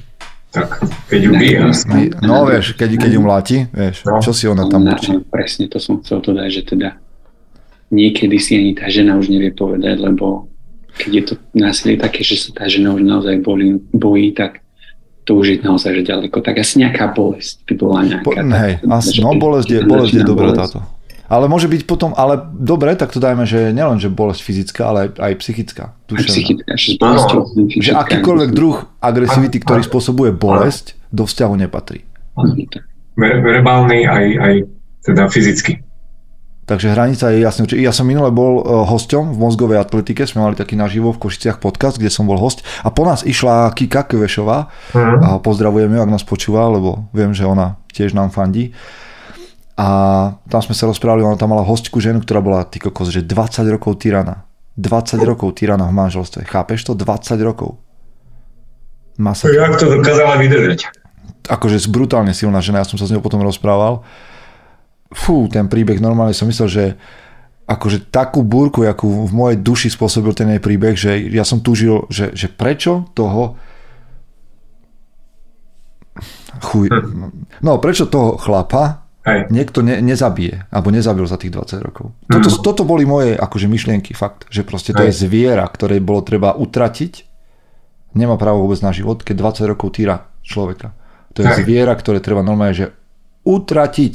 Tak, 0.55 0.87
keď 1.11 1.21
ju 1.21 1.33
bije. 1.35 1.59
No 2.23 2.47
vieš, 2.47 2.79
keď, 2.79 2.95
keď 2.95 3.11
ju 3.11 3.21
mláti, 3.23 3.59
vieš, 3.75 4.07
no. 4.07 4.23
čo 4.23 4.31
si 4.31 4.47
ona 4.47 4.71
tam 4.71 4.87
určí? 4.87 5.19
Presne, 5.27 5.67
to 5.67 5.83
som 5.83 5.99
chcel 5.99 6.23
to 6.23 6.31
dať, 6.31 6.49
že 6.51 6.63
teda 6.63 6.89
niekedy 7.91 8.39
si 8.39 8.55
ani 8.55 8.73
tá 8.79 8.87
žena 8.87 9.19
už 9.19 9.35
nevie 9.35 9.51
povedať, 9.51 9.99
lebo 9.99 10.47
keď 10.95 11.11
je 11.11 11.25
to 11.27 11.35
násilie 11.59 11.99
také, 11.99 12.23
že 12.23 12.39
sa 12.39 12.51
tá 12.55 12.65
žena 12.71 12.95
už 12.95 13.03
naozaj 13.03 13.43
bojí, 13.43 13.83
bojí 13.91 14.31
tak 14.31 14.63
je 15.25 15.57
naozaj 15.64 15.91
že 15.97 16.03
ďaleko. 16.05 16.45
Tak 16.45 16.61
asi 16.61 16.85
nejaká 16.85 17.16
bolesť 17.16 17.64
by 17.64 17.72
bola 17.81 17.99
nejaká. 18.05 18.25
Po, 18.25 18.33
hej, 18.37 18.72
asi, 18.85 19.25
no 19.25 19.33
bolesť 19.41 19.68
je, 19.72 19.79
bolesť 19.85 20.14
je 20.20 20.25
dobrá 20.25 20.53
táto. 20.53 20.85
Ale 21.25 21.49
môže 21.49 21.72
byť 21.72 21.89
potom, 21.89 22.12
ale 22.12 22.37
dobre, 22.53 22.93
tak 23.01 23.09
to 23.09 23.16
dajme, 23.16 23.49
že 23.49 23.72
nielen, 23.72 23.97
že 23.97 24.12
bolesť 24.12 24.45
fyzická, 24.45 24.83
ale 24.93 25.01
aj 25.16 25.33
psychická. 25.41 25.97
Duševná. 26.05 26.20
Aj 26.20 26.29
psychická, 26.29 26.72
že, 26.77 26.91
že 27.81 27.91
akýkoľvek 27.97 28.51
druh 28.53 28.85
agresivity, 29.01 29.57
ktorý 29.64 29.83
spôsobuje 29.89 30.37
bolesť, 30.37 30.93
do 31.09 31.25
vzťahu 31.25 31.55
nepatrí. 31.64 32.05
Verbálny 33.16 34.05
aj, 34.05 34.27
aj 34.37 34.55
teda 35.07 35.31
fyzicky. 35.33 35.81
Takže 36.65 36.97
hranica 36.97 37.29
je 37.29 37.45
jasne. 37.45 37.69
Ja 37.77 37.93
som 37.93 38.09
minule 38.09 38.33
bol 38.33 38.61
e, 38.61 38.62
hosťom 38.65 39.37
v 39.37 39.39
mozgovej 39.39 39.85
atletike, 39.85 40.25
sme 40.25 40.49
mali 40.49 40.57
taký 40.57 40.81
naživo 40.81 41.12
v 41.12 41.21
Košiciach 41.21 41.61
podcast, 41.61 42.01
kde 42.01 42.09
som 42.09 42.25
bol 42.25 42.41
host 42.41 42.65
a 42.81 42.89
po 42.89 43.05
nás 43.05 43.21
išla 43.21 43.69
Kika 43.77 44.09
Kvešová 44.09 44.73
uh-huh. 44.97 45.17
a 45.21 45.29
pozdravujem 45.45 45.93
ju, 45.93 46.01
ak 46.01 46.11
nás 46.11 46.25
počúva, 46.25 46.65
lebo 46.73 47.05
viem, 47.12 47.37
že 47.37 47.45
ona 47.45 47.77
tiež 47.93 48.17
nám 48.17 48.33
fandí 48.33 48.73
a 49.75 49.89
tam 50.47 50.61
sme 50.62 50.75
sa 50.75 50.87
rozprávali, 50.87 51.27
ona 51.27 51.35
tam 51.35 51.51
mala 51.51 51.67
hostku 51.67 51.99
ženu, 51.99 52.23
ktorá 52.23 52.39
bola 52.39 52.62
ty 52.62 52.79
kokos, 52.79 53.11
že 53.11 53.27
20 53.27 53.67
rokov 53.75 53.99
tyrana. 53.99 54.47
20 54.79 55.19
rokov 55.23 55.59
tyrana 55.59 55.91
v 55.91 55.95
manželstve. 55.95 56.47
Chápeš 56.47 56.87
to? 56.87 56.95
20 56.95 57.39
rokov. 57.43 57.79
Masa. 59.19 59.51
Jak 59.51 59.79
to 59.79 59.91
dokázala 59.99 60.39
vydržať? 60.39 60.91
Akože 61.47 61.79
brutálne 61.91 62.35
silná 62.35 62.59
žena, 62.62 62.83
ja 62.83 62.89
som 62.89 62.99
sa 62.99 63.07
s 63.07 63.12
ňou 63.15 63.23
potom 63.23 63.43
rozprával. 63.43 64.07
Fú, 65.15 65.47
ten 65.47 65.71
príbeh, 65.71 66.03
normálne 66.03 66.35
som 66.35 66.51
myslel, 66.51 66.69
že 66.69 66.85
akože 67.65 68.12
takú 68.12 68.45
búrku, 68.45 68.85
akú 68.85 69.25
v 69.25 69.33
mojej 69.33 69.59
duši 69.62 69.89
spôsobil 69.89 70.37
ten 70.37 70.53
jej 70.53 70.61
príbeh, 70.61 70.95
že 70.99 71.17
ja 71.33 71.47
som 71.47 71.65
túžil, 71.65 72.05
že, 72.12 72.35
že 72.37 72.53
prečo 72.53 73.09
toho 73.17 73.57
chuj, 76.61 76.93
hm. 76.93 77.65
no 77.65 77.81
prečo 77.81 78.07
toho 78.07 78.37
chlapa 78.37 79.05
Hej. 79.25 79.49
niekto 79.49 79.81
ne, 79.81 80.05
nezabije, 80.05 80.69
alebo 80.69 80.93
nezabil 80.93 81.25
za 81.25 81.41
tých 81.41 81.57
20 81.57 81.81
rokov. 81.81 82.12
Toto, 82.29 82.49
mm. 82.53 82.61
toto 82.61 82.83
boli 82.85 83.09
moje 83.09 83.33
akože 83.33 83.73
myšlienky, 83.73 84.12
fakt, 84.12 84.45
že 84.53 84.69
proste 84.69 84.93
to 84.93 85.01
Hej. 85.01 85.17
je 85.17 85.25
zviera, 85.25 85.65
ktoré 85.65 85.97
bolo 86.05 86.21
treba 86.21 86.53
utratiť, 86.53 87.25
nemá 88.12 88.37
právo 88.37 88.69
vôbec 88.69 88.85
na 88.85 88.93
život, 88.93 89.25
keď 89.25 89.65
20 89.65 89.73
rokov 89.73 89.97
týra 89.97 90.29
človeka. 90.45 90.93
To 91.33 91.41
je 91.41 91.49
Hej. 91.49 91.57
zviera, 91.65 91.97
ktoré 91.97 92.21
treba 92.21 92.45
normálne, 92.45 92.77
že 92.77 92.93
utratiť. 93.49 94.15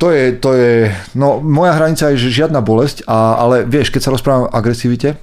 To 0.00 0.08
je, 0.08 0.32
to 0.40 0.56
je, 0.56 0.88
no 1.12 1.44
moja 1.44 1.76
hranica 1.76 2.08
je, 2.10 2.32
žiadna 2.32 2.64
bolesť, 2.64 3.04
a, 3.04 3.36
ale 3.36 3.68
vieš, 3.68 3.92
keď 3.92 4.00
sa 4.00 4.14
rozprávam 4.16 4.48
o 4.48 4.54
agresivite, 4.56 5.20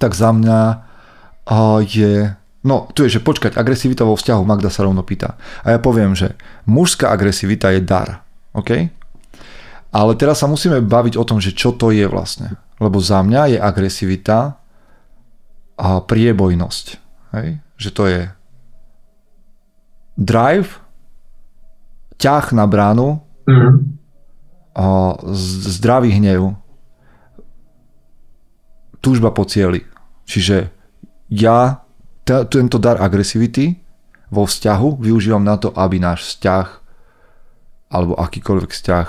tak 0.00 0.16
za 0.16 0.32
mňa 0.32 0.58
a, 1.44 1.58
je 1.84 2.32
No, 2.66 2.90
tu 2.90 3.06
je, 3.06 3.16
že 3.16 3.22
počkať, 3.22 3.54
agresivita 3.54 4.02
vo 4.02 4.18
vzťahu, 4.18 4.42
Magda 4.42 4.66
sa 4.66 4.82
rovno 4.82 5.06
pýta. 5.06 5.38
A 5.62 5.72
ja 5.72 5.78
poviem, 5.78 6.18
že 6.18 6.34
mužská 6.66 7.06
agresivita 7.08 7.70
je 7.70 7.80
dar, 7.80 8.26
OK? 8.50 8.90
Ale 9.88 10.12
teraz 10.18 10.42
sa 10.42 10.50
musíme 10.50 10.82
baviť 10.82 11.14
o 11.16 11.24
tom, 11.24 11.38
že 11.38 11.54
čo 11.54 11.72
to 11.72 11.94
je 11.94 12.04
vlastne. 12.10 12.58
Lebo 12.82 12.98
za 12.98 13.22
mňa 13.24 13.56
je 13.56 13.58
agresivita 13.62 14.58
a 15.78 15.88
priebojnosť. 16.02 16.86
Hej? 17.38 17.62
Že 17.78 17.90
to 17.94 18.02
je 18.10 18.20
drive, 20.18 20.82
ťah 22.18 22.46
na 22.52 22.66
bránu, 22.66 23.22
mm. 23.46 23.97
Zdravý 25.66 26.14
hnev, 26.14 26.54
túžba 29.02 29.34
po 29.34 29.42
cieli. 29.42 29.82
Čiže 30.28 30.70
ja 31.32 31.82
tento 32.24 32.76
dar 32.76 33.00
agresivity 33.00 33.74
vo 34.28 34.44
vzťahu 34.44 35.00
využívam 35.00 35.42
na 35.42 35.56
to, 35.56 35.72
aby 35.72 35.96
náš 35.96 36.36
vzťah 36.36 36.66
alebo 37.88 38.12
akýkoľvek 38.20 38.70
vzťah 38.70 39.08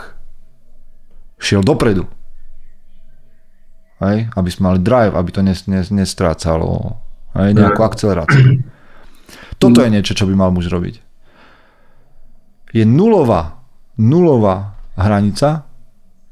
šiel 1.40 1.62
dopredu. 1.64 2.08
Hej? 4.00 4.32
Aby 4.32 4.50
sme 4.50 4.72
mali 4.72 4.80
drive, 4.80 5.14
aby 5.20 5.30
to 5.36 5.44
nes, 5.44 5.68
nes, 5.68 5.92
nestrácalo 5.92 6.96
hej? 7.36 7.52
nejakú 7.52 7.84
akceleráciu. 7.84 8.64
Toto 9.60 9.84
je 9.84 9.92
niečo, 9.92 10.16
čo 10.16 10.24
by 10.24 10.34
mal 10.40 10.56
muž 10.56 10.72
robiť. 10.72 11.04
Je 12.72 12.88
nulová, 12.88 13.60
nulová 14.00 14.79
hranica 15.00 15.66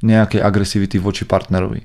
nejakej 0.03 0.43
agresivity 0.43 1.01
voči 1.01 1.26
partnerovi. 1.26 1.82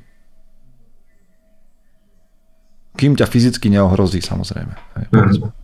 Kým 2.92 3.16
ťa 3.16 3.24
fyzicky 3.24 3.72
neohrozí, 3.72 4.20
samozrejme. 4.20 4.74
mm. 5.08 5.62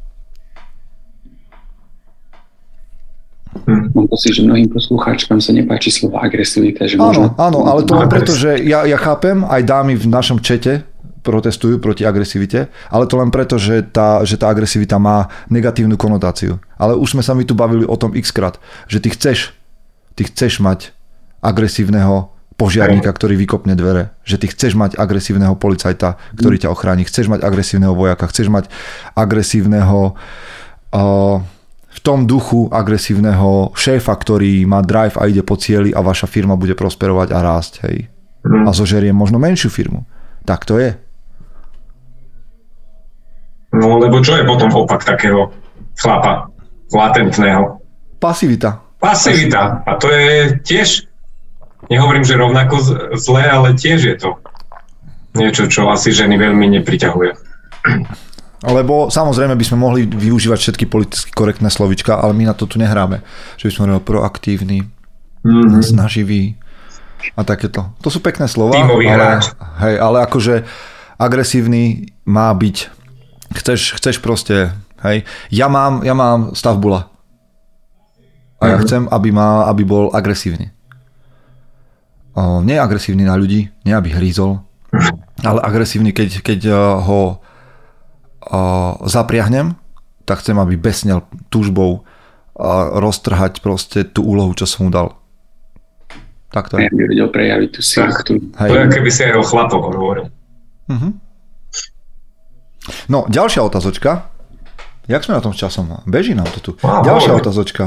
Mám 3.69 4.07
pocit, 4.09 4.33
že 4.39 4.45
mnohým 4.45 4.73
poslucháčkam 4.73 5.41
sa 5.41 5.53
nepáči 5.53 5.93
slovo 5.93 6.21
agresivita. 6.21 6.89
Že 6.89 6.97
áno, 6.97 7.05
možno... 7.05 7.25
áno, 7.37 7.59
ale 7.69 7.81
to 7.85 7.93
len 7.97 8.09
preto, 8.09 8.33
že 8.33 8.61
ja, 8.65 8.85
ja 8.89 8.97
chápem, 8.97 9.45
aj 9.45 9.63
dámy 9.65 9.93
v 9.99 10.07
našom 10.09 10.41
čete 10.41 10.89
protestujú 11.21 11.77
proti 11.77 12.09
agresivite, 12.09 12.73
ale 12.89 13.05
to 13.05 13.21
len 13.21 13.29
preto, 13.29 13.61
že 13.61 13.85
tá, 13.85 14.25
že 14.25 14.41
tá 14.41 14.49
agresivita 14.49 14.97
má 14.97 15.29
negatívnu 15.53 16.01
konotáciu. 16.01 16.57
Ale 16.81 16.97
už 16.97 17.19
sme 17.19 17.23
sa 17.25 17.37
mi 17.37 17.45
tu 17.45 17.53
bavili 17.53 17.85
o 17.85 17.97
tom 18.01 18.17
x 18.17 18.33
krát, 18.33 18.57
že 18.89 19.03
ty 19.03 19.13
chceš, 19.13 19.53
ty 20.17 20.25
chceš 20.25 20.65
mať 20.65 20.97
agresívneho 21.41 22.35
požiarníka, 22.59 23.15
ktorý 23.15 23.39
vykopne 23.39 23.79
dvere. 23.79 24.11
Že 24.27 24.37
ty 24.43 24.47
chceš 24.51 24.73
mať 24.75 24.99
agresívneho 24.99 25.55
policajta, 25.55 26.19
ktorý 26.35 26.59
ťa 26.59 26.75
ochráni. 26.75 27.07
Chceš 27.07 27.31
mať 27.31 27.47
agresívneho 27.47 27.95
vojaka. 27.95 28.27
Chceš 28.27 28.51
mať 28.51 28.67
agresívneho 29.15 30.19
uh, 30.91 31.39
v 31.89 31.99
tom 32.03 32.27
duchu 32.27 32.67
agresívneho 32.75 33.71
šéfa, 33.79 34.11
ktorý 34.11 34.67
má 34.67 34.83
drive 34.83 35.15
a 35.19 35.31
ide 35.31 35.47
po 35.47 35.55
cieli 35.55 35.95
a 35.95 36.03
vaša 36.03 36.27
firma 36.27 36.59
bude 36.59 36.75
prosperovať 36.75 37.31
a 37.31 37.39
rásť. 37.39 37.73
Hej. 37.87 37.97
Mm. 38.43 38.67
A 38.67 38.71
zožerie 38.75 39.15
možno 39.15 39.39
menšiu 39.39 39.71
firmu. 39.71 40.03
Tak 40.43 40.67
to 40.67 40.83
je. 40.83 40.99
No 43.79 44.03
lebo 44.03 44.19
čo 44.19 44.35
je 44.35 44.43
potom 44.43 44.73
opak 44.75 45.07
takého 45.07 45.55
chlapa 45.95 46.51
latentného? 46.91 47.79
Pasivita. 48.19 48.83
Pasivita. 48.99 49.87
A 49.87 49.95
to 49.95 50.11
je 50.11 50.59
tiež 50.67 51.07
nehovorím, 51.87 52.27
že 52.27 52.35
rovnako 52.35 52.75
zlé, 53.15 53.47
ale 53.47 53.79
tiež 53.79 54.01
je 54.03 54.17
to 54.19 54.31
niečo, 55.39 55.71
čo 55.71 55.87
asi 55.87 56.11
ženy 56.11 56.35
veľmi 56.35 56.67
nepriťahuje. 56.81 57.33
Lebo 58.67 59.07
samozrejme 59.07 59.55
by 59.55 59.65
sme 59.65 59.79
mohli 59.79 60.03
využívať 60.03 60.59
všetky 60.59 60.85
politicky 60.91 61.31
korektné 61.31 61.71
slovička, 61.71 62.19
ale 62.19 62.35
my 62.35 62.51
na 62.51 62.55
to 62.59 62.67
tu 62.67 62.83
nehráme. 62.83 63.23
Že 63.55 63.65
by 63.65 63.71
sme 63.71 63.83
hovorili 63.87 64.03
proaktívny, 64.03 64.79
mm-hmm. 65.47 65.83
snaživý 65.87 66.59
a 67.39 67.47
takéto. 67.47 67.95
To 68.03 68.11
sú 68.11 68.19
pekné 68.19 68.51
slova, 68.51 68.75
ale, 68.75 69.39
hej, 69.87 69.95
ale 70.03 70.19
akože 70.27 70.67
agresívny 71.23 72.11
má 72.27 72.51
byť. 72.51 72.77
Chceš, 73.55 73.81
chceš 74.03 74.17
proste, 74.19 74.75
hej. 75.07 75.23
Ja 75.55 75.71
mám, 75.71 76.03
ja 76.03 76.19
mám 76.19 76.59
stav 76.59 76.83
bula. 76.83 77.15
A 78.59 78.67
ja 78.67 78.75
mm-hmm. 78.75 78.83
chcem, 78.91 79.03
aby, 79.07 79.31
má, 79.31 79.71
aby 79.71 79.87
bol 79.87 80.11
agresívny 80.11 80.75
nie 82.63 82.75
je 82.77 82.85
agresívny 82.85 83.25
na 83.27 83.35
ľudí, 83.35 83.71
nie 83.85 83.95
aby 83.95 84.15
hrízol, 84.15 84.63
ale 85.43 85.61
agresívny, 85.63 86.17
keď, 86.17 86.41
keď 86.41 86.61
ho 87.03 87.43
zapriahnem, 89.05 89.77
tak 90.25 90.41
chcem, 90.45 90.57
aby 90.57 90.77
besnel 90.77 91.25
túžbou 91.49 92.05
a 92.59 92.91
roztrhať 92.99 93.63
proste 93.63 94.03
tú 94.03 94.27
úlohu, 94.27 94.51
čo 94.57 94.67
som 94.67 94.89
mu 94.89 94.91
dal. 94.91 95.15
Tak 96.51 96.73
to 96.73 96.81
je. 96.81 96.89
Ja 96.89 96.93
by 96.93 97.05
vedel 97.07 97.29
prejaviť 97.29 97.71
tú 97.71 97.81
silu. 97.85 98.11
To 98.57 98.75
je, 98.75 98.89
keby 98.89 99.11
si 99.13 99.21
aj 99.29 99.37
o 99.37 99.45
chlapoch 99.45 99.85
hovoril. 99.93 100.33
Uh-huh. 100.89 101.13
No, 103.13 103.29
ďalšia 103.29 103.61
otázočka. 103.61 104.33
Jak 105.09 105.25
sme 105.25 105.37
na 105.37 105.45
tom 105.45 105.53
s 105.53 105.61
časom? 105.61 105.93
Beží 106.09 106.33
nám 106.33 106.49
to 106.57 106.61
tu. 106.61 106.71
Wow, 106.81 107.05
ďalšia 107.05 107.33
wow. 107.37 107.41
otázočka. 107.41 107.85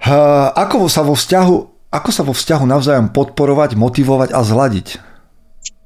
Uh, 0.00 0.50
ako 0.56 0.88
sa 0.88 1.04
vo 1.04 1.12
vzťahu 1.12 1.56
ako 1.88 2.10
sa 2.12 2.22
vo 2.24 2.36
vzťahu 2.36 2.64
navzájom 2.68 3.08
podporovať, 3.16 3.72
motivovať 3.72 4.36
a 4.36 4.40
zladiť? 4.44 5.00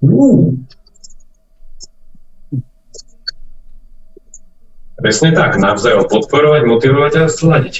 Uh. 0.02 0.58
Presne 4.98 5.34
tak, 5.34 5.58
navzájom 5.58 6.06
podporovať, 6.06 6.62
motivovať 6.66 7.12
a 7.22 7.24
zladiť. 7.26 7.74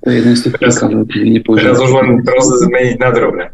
to 0.00 0.06
je 0.08 0.14
jeden 0.16 0.32
z 0.36 0.40
tých 0.48 0.54
príkladov, 0.56 1.04
Teraz 1.60 1.76
už 1.80 1.92
len 1.92 2.08
proces 2.24 2.64
zmeniť 2.64 2.96
na 3.00 3.10
drobné. 3.12 3.44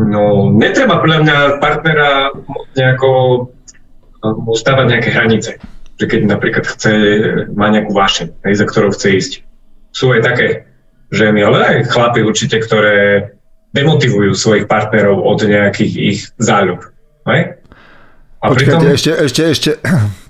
No, 0.00 0.48
netreba 0.48 1.04
podľa 1.04 1.18
mňa 1.28 1.36
partnera 1.60 2.32
nejako 2.72 3.10
ustávať 4.48 4.86
nejaké 4.96 5.12
hranice 5.12 5.60
že 6.00 6.06
keď 6.08 6.20
napríklad 6.28 6.64
chce, 6.64 6.92
má 7.52 7.68
nejakú 7.68 7.92
vášeň, 7.92 8.32
za 8.42 8.66
ktorou 8.66 8.90
chce 8.94 9.08
ísť. 9.18 9.32
Sú 9.92 10.08
aj 10.12 10.24
také 10.24 10.46
ženy, 11.12 11.44
ale 11.44 11.58
aj 11.60 11.76
chlapy 11.92 12.24
určite, 12.24 12.58
ktoré 12.64 13.28
demotivujú 13.76 14.32
svojich 14.36 14.68
partnerov 14.68 15.20
od 15.20 15.44
nejakých 15.44 15.92
ich 15.96 16.18
záľub. 16.40 16.80
Hej? 17.28 17.60
A 18.42 18.44
Počkajte, 18.50 18.80
pritom... 18.80 18.96
ešte, 18.96 19.10
ešte, 19.16 19.42
ešte, 19.52 19.70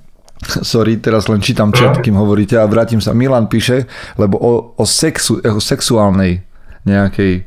sorry, 0.75 0.99
teraz 0.99 1.31
len 1.31 1.41
čítam 1.43 1.71
chat, 1.71 2.03
kým 2.03 2.19
hovoríte 2.19 2.59
a 2.59 2.67
vrátim 2.67 2.99
sa. 2.99 3.15
Milan 3.15 3.47
píše, 3.47 3.87
lebo 4.19 4.37
o, 4.39 4.53
o, 4.75 4.85
sexu, 4.85 5.39
o 5.39 5.63
sexuálnej 5.63 6.43
nejakej 6.83 7.47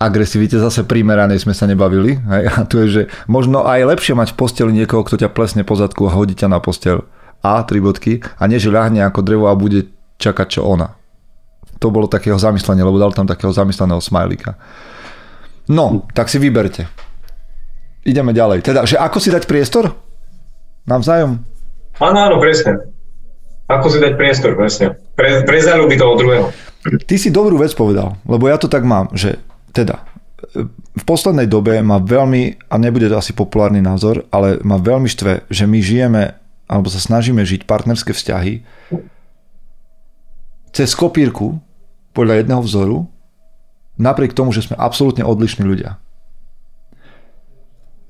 agresivite 0.00 0.56
zase 0.56 0.88
primeranej 0.88 1.42
sme 1.44 1.52
sa 1.52 1.68
nebavili. 1.68 2.16
Hej? 2.16 2.42
A 2.56 2.64
tu 2.64 2.80
je, 2.80 2.86
že 2.88 3.02
možno 3.28 3.68
aj 3.68 3.84
lepšie 3.84 4.16
mať 4.16 4.32
v 4.32 4.38
posteli 4.38 4.72
niekoho, 4.72 5.04
kto 5.04 5.20
ťa 5.20 5.28
plesne 5.34 5.62
po 5.66 5.76
zadku 5.76 6.08
a 6.08 6.16
hodí 6.16 6.32
ťa 6.32 6.48
na 6.48 6.62
postel 6.62 7.04
a, 7.40 7.64
tri 7.64 7.80
bodky, 7.80 8.20
a 8.20 8.42
nie, 8.46 8.60
že 8.60 8.72
ľahne 8.72 9.04
ako 9.04 9.20
drevo 9.24 9.48
a 9.48 9.56
bude 9.56 9.88
čakať, 10.20 10.60
čo 10.60 10.68
ona. 10.68 10.92
To 11.80 11.88
bolo 11.88 12.06
takého 12.06 12.36
zamyslenia, 12.36 12.84
lebo 12.84 13.00
dal 13.00 13.16
tam 13.16 13.24
takého 13.24 13.48
zamysleného 13.50 14.04
smajlika. 14.04 14.60
No, 15.72 16.04
tak 16.12 16.28
si 16.28 16.36
vyberte. 16.36 16.84
Ideme 18.04 18.36
ďalej. 18.36 18.60
Teda, 18.60 18.84
že 18.84 19.00
ako 19.00 19.16
si 19.16 19.32
dať 19.32 19.48
priestor? 19.48 19.92
Navzájom? 20.84 21.40
Áno, 22.00 22.18
áno, 22.20 22.36
presne. 22.40 22.92
Ako 23.70 23.86
si 23.88 24.02
dať 24.02 24.18
priestor, 24.18 24.56
presne. 24.56 24.98
Pre, 25.16 25.44
prezalúbi 25.48 25.96
toho 25.96 26.16
druhého. 26.20 26.46
Ty 27.04 27.16
si 27.20 27.28
dobrú 27.28 27.60
vec 27.60 27.72
povedal, 27.76 28.16
lebo 28.24 28.48
ja 28.48 28.56
to 28.56 28.68
tak 28.68 28.84
mám, 28.88 29.12
že 29.12 29.36
teda 29.70 30.00
v 30.96 31.04
poslednej 31.06 31.46
dobe 31.46 31.78
má 31.84 32.00
veľmi, 32.02 32.72
a 32.72 32.74
nebude 32.80 33.06
to 33.06 33.20
asi 33.20 33.36
populárny 33.36 33.78
názor, 33.78 34.26
ale 34.32 34.58
má 34.66 34.80
veľmi 34.80 35.06
štve, 35.06 35.46
že 35.52 35.64
my 35.68 35.78
žijeme, 35.78 36.22
alebo 36.70 36.86
sa 36.86 37.02
snažíme 37.02 37.42
žiť 37.42 37.66
partnerské 37.66 38.14
vzťahy 38.14 38.62
cez 40.70 40.94
kopírku 40.94 41.58
podľa 42.14 42.46
jedného 42.46 42.62
vzoru, 42.62 42.98
napriek 43.98 44.38
tomu, 44.38 44.54
že 44.54 44.70
sme 44.70 44.78
absolútne 44.78 45.26
odlišní 45.26 45.66
ľudia. 45.66 45.98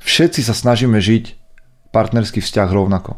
Všetci 0.05 0.45
sa 0.45 0.53
snažíme 0.53 1.01
žiť 1.01 1.41
partnerský 1.89 2.45
vzťah 2.45 2.69
rovnako. 2.69 3.17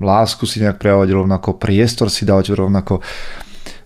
Lásku 0.00 0.48
si 0.48 0.64
nejak 0.64 0.80
prejavovať 0.80 1.10
rovnako, 1.12 1.48
priestor 1.60 2.08
si 2.08 2.24
dávať 2.24 2.56
rovnako, 2.56 3.04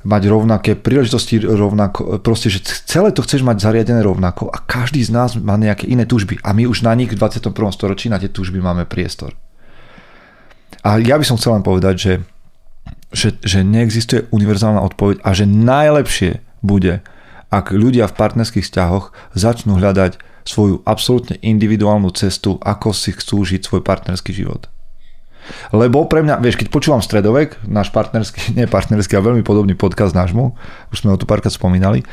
mať 0.06 0.22
rovnaké 0.30 0.72
príležitosti 0.78 1.42
rovnako, 1.42 2.22
proste, 2.22 2.48
že 2.48 2.62
celé 2.86 3.10
to 3.10 3.26
chceš 3.26 3.42
mať 3.42 3.60
zariadené 3.60 4.00
rovnako 4.06 4.48
a 4.48 4.62
každý 4.62 5.02
z 5.02 5.10
nás 5.10 5.34
má 5.34 5.58
nejaké 5.58 5.90
iné 5.90 6.06
túžby 6.06 6.38
a 6.46 6.54
my 6.54 6.64
už 6.64 6.86
na 6.86 6.94
nich 6.94 7.10
v 7.10 7.18
21. 7.18 7.50
storočí 7.74 8.06
na 8.06 8.22
tie 8.22 8.30
túžby 8.30 8.62
máme 8.62 8.86
priestor. 8.86 9.34
A 10.86 11.02
ja 11.02 11.18
by 11.18 11.24
som 11.26 11.36
chcel 11.36 11.58
len 11.58 11.64
povedať, 11.66 11.94
že, 11.98 12.14
že, 13.10 13.28
že 13.42 13.66
neexistuje 13.66 14.30
univerzálna 14.30 14.82
odpoveď 14.82 15.22
a 15.26 15.30
že 15.34 15.44
najlepšie 15.48 16.42
bude, 16.62 17.02
ak 17.48 17.72
ľudia 17.72 18.06
v 18.06 18.16
partnerských 18.16 18.64
vzťahoch 18.64 19.10
začnú 19.32 19.80
hľadať 19.80 20.20
svoju 20.48 20.80
absolútne 20.88 21.36
individuálnu 21.44 22.08
cestu, 22.16 22.56
ako 22.64 22.96
si 22.96 23.12
chcú 23.12 23.44
žiť 23.44 23.60
svoj 23.68 23.82
partnerský 23.84 24.32
život. 24.32 24.68
Lebo 25.72 26.04
pre 26.04 26.20
mňa, 26.20 26.44
vieš, 26.44 26.60
keď 26.60 26.68
počúvam 26.68 27.00
Stredovek, 27.00 27.56
náš 27.64 27.88
partnerský, 27.88 28.52
nie 28.56 28.68
partnerský, 28.68 29.16
ale 29.16 29.32
veľmi 29.32 29.44
podobný 29.44 29.72
podcast 29.76 30.12
nášmu, 30.12 30.52
už 30.92 30.96
sme 31.04 31.12
ho 31.12 31.20
tu 31.20 31.24
párkrát 31.24 31.52
spomínali, 31.52 32.04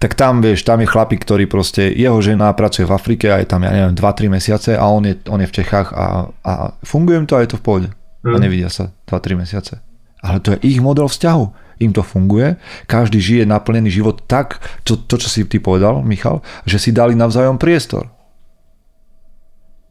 tak 0.00 0.16
tam, 0.16 0.40
vieš, 0.40 0.64
tam 0.64 0.80
je 0.80 0.88
chlapík, 0.88 1.20
ktorý 1.24 1.44
proste, 1.44 1.92
jeho 1.92 2.16
žena 2.24 2.52
pracuje 2.56 2.88
v 2.88 2.94
Afrike 2.96 3.28
a 3.28 3.40
je 3.40 3.48
tam, 3.48 3.64
ja 3.64 3.72
neviem, 3.72 3.96
2-3 3.96 4.32
mesiace 4.32 4.70
a 4.76 4.84
on 4.88 5.04
je, 5.04 5.14
on 5.28 5.40
je 5.40 5.48
v 5.48 5.56
Čechách 5.60 5.92
a, 5.92 6.28
a 6.44 6.52
funguje 6.84 7.20
to 7.28 7.36
a 7.36 7.44
je 7.44 7.50
to 7.52 7.60
v 7.60 7.64
pohode. 7.64 7.88
A 8.24 8.36
mm. 8.36 8.40
nevidia 8.40 8.68
sa 8.68 8.92
2-3 9.08 9.40
mesiace. 9.40 9.80
Ale 10.20 10.44
to 10.44 10.52
je 10.56 10.58
ich 10.66 10.78
model 10.84 11.08
vzťahu 11.08 11.70
im 11.80 11.96
to 11.96 12.04
funguje, 12.04 12.60
každý 12.84 13.18
žije 13.18 13.48
naplnený 13.48 13.88
život 13.88 14.28
tak, 14.28 14.60
to, 14.84 15.00
to 15.00 15.16
čo 15.16 15.28
si 15.32 15.48
ty 15.48 15.56
povedal, 15.56 16.04
Michal, 16.04 16.44
že 16.68 16.76
si 16.76 16.92
dali 16.92 17.16
navzájom 17.16 17.56
priestor. 17.56 18.12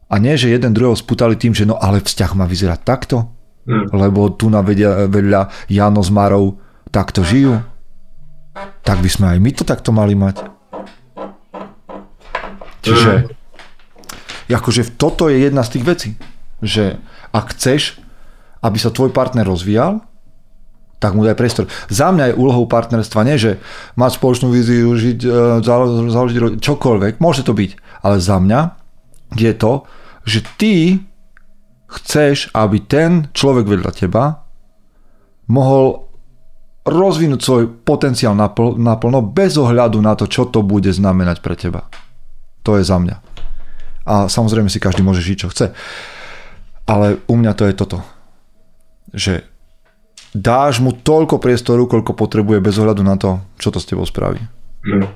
A 0.10 0.18
nie, 0.22 0.38
že 0.38 0.54
jeden 0.54 0.74
druhého 0.74 0.98
sputali 0.98 1.34
tým, 1.34 1.54
že 1.54 1.66
no 1.66 1.78
ale 1.82 2.02
vzťah 2.02 2.32
má 2.38 2.46
vyzerať 2.46 2.80
takto, 2.86 3.30
hmm. 3.66 3.94
lebo 3.94 4.30
tu 4.34 4.54
na 4.54 4.62
vedia, 4.62 5.10
vedľa 5.10 5.70
Jano 5.70 6.02
s 6.02 6.14
Marou 6.14 6.62
takto 6.94 7.26
žijú. 7.26 7.58
Tak 8.86 9.02
by 9.02 9.10
sme 9.10 9.26
aj 9.34 9.40
my 9.42 9.52
to 9.54 9.64
takto 9.66 9.90
mali 9.94 10.14
mať. 10.18 10.46
Čiže 12.86 13.12
hmm. 13.26 14.54
akože 14.54 14.98
toto 14.98 15.30
je 15.30 15.46
jedna 15.46 15.62
z 15.62 15.78
tých 15.78 15.86
vecí, 15.86 16.10
že 16.62 16.98
ak 17.30 17.54
chceš, 17.54 18.02
aby 18.60 18.78
sa 18.80 18.92
tvoj 18.92 19.12
partner 19.16 19.48
rozvíjal, 19.48 20.04
tak 21.00 21.16
mu 21.16 21.24
daj 21.24 21.40
priestor. 21.40 21.72
Za 21.88 22.12
mňa 22.12 22.32
je 22.32 22.40
úlohou 22.40 22.68
partnerstva 22.68 23.24
nie, 23.24 23.40
že 23.40 23.64
mať 23.96 24.20
spoločnú 24.20 24.52
víziu, 24.52 24.92
žiť, 24.92 25.20
e, 25.24 25.64
založiť 26.12 26.60
čokoľvek, 26.60 27.24
môže 27.24 27.48
to 27.48 27.56
byť, 27.56 28.04
ale 28.04 28.20
za 28.20 28.36
mňa 28.36 28.60
je 29.40 29.54
to, 29.56 29.88
že 30.28 30.40
ty 30.60 31.00
chceš, 31.90 32.52
aby 32.52 32.84
ten 32.84 33.32
človek 33.32 33.66
vedľa 33.66 33.92
teba 33.96 34.24
mohol 35.50 36.10
rozvinúť 36.86 37.42
svoj 37.42 37.64
potenciál 37.82 38.38
napl- 38.38 38.78
naplno 38.78 39.24
bez 39.24 39.58
ohľadu 39.58 39.98
na 40.04 40.14
to, 40.14 40.30
čo 40.30 40.52
to 40.52 40.62
bude 40.62 40.90
znamenať 40.90 41.42
pre 41.42 41.56
teba. 41.58 41.90
To 42.68 42.78
je 42.78 42.84
za 42.84 43.00
mňa. 43.00 43.16
A 44.10 44.26
samozrejme 44.26 44.68
si 44.68 44.82
každý 44.82 45.06
môže 45.06 45.22
žiť, 45.22 45.38
čo 45.38 45.52
chce. 45.54 45.66
Ale 46.90 47.22
u 47.30 47.36
mňa 47.38 47.54
to 47.54 47.70
je 47.70 47.74
toto. 47.78 48.02
Že 49.14 49.44
dáš 50.36 50.78
mu 50.82 50.94
toľko 50.94 51.42
priestoru, 51.42 51.90
koľko 51.90 52.14
potrebuje 52.14 52.62
bez 52.62 52.76
ohľadu 52.78 53.02
na 53.02 53.18
to, 53.18 53.42
čo 53.58 53.74
to 53.74 53.82
s 53.82 53.90
tebou 53.90 54.06
spraví. 54.06 54.42
Hmm. 54.86 55.10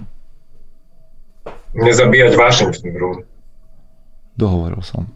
Nezabíjať 1.74 2.34
vášeň 2.38 2.68
v 2.70 2.78
tom 2.78 2.92
druhom. 2.94 3.20
Dohovoril 4.38 4.82
som. 4.86 5.10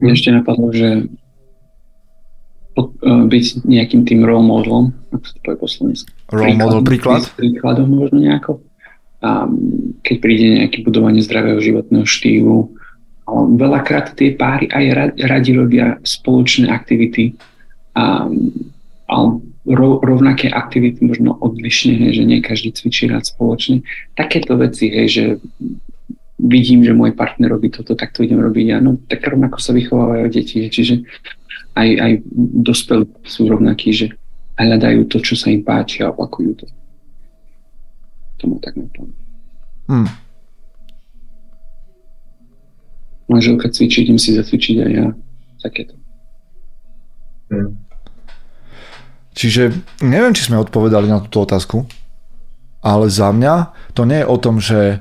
Mne 0.00 0.16
ešte 0.16 0.32
napadlo, 0.32 0.72
že 0.72 0.88
e, 1.04 2.82
byť 3.04 3.44
nejakým 3.68 4.02
tým 4.08 4.24
role 4.24 4.42
modelom, 4.42 4.96
ako 5.12 5.24
sa 5.26 5.32
to 5.36 5.40
povie 5.44 5.58
po 5.60 5.68
slovensku. 5.68 6.10
Role 6.32 6.56
model 6.56 6.82
príklad? 6.82 7.28
Príkladom 7.36 7.90
možno 7.92 8.18
nejako. 8.22 8.64
A 9.20 9.44
keď 10.00 10.16
príde 10.24 10.46
nejaké 10.64 10.80
budovanie 10.80 11.20
zdravého 11.20 11.60
životného 11.60 12.08
štýlu, 12.08 12.72
veľakrát 13.56 14.14
tie 14.18 14.34
páry 14.34 14.66
aj 14.70 15.14
radi 15.20 15.52
robia 15.54 15.98
spoločné 16.02 16.70
aktivity 16.70 17.36
a, 17.94 18.26
a 19.10 19.16
rovnaké 20.00 20.48
aktivity, 20.50 21.04
možno 21.04 21.36
odlišne, 21.36 21.94
hej, 22.06 22.22
že 22.22 22.24
nie 22.24 22.40
každý 22.40 22.72
cvičí 22.72 23.06
rád 23.06 23.28
spoločne. 23.28 23.84
Takéto 24.16 24.56
veci, 24.56 24.88
hej, 24.88 25.06
že 25.08 25.24
vidím, 26.40 26.80
že 26.80 26.96
môj 26.96 27.12
partner 27.12 27.52
robí 27.52 27.68
toto, 27.68 27.92
tak 27.92 28.16
to 28.16 28.24
idem 28.24 28.40
robiť 28.40 28.66
ja. 28.66 28.78
No 28.80 28.96
tak 29.04 29.20
rovnako 29.20 29.60
sa 29.60 29.76
vychovávajú 29.76 30.26
deti, 30.32 30.64
čiže 30.64 31.04
aj, 31.76 31.88
aj 32.00 32.12
dospelí 32.64 33.04
sú 33.28 33.46
rovnakí, 33.46 33.92
že 33.92 34.06
hľadajú 34.56 35.08
to, 35.08 35.20
čo 35.20 35.36
sa 35.36 35.52
im 35.52 35.60
páči 35.64 36.04
a 36.04 36.12
opakujú 36.12 36.64
to. 36.64 36.66
To 38.40 38.44
má 38.48 38.56
tak 38.64 38.80
naplno. 38.80 39.12
Hmm. 39.88 40.08
Manželka 43.30 43.70
cvičí, 43.70 44.02
idem 44.02 44.18
si 44.18 44.34
zacvičiť 44.34 44.76
aj 44.82 44.90
ja. 44.90 45.06
Takéto. 45.62 45.94
Hmm. 47.46 47.78
Čiže 49.38 49.70
neviem, 50.02 50.34
či 50.34 50.50
sme 50.50 50.58
odpovedali 50.58 51.06
na 51.06 51.22
túto 51.22 51.46
otázku, 51.46 51.86
ale 52.82 53.06
za 53.06 53.30
mňa 53.30 53.70
to 53.94 54.02
nie 54.02 54.20
je 54.20 54.26
o 54.26 54.36
tom, 54.36 54.58
že 54.58 54.98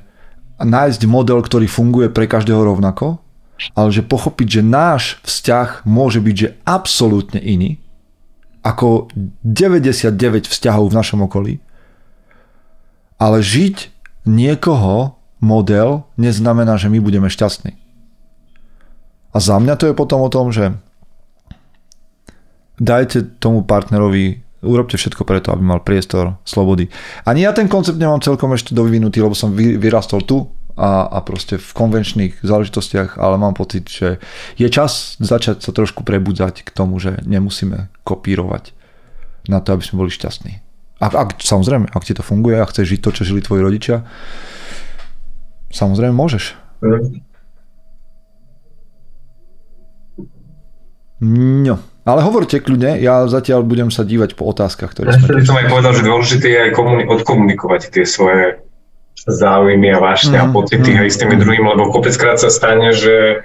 nájsť 0.61 1.01
model, 1.09 1.41
ktorý 1.41 1.65
funguje 1.65 2.13
pre 2.13 2.29
každého 2.29 2.61
rovnako, 2.61 3.17
ale 3.73 3.89
že 3.89 4.05
pochopiť, 4.05 4.47
že 4.59 4.61
náš 4.63 5.03
vzťah 5.25 5.83
môže 5.87 6.21
byť 6.21 6.35
že 6.35 6.49
absolútne 6.63 7.41
iný 7.41 7.81
ako 8.59 9.07
99 9.47 10.51
vzťahov 10.51 10.91
v 10.91 10.97
našom 10.99 11.19
okolí. 11.23 11.63
Ale 13.19 13.39
žiť 13.39 13.91
niekoho 14.27 15.15
model 15.39 16.07
neznamená, 16.19 16.75
že 16.75 16.91
my 16.91 16.99
budeme 16.99 17.31
šťastní. 17.31 17.78
A 19.29 19.37
za 19.37 19.61
mňa 19.61 19.77
to 19.77 19.85
je 19.89 19.97
potom 19.97 20.25
o 20.25 20.33
tom, 20.33 20.49
že 20.49 20.73
dajte 22.81 23.37
tomu 23.37 23.61
partnerovi 23.61 24.41
urobte 24.59 24.99
všetko 24.99 25.23
preto, 25.23 25.55
aby 25.55 25.63
mal 25.63 25.79
priestor 25.79 26.35
slobody. 26.43 26.91
Ani 27.23 27.47
ja 27.47 27.55
ten 27.55 27.71
koncept 27.71 27.95
nemám 27.95 28.19
celkom 28.19 28.51
ešte 28.51 28.75
dovyvinutý, 28.75 29.23
lebo 29.23 29.35
som 29.35 29.55
vyrastol 29.55 30.23
tu 30.27 30.51
a, 30.75 31.07
a 31.07 31.19
proste 31.23 31.59
v 31.59 31.69
konvenčných 31.75 32.43
záležitostiach, 32.43 33.19
ale 33.19 33.39
mám 33.39 33.55
pocit, 33.55 33.87
že 33.87 34.19
je 34.59 34.67
čas 34.67 35.15
začať 35.19 35.63
sa 35.63 35.71
trošku 35.71 36.03
prebudzať 36.03 36.67
k 36.67 36.69
tomu, 36.71 36.99
že 36.99 37.19
nemusíme 37.23 37.91
kopírovať 38.03 38.75
na 39.47 39.63
to, 39.63 39.75
aby 39.75 39.83
sme 39.83 40.03
boli 40.03 40.11
šťastní. 40.11 40.59
A 40.99 41.05
ak, 41.07 41.39
samozrejme, 41.39 41.87
ak 41.95 42.03
ti 42.03 42.11
to 42.11 42.23
funguje 42.23 42.59
a 42.59 42.67
chceš 42.67 42.95
žiť 42.95 42.99
to, 42.99 43.09
čo 43.15 43.27
žili 43.27 43.39
tvoji 43.39 43.63
rodičia, 43.63 44.03
samozrejme 45.71 46.11
môžeš. 46.11 46.59
No, 51.19 51.75
ale 52.07 52.19
hovorte 52.23 52.63
kľudne, 52.63 52.95
ja 53.03 53.27
zatiaľ 53.27 53.67
budem 53.67 53.91
sa 53.91 54.07
dívať 54.07 54.39
po 54.39 54.47
otázkach, 54.47 54.95
ktoré 54.95 55.19
sme... 55.19 55.43
Ja 55.43 55.45
som 55.45 55.59
aj 55.59 55.67
povedal, 55.67 55.93
že 55.93 56.03
dôležité 56.07 56.47
je 56.47 56.59
aj 56.69 56.71
komuni- 56.71 57.07
odkomunikovať 57.11 57.91
tie 57.91 58.07
svoje 58.07 58.63
záujmy 59.27 59.91
a 59.91 59.99
vášne 59.99 60.39
mm, 60.39 60.43
a 60.47 60.51
pocity 60.55 60.91
mm, 60.95 60.99
aj 61.03 61.09
s 61.11 61.17
tými 61.19 61.35
mm. 61.35 61.41
druhým, 61.43 61.65
lebo 61.67 61.91
kopeckrát 61.91 62.39
sa 62.39 62.47
stane, 62.47 62.95
že, 62.95 63.43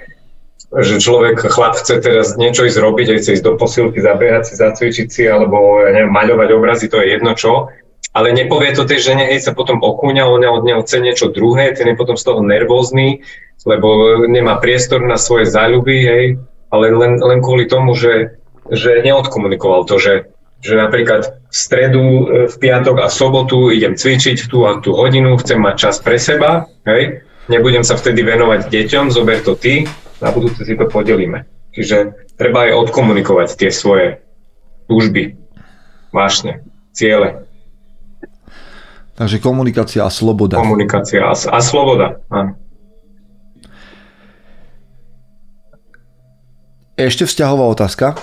že 0.71 1.03
človek, 1.03 1.43
chlap 1.51 1.75
chce 1.75 1.99
teraz 1.99 2.39
niečo 2.39 2.63
ísť 2.63 2.79
robiť, 2.79 3.07
aj 3.11 3.19
chce 3.19 3.31
ísť 3.35 3.45
do 3.45 3.53
posilky, 3.59 3.99
zabehať 3.99 4.43
si, 4.47 4.53
zacvičiť 4.55 5.07
si, 5.11 5.23
alebo 5.27 5.83
ja 5.83 5.91
neviem, 5.91 6.15
maľovať 6.15 6.49
obrazy, 6.55 6.87
to 6.87 7.03
je 7.03 7.11
jedno 7.11 7.35
čo, 7.35 7.67
ale 8.15 8.31
nepovie 8.31 8.71
to 8.71 8.87
tej 8.87 9.11
žene, 9.11 9.27
hej, 9.27 9.43
sa 9.43 9.51
potom 9.51 9.83
okúňa, 9.83 10.23
ona 10.23 10.47
od 10.47 10.63
neho 10.63 10.79
chce 10.79 11.03
niečo 11.03 11.27
druhé, 11.35 11.75
ten 11.75 11.91
je 11.91 11.99
potom 11.99 12.15
z 12.15 12.23
toho 12.23 12.39
nervózny, 12.39 13.19
lebo 13.67 14.23
nemá 14.31 14.63
priestor 14.63 15.03
na 15.03 15.19
svoje 15.19 15.51
záľuby, 15.51 15.95
hej, 16.07 16.25
ale 16.69 16.91
len, 16.93 17.21
len 17.21 17.39
kvôli 17.43 17.69
tomu, 17.69 17.93
že 17.93 18.35
že 18.71 19.05
neodkomunikoval 19.05 19.85
to, 19.85 20.01
že, 20.01 20.13
že 20.61 20.73
napríklad 20.77 21.37
v 21.45 21.55
stredu, 21.55 22.01
e, 22.01 22.23
v 22.49 22.55
piatok 22.57 23.05
a 23.05 23.07
sobotu 23.13 23.69
idem 23.69 23.93
cvičiť 23.93 24.49
tú 24.49 24.65
a 24.65 24.81
tú 24.81 24.97
hodinu, 24.97 25.37
chcem 25.37 25.61
mať 25.61 25.75
čas 25.77 25.95
pre 26.01 26.17
seba, 26.17 26.65
hej? 26.89 27.21
nebudem 27.45 27.85
sa 27.85 27.93
vtedy 27.93 28.25
venovať 28.25 28.73
deťom, 28.73 29.13
zober 29.13 29.37
to 29.45 29.53
ty, 29.53 29.85
na 30.17 30.33
budúce 30.33 30.65
si 30.65 30.73
to 30.73 30.89
podelíme. 30.89 31.45
Čiže 31.75 32.15
treba 32.39 32.65
aj 32.65 32.89
odkomunikovať 32.89 33.47
tie 33.59 33.69
svoje 33.69 34.23
túžby, 34.89 35.37
vášne, 36.09 36.65
ciele. 36.95 37.45
Takže 39.15 39.39
komunikácia 39.39 40.03
a 40.03 40.11
sloboda. 40.11 40.59
Komunikácia 40.59 41.23
a, 41.23 41.35
a 41.35 41.59
sloboda, 41.61 42.19
áno. 42.33 42.57
Ešte 46.95 47.27
vzťahová 47.27 47.67
otázka. 47.75 48.15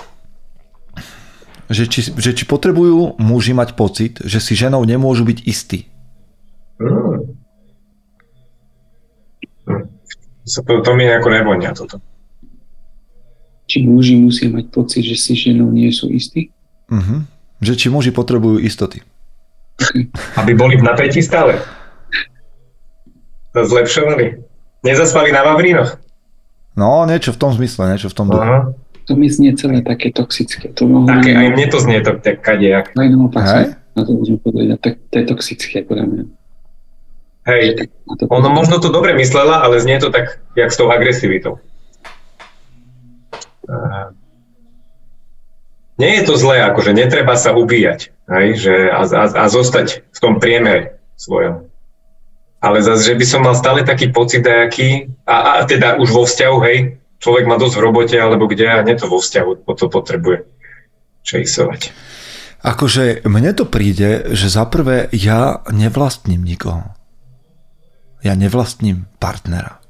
Že 1.69 1.83
či, 1.89 1.99
že 2.13 2.31
či 2.33 2.43
potrebujú 2.43 3.17
muži 3.21 3.53
mať 3.53 3.77
pocit, 3.77 4.19
že 4.21 4.41
si 4.41 4.53
ženou 4.53 4.83
nemôžu 4.83 5.25
byť 5.25 5.39
istí. 5.45 5.89
Hmm. 6.81 7.33
To, 10.43 10.73
to 10.83 10.91
mi 10.99 11.07
nejako 11.07 11.29
nevonia 11.31 11.71
toto. 11.71 12.03
Či 13.63 13.87
muži 13.87 14.19
musia 14.19 14.51
mať 14.51 14.75
pocit, 14.75 15.07
že 15.07 15.15
si 15.15 15.39
ženou 15.39 15.71
nie 15.71 15.87
sú 15.95 16.11
istí? 16.11 16.51
Uh-huh. 16.91 17.23
Že 17.63 17.73
či 17.79 17.87
muži 17.87 18.11
potrebujú 18.11 18.59
istoty. 18.59 18.99
Aby 20.35 20.51
boli 20.59 20.75
v 20.75 20.83
napätí 20.83 21.23
stále. 21.23 21.55
To 23.55 23.63
zlepšovali. 23.63 24.43
Nezaspali 24.83 25.31
na 25.31 25.47
Vavrínoch. 25.47 25.95
No, 26.73 27.05
niečo 27.05 27.31
v 27.33 27.39
tom 27.39 27.51
zmysle, 27.53 27.93
niečo 27.93 28.09
v 28.09 28.15
tom 28.17 28.27
duchu. 28.33 28.43
Uh-huh. 28.43 28.73
To 29.03 29.13
mi 29.19 29.27
znie 29.27 29.51
celé 29.59 29.83
také 29.83 30.15
toxické. 30.15 30.71
To 30.73 30.87
také, 31.05 31.35
aj 31.35 31.47
mne 31.53 31.67
to 31.67 31.77
znie 31.83 31.99
to 31.99 32.15
tak 32.23 32.39
kadejak. 32.39 32.95
Aj 32.95 33.07
naopak, 33.11 33.43
na 33.93 34.01
to 34.07 34.11
môžem 34.15 34.37
povedať. 34.39 34.79
Tak, 34.79 34.93
to 35.11 35.15
je 35.19 35.25
toxické, 35.27 35.77
podľa 35.83 36.05
mňa. 36.07 36.23
Hej, 37.43 37.63
ono 38.31 38.49
možno 38.55 38.79
to 38.79 38.87
dobre 38.87 39.11
myslela, 39.19 39.59
ale 39.67 39.83
znie 39.83 39.99
to 39.99 40.07
tak, 40.07 40.39
jak 40.55 40.71
s 40.71 40.79
tou 40.79 40.87
agresivitou. 40.87 41.59
Uh, 43.67 44.15
nie 45.99 46.19
je 46.19 46.23
to 46.23 46.39
zlé, 46.39 46.63
akože 46.63 46.95
netreba 46.95 47.35
sa 47.35 47.51
ubíjať 47.51 48.11
hej, 48.27 48.47
že, 48.59 48.75
a, 48.91 49.03
a, 49.03 49.23
a 49.29 49.45
zostať 49.51 50.07
v 50.09 50.19
tom 50.19 50.39
priemere 50.39 50.99
svojom. 51.15 51.67
Ale 52.63 52.79
zase, 52.79 53.11
že 53.11 53.19
by 53.19 53.25
som 53.27 53.43
mal 53.43 53.59
stále 53.59 53.83
taký 53.83 54.15
pocit 54.15 54.39
nejaký, 54.47 55.11
a, 55.27 55.59
a 55.59 55.67
teda 55.67 55.99
už 55.99 56.09
vo 56.15 56.23
vzťahu, 56.23 56.57
hej, 56.63 56.95
človek 57.19 57.43
má 57.43 57.59
dosť 57.59 57.75
v 57.75 57.83
robote 57.83 58.15
alebo 58.15 58.47
kde 58.47 58.71
a 58.71 58.79
nie 58.87 58.95
to 58.95 59.11
vo 59.11 59.19
vzťahu, 59.19 59.67
to 59.67 59.85
potrebuje 59.91 60.47
čejsovať. 61.27 61.91
Akože 62.63 63.27
mne 63.27 63.51
to 63.51 63.67
príde, 63.67 64.31
že 64.31 64.47
za 64.47 64.63
prvé 64.63 65.11
ja 65.11 65.59
nevlastním 65.67 66.39
nikoho 66.39 66.95
ja 68.23 68.33
nevlastním 68.39 69.05
partnera. 69.19 69.83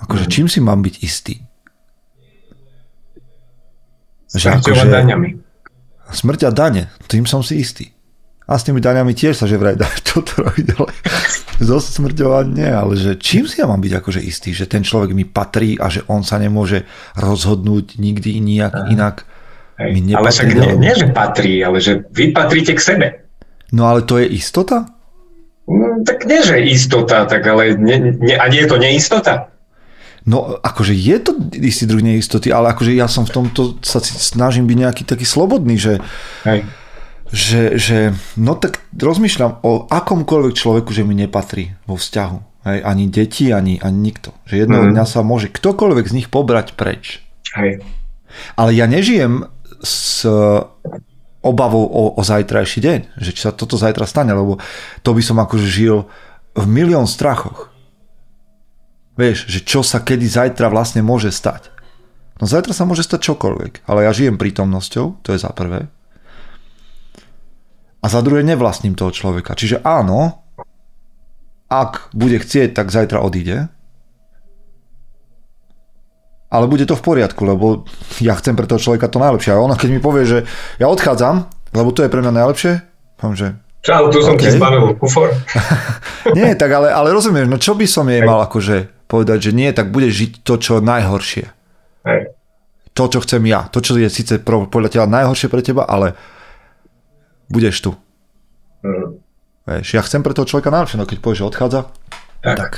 Akože 0.00 0.30
mhm. 0.30 0.32
čím 0.32 0.46
si 0.46 0.62
mám 0.62 0.80
byť 0.80 0.94
istý? 1.02 1.34
Že 4.30 4.62
akože, 4.62 4.86
daňami. 4.86 5.28
Smrť 6.14 6.40
a 6.46 6.50
dane, 6.54 6.86
tým 7.10 7.26
som 7.26 7.42
si 7.42 7.58
istý. 7.58 7.90
A 8.50 8.58
s 8.58 8.66
tými 8.66 8.82
daňami 8.82 9.14
tiež 9.14 9.38
sa 9.38 9.46
že 9.46 9.54
vraj 9.54 9.78
dá 9.78 9.86
toto 10.10 10.42
robiť, 10.42 10.66
ale 10.74 10.90
zo 11.62 11.78
smrťou 11.78 12.50
nie, 12.50 12.66
ale 12.66 12.98
že 12.98 13.14
čím 13.14 13.46
si 13.46 13.62
ja 13.62 13.70
mám 13.70 13.78
byť 13.78 13.92
akože 14.02 14.20
istý, 14.20 14.50
že 14.50 14.66
ten 14.66 14.82
človek 14.82 15.14
mi 15.14 15.22
patrí 15.22 15.78
a 15.78 15.86
že 15.86 16.02
on 16.10 16.26
sa 16.26 16.42
nemôže 16.42 16.82
rozhodnúť 17.14 18.02
nikdy 18.02 18.42
nijak 18.42 18.74
inak. 18.90 19.22
Hej, 19.78 19.90
mi 19.94 20.12
ale 20.12 20.28
však 20.28 20.50
nie, 20.50 20.76
nie, 20.76 20.92
že 20.98 21.08
patrí, 21.14 21.62
ale 21.62 21.78
že 21.78 22.04
vy 22.10 22.34
patríte 22.34 22.74
k 22.74 22.80
sebe. 22.82 23.06
No 23.70 23.86
ale 23.86 24.02
to 24.02 24.18
je 24.18 24.26
istota? 24.28 24.90
No, 25.70 26.02
tak 26.02 26.26
nie, 26.26 26.42
že 26.42 26.58
istota, 26.58 27.24
tak 27.30 27.46
ale 27.46 27.78
nie, 27.78 28.18
nie, 28.18 28.34
a 28.34 28.50
nie 28.50 28.66
je 28.66 28.68
to 28.68 28.76
neistota? 28.76 29.54
No, 30.26 30.60
akože 30.60 30.92
je 30.92 31.16
to 31.16 31.32
istý 31.56 31.88
druh 31.88 32.04
neistoty, 32.04 32.52
ale 32.52 32.76
akože 32.76 32.92
ja 32.92 33.08
som 33.08 33.24
v 33.24 33.40
tomto 33.40 33.80
sa 33.80 34.04
snažím 34.04 34.68
byť 34.68 34.76
nejaký 34.76 35.02
taký 35.08 35.24
slobodný, 35.24 35.80
že, 35.80 35.96
Hej. 36.44 36.68
Že, 37.30 37.78
že 37.78 37.98
no 38.34 38.58
tak 38.58 38.82
rozmýšľam 38.94 39.62
o 39.62 39.86
akomkoľvek 39.86 40.54
človeku, 40.54 40.90
že 40.90 41.06
mi 41.06 41.14
nepatrí 41.14 41.78
vo 41.86 41.94
vzťahu. 41.94 42.38
Hej, 42.60 42.78
ani 42.84 43.04
deti, 43.08 43.48
ani, 43.56 43.80
ani 43.80 43.98
nikto. 43.98 44.36
Že 44.44 44.66
jedného 44.66 44.84
mm. 44.84 44.92
dňa 44.92 45.04
sa 45.08 45.24
môže 45.24 45.48
ktokoľvek 45.48 46.06
z 46.10 46.16
nich 46.20 46.28
pobrať 46.28 46.76
preč. 46.76 47.24
Hej. 47.56 47.80
Ale 48.58 48.70
ja 48.76 48.84
nežijem 48.84 49.48
s 49.80 50.28
obavou 51.40 51.88
o, 51.88 52.12
o 52.12 52.22
zajtrajší 52.22 52.78
deň, 52.84 53.00
že 53.16 53.30
či 53.32 53.40
sa 53.48 53.56
toto 53.56 53.80
zajtra 53.80 54.04
stane, 54.04 54.36
lebo 54.36 54.60
to 55.00 55.16
by 55.16 55.22
som 55.24 55.40
akože 55.40 55.64
žil 55.64 56.04
v 56.52 56.66
milión 56.68 57.08
strachoch. 57.08 57.72
Vieš, 59.16 59.48
že 59.48 59.64
čo 59.64 59.80
sa 59.80 60.04
kedy 60.04 60.28
zajtra 60.28 60.68
vlastne 60.68 61.00
môže 61.00 61.32
stať. 61.32 61.72
No 62.40 62.48
zajtra 62.48 62.76
sa 62.76 62.84
môže 62.84 63.04
stať 63.04 63.32
čokoľvek, 63.32 63.88
ale 63.88 64.04
ja 64.04 64.12
žijem 64.12 64.36
prítomnosťou, 64.36 65.24
to 65.24 65.28
je 65.32 65.40
za 65.40 65.52
prvé. 65.56 65.88
A 68.00 68.06
za 68.08 68.24
druhé 68.24 68.40
nevlastním 68.40 68.96
toho 68.96 69.12
človeka. 69.12 69.52
Čiže 69.52 69.84
áno, 69.84 70.40
ak 71.68 72.10
bude 72.16 72.40
chcieť, 72.40 72.72
tak 72.72 72.88
zajtra 72.88 73.20
odíde, 73.20 73.68
ale 76.50 76.66
bude 76.66 76.82
to 76.82 76.98
v 76.98 77.06
poriadku, 77.06 77.46
lebo 77.46 77.86
ja 78.18 78.34
chcem 78.34 78.58
pre 78.58 78.66
toho 78.66 78.82
človeka 78.82 79.06
to 79.06 79.22
najlepšie. 79.22 79.54
A 79.54 79.62
ona 79.62 79.78
keď 79.78 79.88
mi 79.94 80.02
povie, 80.02 80.26
že 80.26 80.38
ja 80.82 80.90
odchádzam, 80.90 81.46
lebo 81.70 81.94
to 81.94 82.02
je 82.02 82.10
pre 82.10 82.20
mňa 82.20 82.32
najlepšie, 82.42 82.72
poviem, 83.22 83.36
že 83.38 83.48
Čau, 83.80 84.12
tu 84.12 84.20
som 84.20 84.36
okay. 84.36 84.52
ti 84.52 84.60
zbavil 84.60 84.92
kufor. 85.00 85.32
nie, 86.36 86.52
tak 86.52 86.68
ale, 86.68 86.92
ale 86.92 87.16
rozumieš, 87.16 87.48
no 87.48 87.56
čo 87.56 87.72
by 87.72 87.88
som 87.88 88.04
jej 88.12 88.20
mal 88.20 88.44
akože 88.44 89.08
povedať, 89.08 89.48
že 89.48 89.56
nie, 89.56 89.72
tak 89.72 89.88
bude 89.88 90.12
žiť 90.12 90.44
to, 90.44 90.60
čo 90.60 90.84
najhoršie. 90.84 91.48
Hej. 92.04 92.20
To, 92.92 93.04
čo 93.08 93.24
chcem 93.24 93.40
ja. 93.48 93.72
To, 93.72 93.80
čo 93.80 93.96
je 93.96 94.12
síce 94.12 94.36
podľa 94.44 94.92
teba 94.92 95.08
najhoršie 95.08 95.48
pre 95.48 95.64
teba, 95.64 95.88
ale 95.88 96.12
budeš 97.50 97.82
tu. 97.82 97.90
Mm. 98.86 99.20
Vieš, 99.66 99.88
ja 99.92 100.02
chcem 100.06 100.24
pre 100.24 100.32
toho 100.32 100.48
človeka 100.48 100.72
najlepšie, 100.72 100.96
no 100.96 101.04
keď 101.04 101.18
povieš, 101.20 101.40
že 101.44 101.48
odchádza, 101.52 101.80
tak. 102.40 102.56
tak 102.56 102.72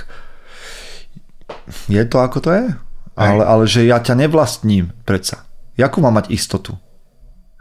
je 1.88 2.02
to 2.04 2.16
ako 2.20 2.38
to 2.42 2.50
je. 2.50 2.64
Ale, 3.12 3.44
ale 3.44 3.64
že 3.68 3.84
ja 3.84 4.00
ťa 4.00 4.16
nevlastním 4.24 4.96
predsa. 5.04 5.44
Jakú 5.76 6.00
mám 6.00 6.16
mať 6.16 6.32
istotu? 6.32 6.80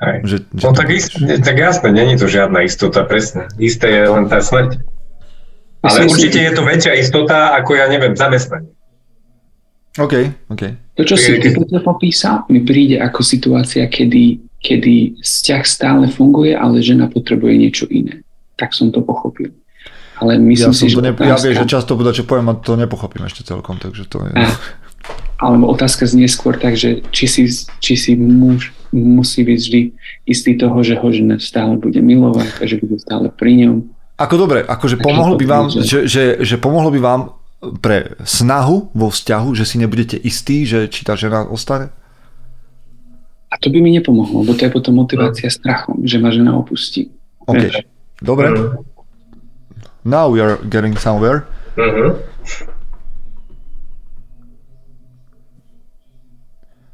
Že, 0.01 0.49
že 0.57 0.64
no 0.66 0.74
tak, 0.74 0.89
ist, 0.89 1.14
tak 1.20 1.57
jasné, 1.59 1.93
není 1.93 2.18
to 2.18 2.26
žiadna 2.26 2.66
istota, 2.66 3.05
presne. 3.05 3.51
Isté 3.62 4.01
je 4.01 4.03
len 4.09 4.26
tá 4.26 4.41
smrť. 4.41 4.82
Ale 5.86 6.07
Myslím 6.07 6.09
určite 6.09 6.39
si... 6.39 6.45
je 6.47 6.51
to 6.57 6.64
väčšia 6.66 6.93
istota, 6.97 7.53
ako 7.53 7.78
ja 7.78 7.86
neviem, 7.91 8.18
zamestnanie. 8.18 8.74
OK, 9.99 10.14
OK. 10.49 10.64
To, 10.95 11.03
čo 11.03 11.20
si 11.20 11.38
ty 11.43 11.51
popísal, 11.84 12.47
mi 12.47 12.64
príde 12.64 12.97
ako 12.97 13.22
situácia, 13.22 13.86
kedy, 13.91 14.39
kedy 14.62 15.22
vzťah 15.22 15.64
stále 15.66 16.05
funguje, 16.07 16.53
ale 16.53 16.86
žena 16.86 17.09
potrebuje 17.09 17.53
niečo 17.57 17.86
iné. 17.89 18.22
Tak 18.55 18.78
som 18.78 18.93
to 18.93 19.01
pochopil. 19.01 19.49
Ale 20.22 20.38
myslím 20.38 20.74
ja 20.74 20.78
si, 20.78 20.86
že... 20.86 21.01
Ne, 21.01 21.18
ja 21.18 21.38
viem, 21.41 21.57
že 21.57 21.66
často 21.66 21.97
bude, 21.97 22.14
čo 22.14 22.30
poviem, 22.30 22.53
a 22.53 22.55
to 22.57 22.78
nepochopím 22.78 23.26
ešte 23.26 23.41
celkom, 23.41 23.82
takže 23.82 24.05
to 24.05 24.22
je... 24.30 24.38
A, 24.38 24.45
alebo 25.41 25.74
otázka 25.74 26.05
znie 26.05 26.30
skôr 26.30 26.62
tak, 26.62 26.78
že 26.78 27.01
či 27.09 27.26
si, 27.26 27.49
či 27.82 27.93
si 27.97 28.14
muž 28.14 28.70
musí 28.93 29.41
byť 29.41 29.57
vždy 29.57 29.82
istý 30.30 30.53
toho, 30.59 30.78
že 30.86 30.99
ho 30.99 31.07
žena 31.09 31.41
stále 31.41 31.80
bude 31.82 31.97
milovať 31.97 32.62
a 32.62 32.64
že 32.70 32.78
bude 32.78 33.01
stále 33.01 33.34
pri 33.34 33.66
ňom. 33.66 33.76
Ako 34.22 34.36
dobre, 34.38 34.62
akože 34.62 35.01
pomohlo 35.01 35.34
by 35.41 35.45
vám, 35.49 35.66
že, 35.74 36.05
že, 36.05 36.24
že 36.45 36.55
pomohlo 36.62 36.93
by 36.93 36.99
vám 37.01 37.22
pre 37.82 38.14
snahu 38.22 38.93
vo 38.93 39.07
vzťahu, 39.09 39.57
že 39.57 39.66
si 39.66 39.82
nebudete 39.82 40.18
istí, 40.22 40.70
že 40.70 40.86
či 40.86 41.01
tá 41.01 41.18
žena 41.18 41.49
ostane? 41.49 41.89
A 43.52 43.60
to 43.60 43.68
by 43.68 43.84
mi 43.84 43.91
nepomohlo, 43.91 44.47
lebo 44.47 44.56
to 44.56 44.64
je 44.64 44.72
potom 44.72 44.95
motivácia 44.95 45.52
no. 45.52 45.56
strachom, 45.60 45.95
že 46.08 46.18
ma 46.24 46.32
žena 46.32 46.56
opustí. 46.56 47.12
OK, 47.43 47.84
dobre. 48.24 48.47
Mm. 48.47 48.88
Now 50.08 50.32
we 50.32 50.39
are 50.39 50.58
getting 50.66 50.95
somewhere. 50.95 51.45
Uh-huh. 51.76 52.18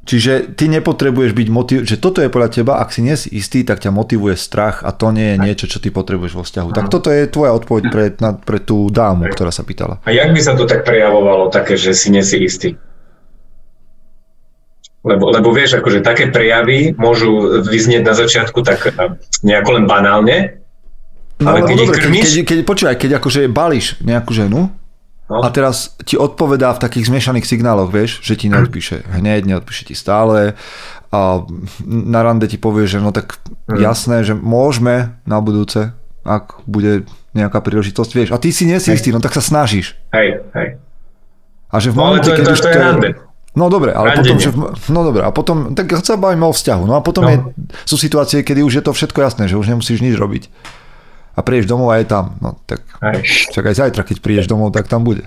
Čiže 0.08 0.56
ty 0.56 0.72
nepotrebuješ 0.72 1.36
byť 1.36 1.48
motiv, 1.52 1.84
že 1.84 2.00
toto 2.00 2.24
je 2.24 2.32
podľa 2.32 2.50
teba, 2.56 2.80
ak 2.80 2.96
si 2.96 3.04
nie 3.04 3.20
si 3.20 3.28
istý, 3.36 3.68
tak 3.68 3.84
ťa 3.84 3.92
motivuje 3.92 4.40
strach 4.40 4.80
a 4.80 4.96
to 4.96 5.12
nie 5.12 5.36
je 5.36 5.38
niečo, 5.44 5.66
čo 5.68 5.84
ty 5.84 5.92
potrebuješ 5.92 6.34
vo 6.40 6.48
vzťahu. 6.48 6.72
Tak 6.72 6.88
toto 6.88 7.12
je 7.12 7.28
tvoja 7.28 7.52
odpoveď 7.52 7.84
pre, 7.92 8.06
na, 8.24 8.32
pre 8.40 8.64
tú 8.64 8.88
dámu, 8.88 9.28
ktorá 9.28 9.52
sa 9.52 9.68
pýtala. 9.68 10.00
A 10.08 10.16
jak 10.16 10.32
by 10.32 10.40
sa 10.40 10.56
to 10.56 10.64
tak 10.64 10.88
prejavovalo, 10.88 11.52
také, 11.52 11.76
že 11.76 11.92
si 11.92 12.08
nie 12.08 12.24
si 12.24 12.40
istý? 12.40 12.80
Lebo, 15.08 15.32
lebo 15.32 15.50
vieš, 15.56 15.80
akože 15.80 16.04
také 16.04 16.28
prejavy 16.28 16.92
môžu 17.00 17.64
vyznieť 17.64 18.04
na 18.04 18.14
začiatku 18.14 18.60
tak 18.62 18.92
eh, 18.92 19.16
nejako 19.42 19.80
len 19.80 19.86
banálne, 19.88 20.60
no, 21.40 21.48
ale 21.48 21.64
keď 21.64 21.78
dobre, 21.80 21.96
krmíš... 22.04 22.24
Keď, 22.28 22.44
keď, 22.44 22.58
počúvaj, 22.68 22.96
keď 23.00 23.12
akože 23.24 23.42
balíš 23.48 23.96
nejakú 24.04 24.36
ženu, 24.36 24.68
No. 25.28 25.44
A 25.44 25.52
teraz 25.52 26.00
ti 26.08 26.16
odpovedá 26.16 26.72
v 26.72 26.80
takých 26.80 27.12
zmiešaných 27.12 27.44
signáloch, 27.44 27.92
vieš, 27.92 28.24
že 28.24 28.40
ti 28.40 28.48
neodpíše 28.48 29.12
hneď, 29.12 29.44
neodpíše 29.44 29.92
ti 29.92 29.96
stále 29.96 30.56
a 31.12 31.44
na 31.84 32.22
rande 32.24 32.48
ti 32.48 32.56
povie, 32.56 32.88
že 32.88 33.04
no 33.04 33.12
tak 33.12 33.36
mm. 33.68 33.76
jasné, 33.76 34.24
že 34.24 34.32
môžeme 34.32 35.20
na 35.28 35.44
budúce, 35.44 35.92
ak 36.24 36.64
bude 36.64 37.04
nejaká 37.36 37.60
príležitosť, 37.60 38.12
vieš. 38.16 38.30
A 38.32 38.40
ty 38.40 38.56
si 38.56 38.64
nie 38.64 38.80
si 38.80 38.96
istý, 38.96 39.12
no 39.12 39.20
tak 39.20 39.36
sa 39.36 39.44
snažíš. 39.44 40.00
Hej, 40.16 40.48
hej. 40.56 40.80
A 41.68 41.76
že 41.84 41.92
v 41.92 42.00
no, 42.00 42.04
momente, 42.08 42.32
to, 42.32 42.40
keď 42.40 42.46
to, 42.48 42.56
to, 42.56 42.64
to 42.64 42.70
je 42.72 42.80
rande. 42.80 43.10
No 43.58 43.74
dobre, 43.74 43.90
ale 43.90 44.14
potom, 44.14 44.38
že, 44.38 44.54
no 44.94 45.02
dobre, 45.02 45.26
a 45.26 45.34
potom, 45.34 45.74
tak 45.74 45.90
sa 46.06 46.14
bavíme 46.14 46.46
o 46.46 46.54
vzťahu, 46.54 46.84
no 46.86 46.94
a 46.94 47.02
potom 47.02 47.26
no. 47.26 47.32
je, 47.34 47.38
sú 47.90 47.98
situácie, 47.98 48.46
kedy 48.46 48.62
už 48.62 48.74
je 48.78 48.84
to 48.86 48.94
všetko 48.94 49.18
jasné, 49.26 49.50
že 49.50 49.58
už 49.58 49.74
nemusíš 49.74 50.06
nič 50.06 50.14
robiť. 50.14 50.54
A 51.34 51.42
prídeš 51.42 51.66
domov 51.66 51.90
a 51.90 51.98
je 51.98 52.06
tam, 52.06 52.38
no 52.38 52.54
tak, 52.70 52.86
aj. 53.02 53.26
však 53.26 53.66
aj 53.66 53.76
zajtra, 53.82 54.02
keď 54.06 54.18
prídeš 54.22 54.46
domov, 54.46 54.78
tak 54.78 54.86
tam 54.86 55.02
bude. 55.02 55.26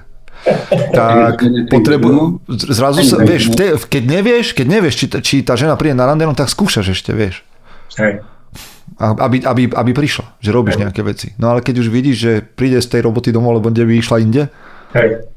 Tak 0.95 1.43
potrebujú, 1.69 2.39
zrazu 2.49 3.03
sa, 3.03 3.19
vieš, 3.19 3.51
te, 3.51 3.75
keď 3.75 4.03
nevieš, 4.07 4.47
keď 4.55 4.67
nevieš, 4.79 4.95
či, 4.95 5.07
či 5.21 5.35
tá 5.43 5.59
žena 5.59 5.75
príde 5.75 5.99
na 5.99 6.07
rande, 6.07 6.23
no 6.23 6.39
tak 6.39 6.47
skúšaš 6.47 6.95
ešte, 6.95 7.11
vieš. 7.11 7.43
Hej. 7.99 8.23
Aby, 9.01 9.43
aby, 9.43 9.63
aby 9.75 9.91
prišla, 9.91 10.39
že 10.39 10.55
robíš 10.55 10.79
Hej. 10.79 10.83
nejaké 10.87 11.03
veci. 11.03 11.29
No 11.41 11.51
ale 11.51 11.67
keď 11.67 11.83
už 11.83 11.89
vidíš, 11.91 12.17
že 12.17 12.33
príde 12.45 12.79
z 12.79 12.95
tej 12.95 13.11
roboty 13.11 13.35
domov, 13.35 13.59
lebo 13.59 13.75
kde 13.75 13.91
by 13.91 13.95
išla 13.99 14.23
inde, 14.23 14.43
Hej 14.95 15.30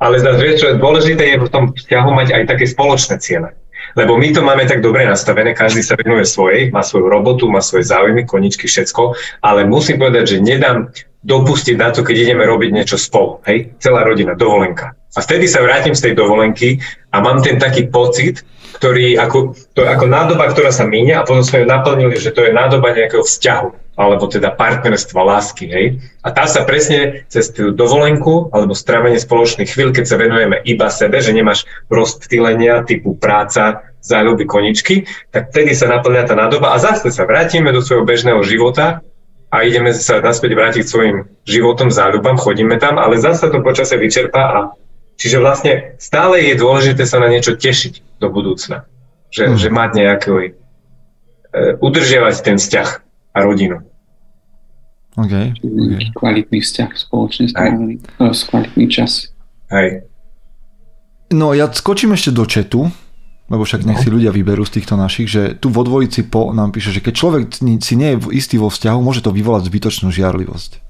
ale 0.00 0.16
zase 0.16 0.40
vieš, 0.40 0.56
čo 0.64 0.80
dôležité 0.80 1.36
je 1.36 1.44
v 1.44 1.52
tom 1.52 1.64
vzťahu 1.76 2.10
mať 2.10 2.28
aj 2.32 2.42
také 2.48 2.64
spoločné 2.64 3.20
ciele. 3.20 3.52
Lebo 3.98 4.16
my 4.16 4.28
to 4.30 4.40
máme 4.40 4.64
tak 4.70 4.80
dobre 4.80 5.02
nastavené, 5.04 5.52
každý 5.52 5.82
sa 5.82 5.98
venuje 5.98 6.22
svojej, 6.22 6.70
má 6.70 6.80
svoju 6.80 7.10
robotu, 7.10 7.50
má 7.50 7.58
svoje 7.60 7.90
záujmy, 7.90 8.22
koničky, 8.22 8.70
všetko, 8.70 9.18
ale 9.42 9.66
musím 9.66 9.98
povedať, 9.98 10.36
že 10.36 10.46
nedám 10.46 10.94
dopustiť 11.20 11.76
na 11.76 11.92
to, 11.92 12.00
keď 12.00 12.16
ideme 12.16 12.46
robiť 12.46 12.70
niečo 12.72 12.96
spolu. 12.96 13.44
Hej? 13.44 13.76
Celá 13.82 14.06
rodina, 14.06 14.38
dovolenka. 14.38 14.96
A 15.12 15.18
vtedy 15.20 15.50
sa 15.50 15.60
vrátim 15.60 15.92
z 15.92 16.06
tej 16.06 16.12
dovolenky 16.14 16.78
a 17.10 17.18
mám 17.18 17.42
ten 17.42 17.58
taký 17.58 17.90
pocit, 17.90 18.46
ktorý 18.80 19.20
ako, 19.20 19.52
to 19.76 19.84
ako 19.84 20.08
nádoba, 20.08 20.48
ktorá 20.48 20.72
sa 20.72 20.88
míňa 20.88 21.20
a 21.20 21.26
potom 21.28 21.44
sme 21.44 21.62
ju 21.62 21.66
naplnili, 21.68 22.16
že 22.16 22.32
to 22.32 22.48
je 22.48 22.56
nádoba 22.56 22.96
nejakého 22.96 23.20
vzťahu 23.20 23.92
alebo 24.00 24.24
teda 24.24 24.56
partnerstva, 24.56 25.20
lásky, 25.20 25.68
hej. 25.68 25.86
A 26.24 26.32
tá 26.32 26.48
sa 26.48 26.64
presne 26.64 27.28
cez 27.28 27.52
tú 27.52 27.76
dovolenku 27.76 28.48
alebo 28.48 28.72
strávenie 28.72 29.20
spoločných 29.20 29.68
chvíľ, 29.68 29.92
keď 29.92 30.04
sa 30.08 30.16
venujeme 30.16 30.64
iba 30.64 30.88
sebe, 30.88 31.20
že 31.20 31.36
nemáš 31.36 31.68
rozptýlenia 31.92 32.80
typu 32.88 33.12
práca, 33.20 33.84
záľuby, 34.00 34.48
koničky, 34.48 35.04
tak 35.28 35.52
vtedy 35.52 35.76
sa 35.76 35.92
naplňa 35.92 36.24
tá 36.24 36.32
nádoba 36.32 36.72
a 36.72 36.80
zase 36.80 37.12
sa 37.12 37.28
vrátime 37.28 37.68
do 37.76 37.84
svojho 37.84 38.08
bežného 38.08 38.40
života 38.48 39.04
a 39.52 39.56
ideme 39.60 39.92
sa 39.92 40.24
naspäť 40.24 40.56
vrátiť 40.56 40.84
svojim 40.88 41.28
životom, 41.44 41.92
záľubám, 41.92 42.40
chodíme 42.40 42.80
tam, 42.80 42.96
ale 42.96 43.20
zase 43.20 43.52
to 43.52 43.60
počasie 43.60 44.00
vyčerpá 44.00 44.40
a 44.40 44.58
čiže 45.20 45.36
vlastne 45.36 45.72
stále 46.00 46.40
je 46.40 46.56
dôležité 46.56 47.04
sa 47.04 47.20
na 47.20 47.28
niečo 47.28 47.52
tešiť 47.60 48.16
do 48.16 48.32
budúcna. 48.32 48.88
Že, 49.30 49.44
hmm. 49.52 49.58
že 49.60 49.68
mať 49.68 49.90
nejaký, 49.94 50.30
e, 50.32 50.50
udržiavať 51.78 52.34
ten 52.40 52.56
vzťah 52.56 52.88
a 53.36 53.38
rodinu. 53.44 53.84
Okay, 55.20 55.52
okay. 55.60 56.10
Kvalitný 56.16 56.58
vzťah 56.64 56.90
spoločne 56.96 57.44
strávený, 57.52 58.00
kvalitný 58.18 58.86
čas. 58.88 59.34
Hej. 59.68 60.08
No 61.30 61.54
ja 61.54 61.70
skočím 61.70 62.16
ešte 62.16 62.34
do 62.34 62.42
četu, 62.48 62.90
lebo 63.50 63.62
však 63.66 63.82
nech 63.82 63.98
no. 63.98 64.02
si 64.02 64.08
ľudia 64.10 64.30
vyberú 64.30 64.62
z 64.62 64.78
týchto 64.80 64.94
našich, 64.94 65.30
že 65.30 65.42
tu 65.58 65.70
vo 65.70 65.82
dvojici 65.82 66.26
po 66.26 66.54
nám 66.54 66.70
píše, 66.70 66.94
že 66.94 67.02
keď 67.02 67.14
človek 67.14 67.42
si 67.82 67.94
nie 67.98 68.14
je 68.14 68.34
istý 68.34 68.58
vo 68.58 68.70
vzťahu, 68.70 68.98
môže 69.02 69.22
to 69.22 69.34
vyvolať 69.34 69.66
zbytočnú 69.66 70.14
žiarlivosť. 70.14 70.89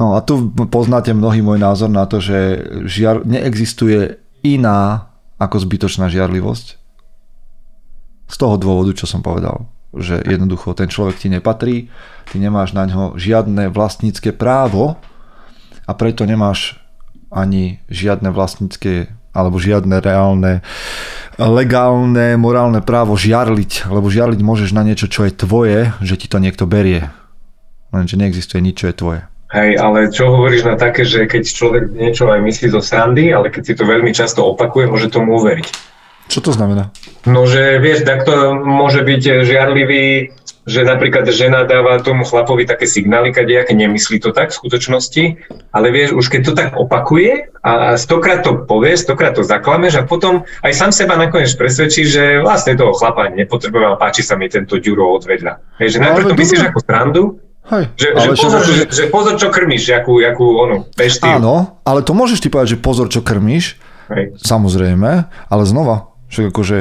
No 0.00 0.16
a 0.16 0.24
tu 0.24 0.48
poznáte 0.72 1.12
mnohý 1.12 1.44
môj 1.44 1.60
názor 1.60 1.92
na 1.92 2.08
to, 2.08 2.16
že 2.18 2.64
žiar, 2.88 3.24
neexistuje 3.28 4.16
iná 4.40 5.12
ako 5.36 5.60
zbytočná 5.60 6.08
žiarlivosť. 6.08 6.66
Z 8.32 8.36
toho 8.40 8.56
dôvodu, 8.56 8.96
čo 8.96 9.04
som 9.04 9.20
povedal 9.20 9.68
že 9.92 10.24
jednoducho 10.24 10.72
ten 10.72 10.88
človek 10.88 11.20
ti 11.20 11.28
nepatrí, 11.28 11.92
ty 12.32 12.36
nemáš 12.40 12.72
na 12.72 12.88
ňo 12.88 13.20
žiadne 13.20 13.68
vlastnícke 13.68 14.32
právo 14.32 14.96
a 15.84 15.92
preto 15.92 16.24
nemáš 16.24 16.80
ani 17.28 17.80
žiadne 17.92 18.32
vlastnícke 18.32 19.12
alebo 19.32 19.56
žiadne 19.56 19.96
reálne, 20.00 20.60
legálne, 21.40 22.36
morálne 22.36 22.84
právo 22.84 23.16
žiarliť, 23.16 23.88
lebo 23.88 24.12
žiarliť 24.12 24.40
môžeš 24.44 24.70
na 24.76 24.84
niečo, 24.84 25.08
čo 25.08 25.24
je 25.24 25.32
tvoje, 25.32 25.92
že 26.04 26.20
ti 26.20 26.28
to 26.28 26.36
niekto 26.36 26.68
berie. 26.68 27.08
Lenže 27.92 28.20
neexistuje 28.20 28.60
nič, 28.60 28.84
čo 28.84 28.88
je 28.92 28.96
tvoje. 28.96 29.22
Hej, 29.52 29.76
ale 29.76 30.08
čo 30.08 30.32
hovoríš 30.32 30.64
na 30.64 30.80
také, 30.80 31.04
že 31.04 31.28
keď 31.28 31.44
človek 31.44 31.84
niečo 31.92 32.24
aj 32.32 32.40
myslí 32.40 32.72
zo 32.72 32.80
srandy, 32.80 33.36
ale 33.36 33.52
keď 33.52 33.62
si 33.68 33.74
to 33.76 33.84
veľmi 33.84 34.08
často 34.16 34.40
opakuje, 34.48 34.88
môže 34.88 35.12
tomu 35.12 35.36
uveriť. 35.36 35.92
Čo 36.32 36.40
to 36.40 36.50
znamená? 36.56 36.88
No, 37.28 37.44
že 37.44 37.76
vieš, 37.76 38.08
takto 38.08 38.56
môže 38.56 39.04
byť 39.04 39.44
žiarlivý, 39.44 40.32
že 40.64 40.80
napríklad 40.88 41.28
žena 41.28 41.68
dáva 41.68 42.00
tomu 42.00 42.24
chlapovi 42.24 42.64
také 42.64 42.88
signály, 42.88 43.34
kadejaké 43.34 43.76
nemyslí 43.76 44.24
to 44.24 44.32
tak 44.32 44.54
v 44.54 44.58
skutočnosti, 44.64 45.24
ale 45.74 45.86
vieš, 45.92 46.16
už 46.16 46.26
keď 46.32 46.40
to 46.48 46.52
tak 46.56 46.68
opakuje 46.72 47.52
a 47.60 48.00
stokrát 48.00 48.40
to 48.40 48.64
povie, 48.64 48.96
stokrát 48.96 49.36
to 49.36 49.44
zaklameš 49.44 50.00
a 50.00 50.08
potom 50.08 50.48
aj 50.64 50.72
sám 50.72 50.90
seba 50.96 51.20
nakoniec 51.20 51.52
presvedčí, 51.52 52.08
že 52.08 52.40
vlastne 52.40 52.78
toho 52.78 52.96
chlapa 52.96 53.28
nepotreboval, 53.28 54.00
páči 54.00 54.24
sa 54.24 54.38
mi 54.38 54.48
tento 54.48 54.80
ďuro 54.80 55.18
odvedľa. 55.20 55.76
Hej, 55.82 55.94
že 55.94 55.98
no, 56.00 56.08
najprv 56.08 56.32
to 56.32 56.40
myslíš 56.40 56.62
ako 56.72 56.78
strandu, 56.80 57.22
Hej, 57.62 57.94
že, 57.94 58.08
že, 58.10 58.30
pozor, 58.34 58.60
že, 58.66 58.72
že, 58.74 58.84
že 58.90 59.04
pozor, 59.06 59.34
čo 59.38 59.48
krmíš, 59.54 59.94
jakú, 59.94 60.18
jakú 60.18 60.44
onu, 60.58 60.82
peštiu. 60.98 61.38
Áno, 61.38 61.78
ale 61.86 62.02
to 62.02 62.10
môžeš 62.10 62.42
ti 62.42 62.50
povedať, 62.50 62.74
že 62.74 62.82
pozor, 62.82 63.06
čo 63.06 63.22
krmíš, 63.22 63.78
Hej. 64.10 64.34
samozrejme, 64.42 65.30
ale 65.30 65.62
znova, 65.62 66.10
však 66.26 66.50
akože 66.50 66.78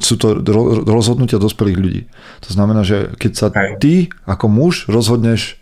sú 0.00 0.14
to 0.16 0.40
rozhodnutia 0.86 1.42
dospelých 1.42 1.78
ľudí. 1.78 2.02
To 2.46 2.50
znamená, 2.54 2.86
že 2.86 3.12
keď 3.18 3.32
sa 3.34 3.48
ty 3.76 4.08
ako 4.24 4.46
muž 4.46 4.86
rozhodneš, 4.88 5.58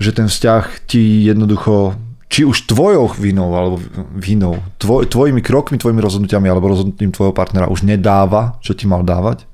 že 0.00 0.10
ten 0.10 0.26
vzťah 0.26 0.88
ti 0.88 1.22
jednoducho 1.28 1.94
či 2.32 2.42
už 2.42 2.66
tvojou 2.66 3.14
vinou 3.14 3.54
alebo 3.54 3.76
vinou, 4.10 4.58
tvoj, 4.82 5.06
tvojimi 5.06 5.38
krokmi, 5.38 5.78
tvojimi 5.78 6.02
rozhodnutiami 6.02 6.50
alebo 6.50 6.66
rozhodnutím 6.66 7.14
tvojho 7.14 7.36
partnera 7.36 7.70
už 7.70 7.86
nedáva, 7.86 8.58
čo 8.58 8.74
ti 8.74 8.90
mal 8.90 9.06
dávať 9.06 9.46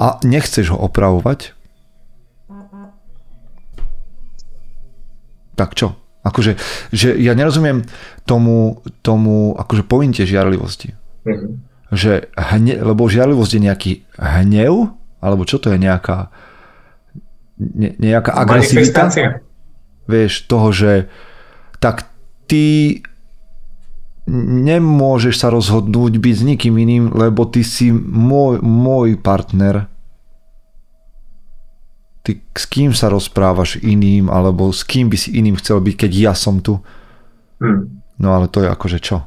a 0.00 0.16
nechceš 0.24 0.72
ho 0.72 0.78
opravovať, 0.80 1.52
tak 5.60 5.76
čo? 5.76 5.92
Akože, 6.24 6.56
že 6.88 7.16
ja 7.20 7.36
nerozumiem 7.36 7.84
tomu, 8.24 8.80
tomu 9.04 9.52
akože 9.60 9.84
pointe 9.84 10.24
žiarlivosti. 10.24 10.96
Mm-hmm. 11.28 11.52
Že 11.92 12.32
hne, 12.32 12.74
lebo 12.80 13.12
žiarlivosť 13.12 13.52
je 13.56 13.60
nejaký 13.60 13.92
hnev, 14.16 14.96
alebo 15.20 15.44
čo 15.44 15.60
to 15.60 15.68
je 15.68 15.76
nejaká 15.76 16.32
ne, 17.60 17.92
nejaká 18.00 18.32
agresivita. 18.32 19.12
Vieš, 20.08 20.48
toho, 20.48 20.72
že 20.72 21.12
tak 21.76 22.08
ty 22.48 22.98
nemôžeš 24.28 25.40
sa 25.40 25.48
rozhodnúť 25.48 26.20
byť 26.20 26.34
s 26.34 26.42
nikým 26.42 26.74
iným, 26.76 27.04
lebo 27.14 27.48
ty 27.48 27.64
si 27.64 27.88
môj, 27.92 28.60
môj 28.60 29.16
partner 29.20 29.90
ty 32.22 32.40
s 32.52 32.64
kým 32.68 32.92
sa 32.92 33.08
rozprávaš 33.08 33.80
iným, 33.80 34.28
alebo 34.28 34.70
s 34.70 34.84
kým 34.84 35.08
by 35.08 35.16
si 35.16 35.34
iným 35.40 35.56
chcel 35.56 35.80
byť, 35.80 35.94
keď 36.06 36.10
ja 36.12 36.32
som 36.36 36.60
tu. 36.60 36.78
Hmm. 37.60 38.04
No 38.20 38.36
ale 38.36 38.46
to 38.52 38.60
je 38.60 38.68
akože 38.68 38.98
čo? 39.00 39.24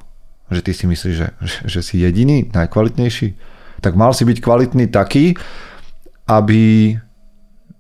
Že 0.53 0.61
ty 0.61 0.71
si 0.71 0.85
myslíš, 0.85 1.15
že, 1.17 1.27
že, 1.65 1.81
si 1.81 1.99
jediný, 1.99 2.53
najkvalitnejší? 2.53 3.35
Tak 3.81 3.97
mal 3.97 4.13
si 4.13 4.23
byť 4.23 4.37
kvalitný 4.39 4.85
taký, 4.93 5.33
aby 6.29 6.93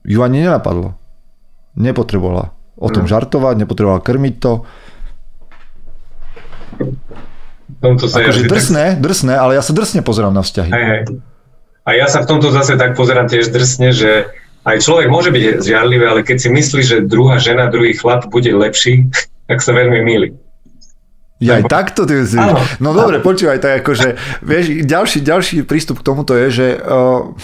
ju 0.03 0.19
ani 0.19 0.43
nenapadlo. 0.43 0.97
Nepotrebovala 1.77 2.51
o 2.75 2.89
tom 2.89 3.05
hmm. 3.05 3.13
žartovať, 3.13 3.55
nepotrebovala 3.63 4.01
krmiť 4.01 4.35
to. 4.41 4.65
Tomto 7.79 8.07
sa 8.07 8.23
akože 8.23 8.43
ja 8.43 8.49
drsné, 8.49 8.85
tak... 8.95 9.01
drsné, 9.03 9.33
ale 9.35 9.59
ja 9.59 9.63
sa 9.63 9.75
drsne 9.75 10.01
pozerám 10.03 10.31
na 10.31 10.43
vzťahy. 10.43 10.71
Hej, 10.71 10.85
hej. 10.87 11.01
A 11.83 11.89
ja 11.99 12.07
sa 12.07 12.23
v 12.23 12.31
tomto 12.31 12.47
zase 12.55 12.79
tak 12.79 12.95
pozerám 12.95 13.27
tiež 13.27 13.51
drsne, 13.51 13.91
že 13.91 14.31
aj 14.63 14.79
človek 14.79 15.11
môže 15.11 15.35
byť 15.35 15.67
žiarlivý, 15.67 16.05
ale 16.07 16.21
keď 16.23 16.47
si 16.47 16.49
myslí, 16.51 16.81
že 16.83 16.97
druhá 17.03 17.35
žena, 17.43 17.67
druhý 17.67 17.91
chlap 17.91 18.31
bude 18.31 18.47
lepší, 18.55 19.11
tak 19.51 19.59
sa 19.59 19.75
veľmi 19.75 19.99
míli. 19.99 20.29
Ja 21.43 21.59
aj 21.59 21.67
takto 21.67 22.07
ty 22.07 22.23
si... 22.23 22.39
No 22.79 22.95
dobre, 22.95 23.19
počúvaj, 23.19 23.59
tak 23.59 23.83
akože, 23.83 24.15
vieš, 24.47 24.87
ďalší, 24.87 25.19
ďalší 25.19 25.55
prístup 25.67 25.99
k 25.99 26.07
tomuto 26.07 26.39
je, 26.39 26.47
že 26.47 26.67
uh, 26.79 27.35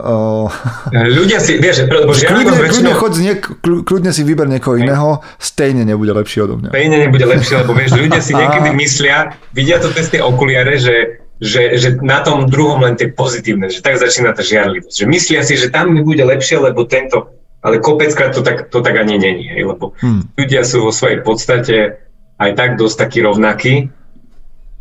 Uh, 0.00 0.48
ľudia 1.20 1.38
si, 1.38 1.60
vieš, 1.60 1.84
lebo 1.86 2.16
kľudne, 2.16 2.56
väčšinou... 2.56 2.96
kľudne, 2.96 3.20
niek- 3.20 3.50
kľudne 3.60 4.10
si 4.16 4.22
vyber 4.24 4.48
niekoho 4.48 4.80
iného, 4.80 5.20
stejne 5.36 5.84
nebude 5.84 6.16
lepší 6.16 6.44
odo 6.48 6.56
mňa. 6.56 6.72
Stejne 6.72 6.96
nebude 7.06 7.24
lepší, 7.28 7.52
lebo 7.60 7.72
vieš, 7.76 7.94
ľudia 7.94 8.20
si 8.24 8.32
niekedy 8.40 8.70
myslia, 8.74 9.36
vidia 9.52 9.76
to 9.78 9.92
cez 9.92 10.08
tie 10.08 10.20
okuliare, 10.24 10.80
že 10.80 11.20
že, 11.40 11.80
že 11.80 11.96
na 12.04 12.20
tom 12.20 12.52
druhom 12.52 12.84
len 12.84 13.00
tie 13.00 13.08
pozitívne, 13.08 13.72
že 13.72 13.80
tak 13.80 13.96
začína 13.96 14.36
tá 14.36 14.44
žiarlivosť. 14.44 14.92
Že 14.92 15.06
myslia 15.08 15.40
si, 15.40 15.56
že 15.56 15.72
tam 15.72 15.96
mi 15.96 16.04
bude 16.04 16.20
lepšie, 16.20 16.60
lebo 16.60 16.84
tento, 16.84 17.32
ale 17.64 17.80
kopeckrát 17.80 18.36
to 18.36 18.44
tak, 18.44 18.68
to 18.68 18.84
tak 18.84 19.00
ani 19.00 19.16
není, 19.16 19.48
hej, 19.48 19.64
lebo 19.64 19.96
hmm. 20.04 20.36
ľudia 20.36 20.68
sú 20.68 20.84
vo 20.84 20.92
svojej 20.92 21.24
podstate 21.24 21.96
aj 22.36 22.50
tak 22.56 22.70
dosť 22.76 22.96
takí 23.08 23.18
rovnakí 23.24 23.88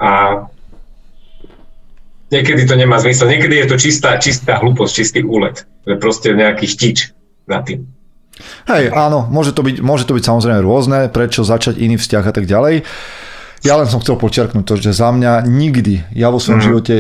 a 0.04 0.44
niekedy 2.30 2.66
to 2.66 2.74
nemá 2.78 2.98
zmysel. 3.02 3.30
Niekedy 3.30 3.66
je 3.66 3.68
to 3.70 3.78
čistá, 3.78 4.18
čistá 4.18 4.62
hlúposť, 4.62 4.94
čistý 4.94 5.20
úlet. 5.26 5.66
To 5.86 5.94
je 5.94 5.98
proste 5.98 6.30
nejaký 6.34 6.66
štič 6.70 6.98
za 7.50 7.60
tým. 7.66 7.86
Hej, 8.72 8.96
áno, 8.96 9.28
môže 9.28 9.52
to, 9.52 9.66
byť, 9.68 9.84
môže 9.84 10.08
to 10.08 10.16
byť 10.16 10.24
samozrejme 10.24 10.64
rôzne, 10.64 11.12
prečo 11.12 11.44
začať 11.44 11.76
iný 11.76 12.00
vzťah 12.00 12.24
a 12.24 12.34
tak 12.34 12.48
ďalej. 12.48 12.88
Ja 13.68 13.76
len 13.76 13.92
som 13.92 14.00
chcel 14.00 14.16
počiarknúť 14.16 14.64
to, 14.64 14.80
že 14.80 14.96
za 14.96 15.12
mňa 15.12 15.44
nikdy, 15.44 16.08
ja 16.16 16.32
vo 16.32 16.40
svojom 16.40 16.64
mm. 16.64 16.68
živote 16.72 16.96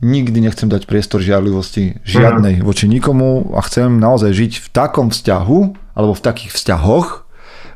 nikdy 0.00 0.40
nechcem 0.40 0.72
dať 0.72 0.88
priestor 0.88 1.20
žiarlivosti 1.20 2.00
žiadnej 2.08 2.60
mm. 2.60 2.64
voči 2.64 2.88
nikomu 2.88 3.52
a 3.52 3.60
chcem 3.60 4.00
naozaj 4.00 4.32
žiť 4.32 4.52
v 4.64 4.68
takom 4.72 5.12
vzťahu, 5.12 5.58
alebo 5.92 6.14
v 6.16 6.24
takých 6.24 6.56
vzťahoch, 6.56 7.28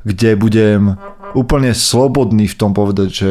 kde 0.09 0.31
budem 0.41 0.97
úplne 1.37 1.77
slobodný 1.77 2.49
v 2.49 2.57
tom 2.57 2.73
povedať, 2.73 3.09
že 3.13 3.31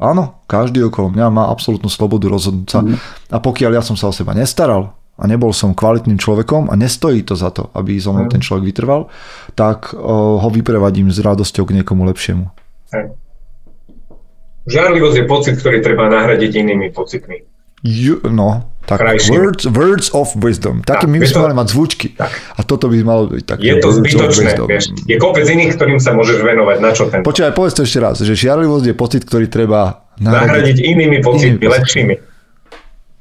áno, 0.00 0.40
každý 0.48 0.80
okolo 0.88 1.12
mňa 1.12 1.26
má 1.28 1.44
absolútnu 1.52 1.92
slobodu 1.92 2.26
rozhodnúť 2.32 2.68
sa. 2.72 2.80
Mm. 2.80 2.96
A 3.30 3.38
pokiaľ 3.38 3.78
ja 3.78 3.82
som 3.84 3.94
sa 3.94 4.08
o 4.08 4.16
seba 4.16 4.32
nestaral 4.32 4.96
a 5.20 5.28
nebol 5.28 5.52
som 5.52 5.76
kvalitným 5.76 6.16
človekom 6.16 6.72
a 6.72 6.74
nestojí 6.80 7.20
to 7.28 7.36
za 7.36 7.52
to, 7.52 7.68
aby 7.76 8.00
so 8.00 8.16
mnou 8.16 8.26
mm. 8.26 8.32
ten 8.32 8.40
človek 8.40 8.64
vytrval, 8.72 9.12
tak 9.52 9.92
ho 9.92 10.48
vyprevadím 10.48 11.12
s 11.12 11.20
radosťou 11.20 11.68
k 11.68 11.76
niekomu 11.76 12.08
lepšiemu. 12.08 12.48
Hej. 12.96 13.12
Žarlivosť 14.64 15.16
je 15.20 15.24
pocit, 15.28 15.54
ktorý 15.60 15.84
treba 15.84 16.08
nahradiť 16.08 16.52
inými 16.56 16.92
pocitmi. 16.92 17.49
You, 17.80 18.20
no, 18.28 18.70
tak 18.84 19.00
words, 19.32 19.64
words 19.64 20.12
of 20.12 20.36
wisdom. 20.36 20.84
Také 20.84 21.08
my 21.08 21.16
by 21.16 21.26
sme 21.28 21.40
mali 21.48 21.54
mať 21.56 21.68
zvučky. 21.72 22.06
Tak. 22.12 22.32
A 22.56 22.60
toto 22.60 22.92
by 22.92 22.96
malo 23.00 23.24
byť 23.32 23.44
také 23.48 23.62
Je 23.64 23.74
to 23.80 23.88
zbytočné, 23.88 24.50
vieš. 24.68 24.92
Je 25.08 25.16
kopec 25.16 25.48
iných, 25.48 25.80
ktorým 25.80 25.96
sa 25.96 26.12
môžeš 26.12 26.44
venovať. 26.44 26.76
Na 26.82 26.90
čo 26.92 27.08
ten? 27.08 27.24
Počkaj, 27.24 27.56
povedz 27.56 27.78
to 27.78 27.88
ešte 27.88 28.00
raz, 28.04 28.20
že 28.20 28.34
žiarlivosť 28.36 28.84
je 28.90 28.94
pocit, 28.98 29.22
ktorý 29.24 29.48
treba 29.48 30.10
nahradiť, 30.20 30.44
nahradiť 30.44 30.76
inými 30.82 31.18
pocitmi, 31.24 31.56
inými 31.56 31.66
lepšími. 31.72 32.14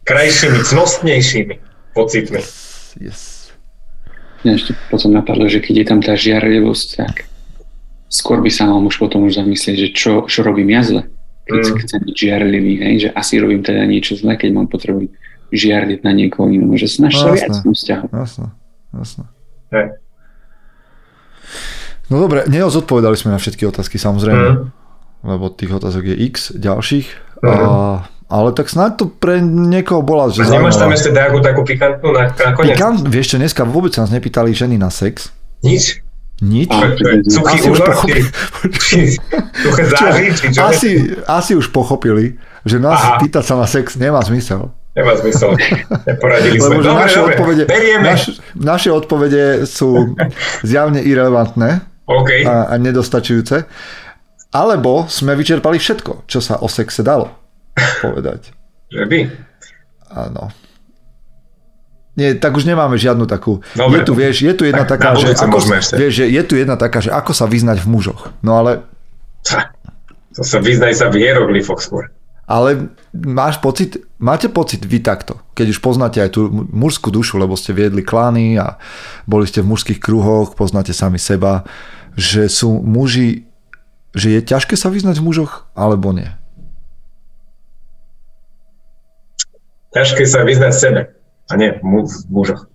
Krajšími, 0.04 0.60
cnostnejšími 0.66 1.56
pocitmi. 1.96 2.42
Yes. 3.00 3.54
Mňa 4.44 4.52
ešte 4.58 4.72
potom 4.92 5.16
napadlo, 5.16 5.48
že 5.48 5.64
keď 5.64 5.76
je 5.76 5.86
tam 5.86 6.00
tá 6.04 6.20
žiarlivosť, 6.20 6.88
tak 6.98 7.30
skôr 8.12 8.44
by 8.44 8.52
sa 8.52 8.68
mal 8.68 8.84
muž 8.84 9.00
potom 9.00 9.24
už 9.24 9.40
zamyslieť, 9.40 9.76
že 9.76 9.88
čo, 9.94 10.12
čo 10.26 10.44
robím 10.44 10.74
ja 10.74 10.84
zle 10.84 11.04
keď 11.50 11.66
mm. 11.66 11.82
chcem 11.82 12.02
byť 12.06 12.16
žiarlivý, 12.16 12.74
hej, 12.86 12.96
že 13.04 13.10
asi 13.12 13.42
robím 13.42 13.66
teda 13.66 13.82
niečo 13.90 14.14
zle, 14.14 14.38
keď 14.38 14.50
mám 14.54 14.70
potrebu 14.70 15.10
žiarliť 15.50 16.00
na 16.06 16.12
niekoho 16.14 16.46
iného, 16.48 16.78
že 16.78 16.86
snaž 16.86 17.18
sa 17.18 17.34
no, 17.34 17.36
viac 17.36 17.50
v 17.50 17.64
tom 17.66 17.74
vzťahu. 17.74 18.06
Jasné, 18.14 18.48
jasné. 18.94 19.24
Hey. 19.74 19.88
No 22.10 22.22
dobre, 22.22 22.46
neozodpovedali 22.46 23.18
sme 23.18 23.34
na 23.34 23.42
všetky 23.42 23.66
otázky 23.66 23.98
samozrejme, 23.98 24.46
mm. 24.46 24.66
lebo 25.26 25.50
tých 25.50 25.74
otázok 25.74 26.14
je 26.14 26.16
x 26.30 26.54
ďalších, 26.54 27.08
mm. 27.42 27.50
a, 27.50 27.58
ale 28.30 28.50
tak 28.54 28.70
snáď 28.70 28.92
to 29.02 29.06
pre 29.10 29.42
niekoho 29.42 30.06
bola, 30.06 30.30
že 30.30 30.46
Nemáš 30.46 30.78
tam 30.78 30.94
ešte 30.94 31.10
takú, 31.14 31.42
takú 31.42 31.62
pikantnú 31.66 32.14
na, 32.14 32.30
na 32.30 32.54
koniec? 32.54 32.78
Pikant, 32.78 33.02
vieš 33.10 33.34
čo, 33.34 33.38
dneska 33.42 33.66
vôbec 33.66 33.94
sa 33.94 34.06
nás 34.06 34.14
nepýtali 34.14 34.54
ženy 34.54 34.78
na 34.78 34.94
sex. 34.94 35.34
Nič. 35.66 36.06
Nič? 36.40 36.72
Suchý 37.28 37.58
asi, 37.60 37.68
už 37.70 37.80
pochopili, 37.84 38.22
asi, 40.56 40.90
asi 41.28 41.52
už 41.56 41.68
pochopili, 41.76 42.26
že 42.64 42.80
nás 42.80 43.00
Aha. 43.00 43.20
pýtať 43.20 43.44
sa 43.44 43.56
na 43.60 43.68
sex 43.68 44.00
nemá 44.00 44.24
zmysel. 44.24 44.72
Nemá 44.96 45.20
zmysel. 45.20 45.60
Neporadili 46.08 46.58
sme. 46.60 46.80
Lebo 46.80 46.96
naše, 46.96 47.20
dobre, 47.20 47.36
odpovede, 47.36 47.64
naš, 48.00 48.22
naše 48.56 48.90
odpovede 48.90 49.68
sú 49.68 50.16
zjavne 50.64 51.04
irrelevantné 51.04 51.84
okay. 52.08 52.48
a, 52.48 52.72
a 52.72 52.74
nedostačujúce. 52.80 53.68
Alebo 54.50 55.06
sme 55.12 55.38
vyčerpali 55.38 55.78
všetko, 55.78 56.26
čo 56.26 56.40
sa 56.42 56.58
o 56.64 56.72
sexe 56.72 57.04
dalo 57.06 57.40
povedať. 58.02 58.52
Že 58.90 59.04
by? 59.06 59.20
Áno. 60.16 60.44
Nie, 62.20 62.36
tak 62.36 62.52
už 62.52 62.68
nemáme 62.68 63.00
žiadnu 63.00 63.24
takú. 63.32 63.64
Dobre, 63.80 63.96
je 63.96 64.00
tu, 64.04 64.12
vieš, 64.12 64.44
je 64.44 64.52
tu 64.52 64.68
jedna 64.68 64.84
tak, 64.84 65.00
taká, 65.00 65.16
že 65.16 65.32
ako, 65.40 65.58
vieš, 65.96 66.14
že 66.20 66.26
je 66.28 66.44
tu 66.44 66.60
jedna 66.60 66.76
taká, 66.76 67.00
že 67.00 67.16
ako 67.16 67.32
sa 67.32 67.48
vyznať 67.48 67.80
v 67.80 67.88
mužoch. 67.88 68.36
No 68.44 68.60
ale... 68.60 68.84
To 70.36 70.44
sa 70.44 70.60
vyznaj 70.60 71.00
sa 71.00 71.08
v 71.08 71.24
hieroglyfoch 71.24 71.80
skôr. 71.80 72.12
Ale 72.44 72.92
máš 73.16 73.56
pocit, 73.64 74.04
máte 74.20 74.52
pocit 74.52 74.84
vy 74.84 75.00
takto, 75.00 75.40
keď 75.56 75.72
už 75.72 75.80
poznáte 75.80 76.20
aj 76.20 76.36
tú 76.36 76.52
mužskú 76.52 77.08
dušu, 77.08 77.40
lebo 77.40 77.56
ste 77.56 77.72
viedli 77.72 78.04
klány 78.04 78.60
a 78.60 78.76
boli 79.24 79.48
ste 79.48 79.64
v 79.64 79.72
mužských 79.72 80.04
kruhoch, 80.04 80.60
poznáte 80.60 80.92
sami 80.92 81.24
seba, 81.24 81.64
že 82.20 82.52
sú 82.52 82.84
muži, 82.84 83.48
že 84.12 84.36
je 84.36 84.42
ťažké 84.44 84.76
sa 84.76 84.92
vyznať 84.92 85.24
v 85.24 85.26
mužoch, 85.30 85.72
alebo 85.72 86.12
nie? 86.12 86.28
Ťažké 89.96 90.28
sa 90.28 90.44
vyznať 90.44 90.74
sebe 90.76 91.02
a 91.50 91.54
nie 91.58 91.74
v 91.74 91.84
mužoch. 92.30 92.70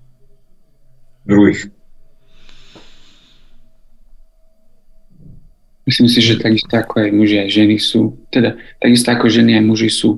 Druhých. 1.24 1.72
Myslím 5.84 6.08
si, 6.08 6.20
že 6.24 6.40
takisto 6.40 6.72
ako 6.72 7.06
aj 7.06 7.10
muži, 7.12 7.36
aj 7.44 7.50
ženy 7.52 7.76
sú, 7.76 8.16
teda 8.32 8.56
takisto 8.80 9.08
ako 9.12 9.28
ženy 9.28 9.60
aj 9.60 9.64
muži 9.64 9.92
sú 9.92 10.16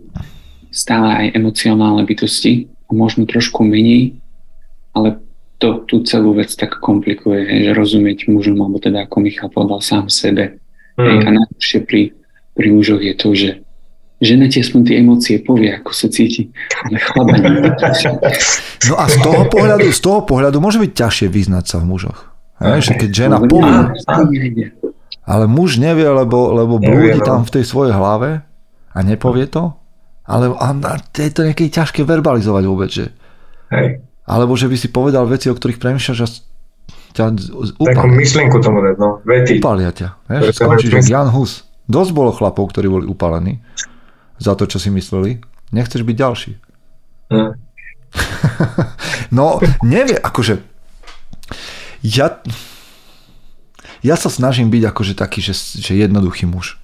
stále 0.71 1.11
aj 1.11 1.27
emocionálne 1.35 2.07
bytosti 2.07 2.71
a 2.87 2.91
možno 2.95 3.27
trošku 3.27 3.67
menej, 3.67 4.15
ale 4.95 5.19
to 5.59 5.83
tú 5.89 6.07
celú 6.07 6.39
vec 6.39 6.53
tak 6.55 6.79
komplikuje, 6.79 7.67
že 7.67 7.75
rozumieť 7.75 8.31
mužom, 8.31 8.61
alebo 8.63 8.79
teda 8.79 9.09
ako 9.09 9.17
Michal 9.25 9.51
povedal 9.51 9.83
sám 9.83 10.07
sebe. 10.07 10.63
Mm. 10.97 11.29
a 11.29 11.29
najlepšie 11.29 11.85
pri, 11.85 12.17
pri 12.57 12.69
mužoch 12.73 13.05
je 13.05 13.15
to, 13.21 13.29
že 13.37 13.61
žena 14.21 14.49
ti 14.49 14.65
aspoň 14.65 14.81
tie 14.87 14.95
emócie 15.01 15.37
povie, 15.45 15.77
ako 15.77 15.91
sa 15.93 16.09
cíti, 16.09 16.49
ale 16.85 16.97
chlaba 17.01 17.37
No 18.89 18.95
a 18.97 19.05
z 19.09 19.17
toho 19.21 19.43
pohľadu, 19.49 19.87
z 19.93 20.01
toho 20.01 20.21
pohľadu 20.25 20.57
môže 20.61 20.81
byť 20.81 20.93
ťažšie 20.93 21.27
vyznať 21.29 21.65
sa 21.65 21.77
v 21.83 21.85
mužoch. 21.89 22.19
Hej, 22.57 22.89
že 22.89 22.93
keď 22.97 23.11
žena 23.13 23.37
povie, 23.45 23.93
ale 25.29 25.45
muž 25.45 25.77
nevie, 25.77 26.09
lebo, 26.09 26.57
lebo 26.57 26.81
blúdi 26.81 27.21
no. 27.21 27.27
tam 27.27 27.41
v 27.45 27.61
tej 27.61 27.65
svojej 27.69 27.93
hlave 27.93 28.41
a 28.97 28.99
nepovie 29.05 29.45
to, 29.45 29.77
ale 30.25 30.49
a, 30.57 30.73
je 31.13 31.33
to 31.37 31.45
nejaké 31.45 31.69
ťažké 31.69 32.01
verbalizovať 32.09 32.65
vôbec, 32.65 32.89
že 32.89 33.13
Hej. 33.71 33.99
Alebo 34.27 34.59
že 34.59 34.67
by 34.67 34.77
si 34.79 34.89
povedal 34.91 35.27
veci, 35.27 35.47
o 35.51 35.55
ktorých 35.55 35.79
premýšľaš 35.79 36.19
a 36.23 36.29
ťa 37.15 37.25
upália. 37.79 37.99
Takú 37.99 38.11
myšlienku 38.11 38.57
tomu 38.59 38.79
dať, 38.83 38.97
no, 38.99 39.23
vety. 39.23 39.63
Upália 39.63 39.91
ťa. 39.95 40.09
Vieš, 40.27 40.59
skončíš 40.59 40.91
jak 41.03 41.07
Jan 41.07 41.31
Hus. 41.31 41.63
Dosť 41.87 42.11
bolo 42.11 42.35
chlapov, 42.35 42.75
ktorí 42.75 42.91
boli 42.91 43.07
upálení 43.07 43.63
za 44.39 44.53
to, 44.55 44.65
čo 44.69 44.79
si 44.79 44.93
mysleli. 44.93 45.41
Nechceš 45.73 46.03
byť 46.07 46.17
ďalší. 46.17 46.53
Hm. 47.33 47.53
no, 49.37 49.59
nevie, 49.83 50.17
akože 50.17 50.63
ja, 52.07 52.39
ja 54.05 54.15
sa 54.15 54.31
snažím 54.31 54.71
byť 54.71 54.83
akože 54.95 55.15
taký, 55.19 55.43
že, 55.43 55.53
že 55.57 55.99
jednoduchý 55.99 56.47
muž. 56.47 56.79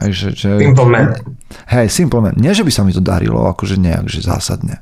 Hej, 0.00 0.12
že, 0.16 0.28
že, 0.32 0.48
simple 0.56 0.88
man. 0.88 1.12
Hej, 1.68 1.92
simple 1.92 2.24
man. 2.24 2.32
Nie, 2.40 2.56
že 2.56 2.64
by 2.64 2.72
sa 2.72 2.80
mi 2.80 2.96
to 2.96 3.04
darilo 3.04 3.44
akože 3.44 3.76
nejak, 3.76 4.08
že 4.08 4.24
zásadne. 4.24 4.80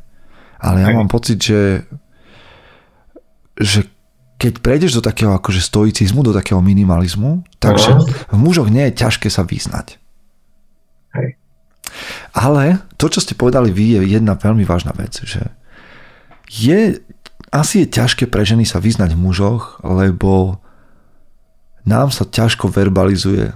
Ale 0.62 0.87
ja 0.87 0.95
hej. 0.95 0.97
mám 0.97 1.11
pocit, 1.11 1.43
že 1.43 1.83
že 3.61 3.85
keď 4.41 4.64
prejdeš 4.64 4.97
do 4.97 5.03
takého 5.05 5.37
akože 5.37 5.61
stoicizmu, 5.61 6.24
do 6.24 6.33
takého 6.33 6.64
minimalizmu, 6.64 7.45
takže 7.61 7.93
v 8.33 8.37
mužoch 8.41 8.72
nie 8.72 8.89
je 8.89 8.97
ťažké 8.97 9.28
sa 9.28 9.45
vyznať. 9.45 10.01
Hej. 11.12 11.37
Ale 12.34 12.82
to, 12.96 13.11
čo 13.11 13.20
ste 13.22 13.38
povedali 13.38 13.70
vy, 13.74 14.01
je 14.01 14.16
jedna 14.16 14.38
veľmi 14.38 14.62
vážna 14.62 14.94
vec, 14.94 15.18
že 15.24 15.51
je, 16.51 16.98
asi 17.55 17.86
je 17.86 17.92
ťažké 17.94 18.26
pre 18.26 18.42
ženy 18.42 18.66
sa 18.66 18.82
vyznať 18.82 19.14
v 19.14 19.22
mužoch, 19.22 19.78
lebo 19.86 20.59
nám 21.86 22.11
sa 22.11 22.26
ťažko 22.26 22.68
verbalizuje, 22.68 23.55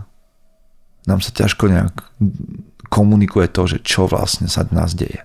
nám 1.04 1.20
sa 1.20 1.30
ťažko 1.34 1.68
nejak 1.68 1.94
komunikuje 2.88 3.50
to, 3.50 3.66
že 3.66 3.78
čo 3.82 4.06
vlastne 4.06 4.46
sa 4.46 4.62
v 4.64 4.72
nás 4.72 4.94
deje. 4.94 5.20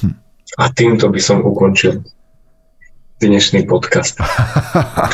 Hm. 0.00 0.14
A 0.58 0.64
týmto 0.70 1.10
by 1.10 1.20
som 1.20 1.42
ukončil 1.42 2.00
dnešný 3.18 3.66
podcast. 3.66 4.20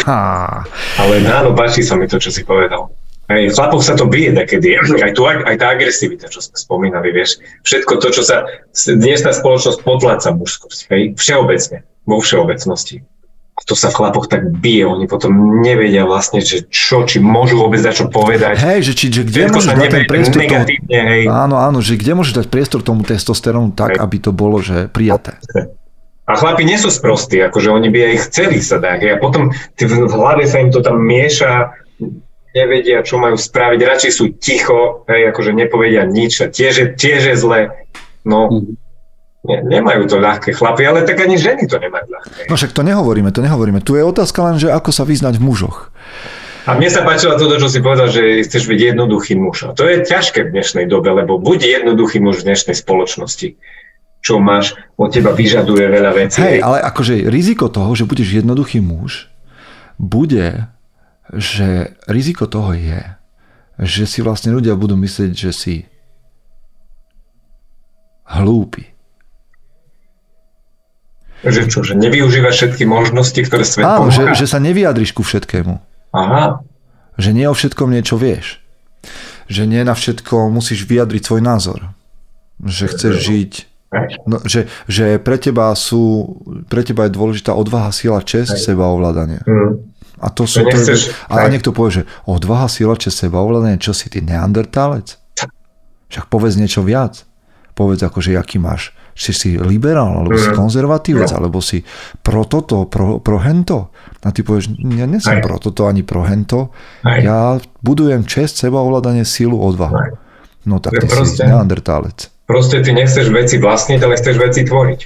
Ale 1.01 1.15
áno, 1.25 1.55
páči 1.55 1.81
sa 1.81 1.97
mi 1.97 2.11
to, 2.11 2.19
čo 2.19 2.29
si 2.29 2.43
povedal. 2.43 2.90
Hej, 3.31 3.55
chlapov 3.55 3.79
sa 3.87 3.95
to 3.95 4.11
bije 4.11 4.35
takedy, 4.35 4.75
aj, 5.07 5.15
tu, 5.15 5.23
aj 5.23 5.57
tá 5.57 5.71
agresivita, 5.71 6.27
čo 6.27 6.43
sme 6.43 6.59
spomínali, 6.59 7.15
vieš. 7.15 7.39
Všetko 7.63 8.03
to, 8.03 8.09
čo 8.11 8.23
sa 8.27 8.43
dnesná 8.75 9.31
spoločnosť 9.31 9.87
potláca 9.87 10.35
mužskosť, 10.35 10.91
hej, 10.91 11.03
všeobecne, 11.15 11.87
vo 12.11 12.19
všeobecnosti. 12.19 13.07
A 13.55 13.61
to 13.69 13.77
sa 13.77 13.93
v 13.93 14.03
chlapoch 14.03 14.25
tak 14.25 14.49
bije, 14.57 14.89
oni 14.89 15.05
potom 15.05 15.61
nevedia 15.61 16.09
vlastne, 16.09 16.41
že 16.41 16.65
čo, 16.73 17.05
či 17.05 17.21
môžu 17.21 17.61
vôbec 17.61 17.79
dať 17.85 17.93
čo 17.93 18.07
povedať. 18.09 18.57
Hej, 18.57 18.89
že, 18.89 18.93
či, 18.97 19.07
že 19.13 19.23
kde 19.23 19.53
môžeš 19.53 19.69
dať 19.69 19.91
ten 19.93 20.05
priestor 20.09 20.41
tomu, 20.49 20.65
hej. 20.89 21.23
Áno, 21.29 21.61
áno, 21.61 21.79
že 21.85 22.01
kde 22.01 22.17
môžeš 22.17 22.35
dať 22.41 22.47
priestor 22.49 22.81
tomu 22.81 23.05
testosterónu 23.05 23.77
tak, 23.77 23.95
hej. 23.95 23.99
aby 24.01 24.17
to 24.17 24.33
bolo, 24.33 24.65
že 24.65 24.89
prijaté. 24.89 25.37
A 26.25 26.39
chlapi 26.39 26.65
nie 26.65 26.81
sú 26.81 26.89
sprostí, 26.89 27.43
akože 27.43 27.69
oni 27.69 27.93
by 27.93 28.01
aj 28.15 28.17
chceli 28.31 28.65
sa 28.65 28.81
dať. 28.81 28.99
A 29.13 29.21
potom 29.21 29.53
v 29.77 30.15
hlave 30.15 30.49
sa 30.49 30.63
im 30.63 30.73
to 30.73 30.81
tam 30.81 31.03
mieša, 31.03 31.75
nevedia, 32.55 33.03
čo 33.07 33.19
majú 33.19 33.39
spraviť, 33.39 33.81
radšej 33.83 34.13
sú 34.13 34.25
ticho, 34.37 35.07
hej, 35.07 35.31
akože 35.31 35.55
nepovedia 35.55 36.07
nič 36.07 36.43
a 36.43 36.47
tiež 36.51 36.75
je, 36.75 36.87
tiež 36.95 37.21
je 37.33 37.37
zle. 37.37 37.61
No, 38.27 38.51
Ne, 39.41 39.65
nemajú 39.65 40.05
to 40.05 40.21
ľahké 40.21 40.53
chlapy, 40.53 40.85
ale 40.85 41.01
tak 41.09 41.17
ani 41.17 41.41
ženy 41.41 41.65
to 41.65 41.81
nemajú 41.81 42.13
ľahké. 42.13 42.53
No 42.53 42.61
však 42.61 42.77
to 42.77 42.85
nehovoríme, 42.85 43.33
to 43.33 43.41
nehovoríme. 43.41 43.81
Tu 43.81 43.97
je 43.97 44.05
otázka 44.05 44.37
len, 44.45 44.61
že 44.61 44.69
ako 44.69 44.93
sa 44.93 45.09
vyznať 45.09 45.41
v 45.41 45.45
mužoch. 45.49 45.89
A 46.69 46.77
mne 46.77 46.93
sa 46.93 47.01
páčilo 47.01 47.41
toto, 47.41 47.57
čo 47.57 47.73
si 47.73 47.81
povedal, 47.81 48.13
že 48.13 48.45
chceš 48.45 48.69
byť 48.69 48.93
jednoduchý 48.93 49.41
muž. 49.41 49.65
A 49.65 49.73
to 49.73 49.89
je 49.89 50.05
ťažké 50.05 50.45
v 50.45 50.53
dnešnej 50.53 50.85
dobe, 50.93 51.09
lebo 51.17 51.41
buď 51.41 51.81
jednoduchý 51.81 52.21
muž 52.21 52.45
v 52.45 52.53
dnešnej 52.53 52.77
spoločnosti, 52.77 53.57
čo 54.21 54.45
máš, 54.45 54.77
od 55.01 55.09
teba 55.09 55.33
vyžaduje 55.33 55.89
veľa 55.89 56.13
vecí. 56.13 56.37
Hej, 56.45 56.61
ale 56.61 56.85
akože 56.85 57.33
riziko 57.33 57.73
toho, 57.73 57.97
že 57.97 58.05
budeš 58.05 58.45
jednoduchý 58.45 58.85
muž, 58.85 59.33
bude, 59.97 60.69
že 61.35 61.95
riziko 62.11 62.51
toho 62.51 62.75
je, 62.75 63.03
že 63.81 64.05
si 64.05 64.21
vlastne 64.21 64.53
ľudia 64.53 64.77
budú 64.77 64.99
myslieť, 64.99 65.33
že 65.33 65.51
si 65.55 65.75
hlúpy. 68.27 68.91
Že 71.41 71.73
čo, 71.73 71.81
že 71.81 71.97
nevyužívaš 71.97 72.55
všetky 72.55 72.85
možnosti, 72.85 73.41
ktoré 73.41 73.65
svet 73.65 73.89
Áno, 73.89 74.13
že, 74.13 74.37
že 74.37 74.45
sa 74.45 74.61
nevyjadriš 74.61 75.17
ku 75.17 75.25
všetkému. 75.25 75.81
Aha. 76.13 76.61
Že 77.17 77.31
nie 77.33 77.47
o 77.49 77.57
všetkom 77.57 77.89
niečo 77.89 78.21
vieš. 78.21 78.61
Že 79.49 79.65
nie 79.65 79.83
na 79.83 79.97
všetko 79.97 80.53
musíš 80.53 80.85
vyjadriť 80.85 81.23
svoj 81.25 81.41
názor. 81.41 81.81
Že 82.61 82.85
chceš 82.93 83.15
žiť 83.25 83.53
No, 84.23 84.39
že, 84.47 84.71
že 84.87 85.19
pre 85.19 85.35
teba 85.35 85.75
sú, 85.75 86.39
pre 86.71 86.87
teba 86.87 87.11
je 87.11 87.17
dôležitá 87.19 87.59
odvaha, 87.59 87.91
sila, 87.91 88.23
čest, 88.23 88.55
seba 88.63 88.87
ovládanie. 88.87 89.43
Mm. 89.43 89.91
A 90.21 90.29
to 90.29 90.45
sú... 90.45 90.63
To 90.63 90.69
nechceš, 90.69 91.17
a 91.33 91.49
niekto 91.49 91.73
povie, 91.73 92.03
že 92.03 92.09
odvaha, 92.29 92.69
sila, 92.69 92.95
čest, 92.95 93.25
seba 93.25 93.41
ovládanie, 93.41 93.81
čo 93.81 93.97
si 93.97 94.13
ty, 94.13 94.21
neandertálec? 94.21 95.17
Však 96.13 96.29
povedz 96.29 96.61
niečo 96.61 96.85
viac. 96.85 97.25
Povedz 97.73 98.05
akože, 98.05 98.37
aký 98.37 98.61
máš 98.61 98.93
či 99.21 99.37
si 99.37 99.51
liberál, 99.61 100.25
alebo 100.25 100.33
mm. 100.33 100.41
si 100.41 100.49
konzervatívec, 100.57 101.29
no. 101.29 101.37
alebo 101.37 101.59
si 101.61 101.85
pro 102.25 102.49
toto, 102.49 102.89
pro, 102.89 103.21
pro 103.21 103.37
hento. 103.37 103.93
A 104.25 104.33
ty 104.33 104.41
povieš, 104.41 104.81
ja 104.97 105.05
nie 105.05 105.21
som 105.21 105.45
pro 105.45 105.61
toto 105.61 105.85
ani 105.85 106.01
pro 106.01 106.25
hento. 106.25 106.73
Aj. 107.05 107.21
Ja 107.21 107.61
budujem 107.85 108.25
čest, 108.25 108.57
seba 108.57 108.81
ovládanie, 108.81 109.29
sílu, 109.29 109.61
odvahu. 109.61 109.93
Aj. 109.93 110.11
No 110.65 110.81
tak 110.81 110.97
ty 110.97 111.05
proste, 111.05 111.45
si 111.45 111.49
neandertálec. 111.49 112.33
Proste 112.49 112.81
ty 112.81 112.97
nechceš 112.97 113.29
veci 113.29 113.61
vlastniť, 113.61 114.01
ale 114.01 114.17
chceš 114.17 114.37
veci 114.41 114.65
tvoriť. 114.65 115.01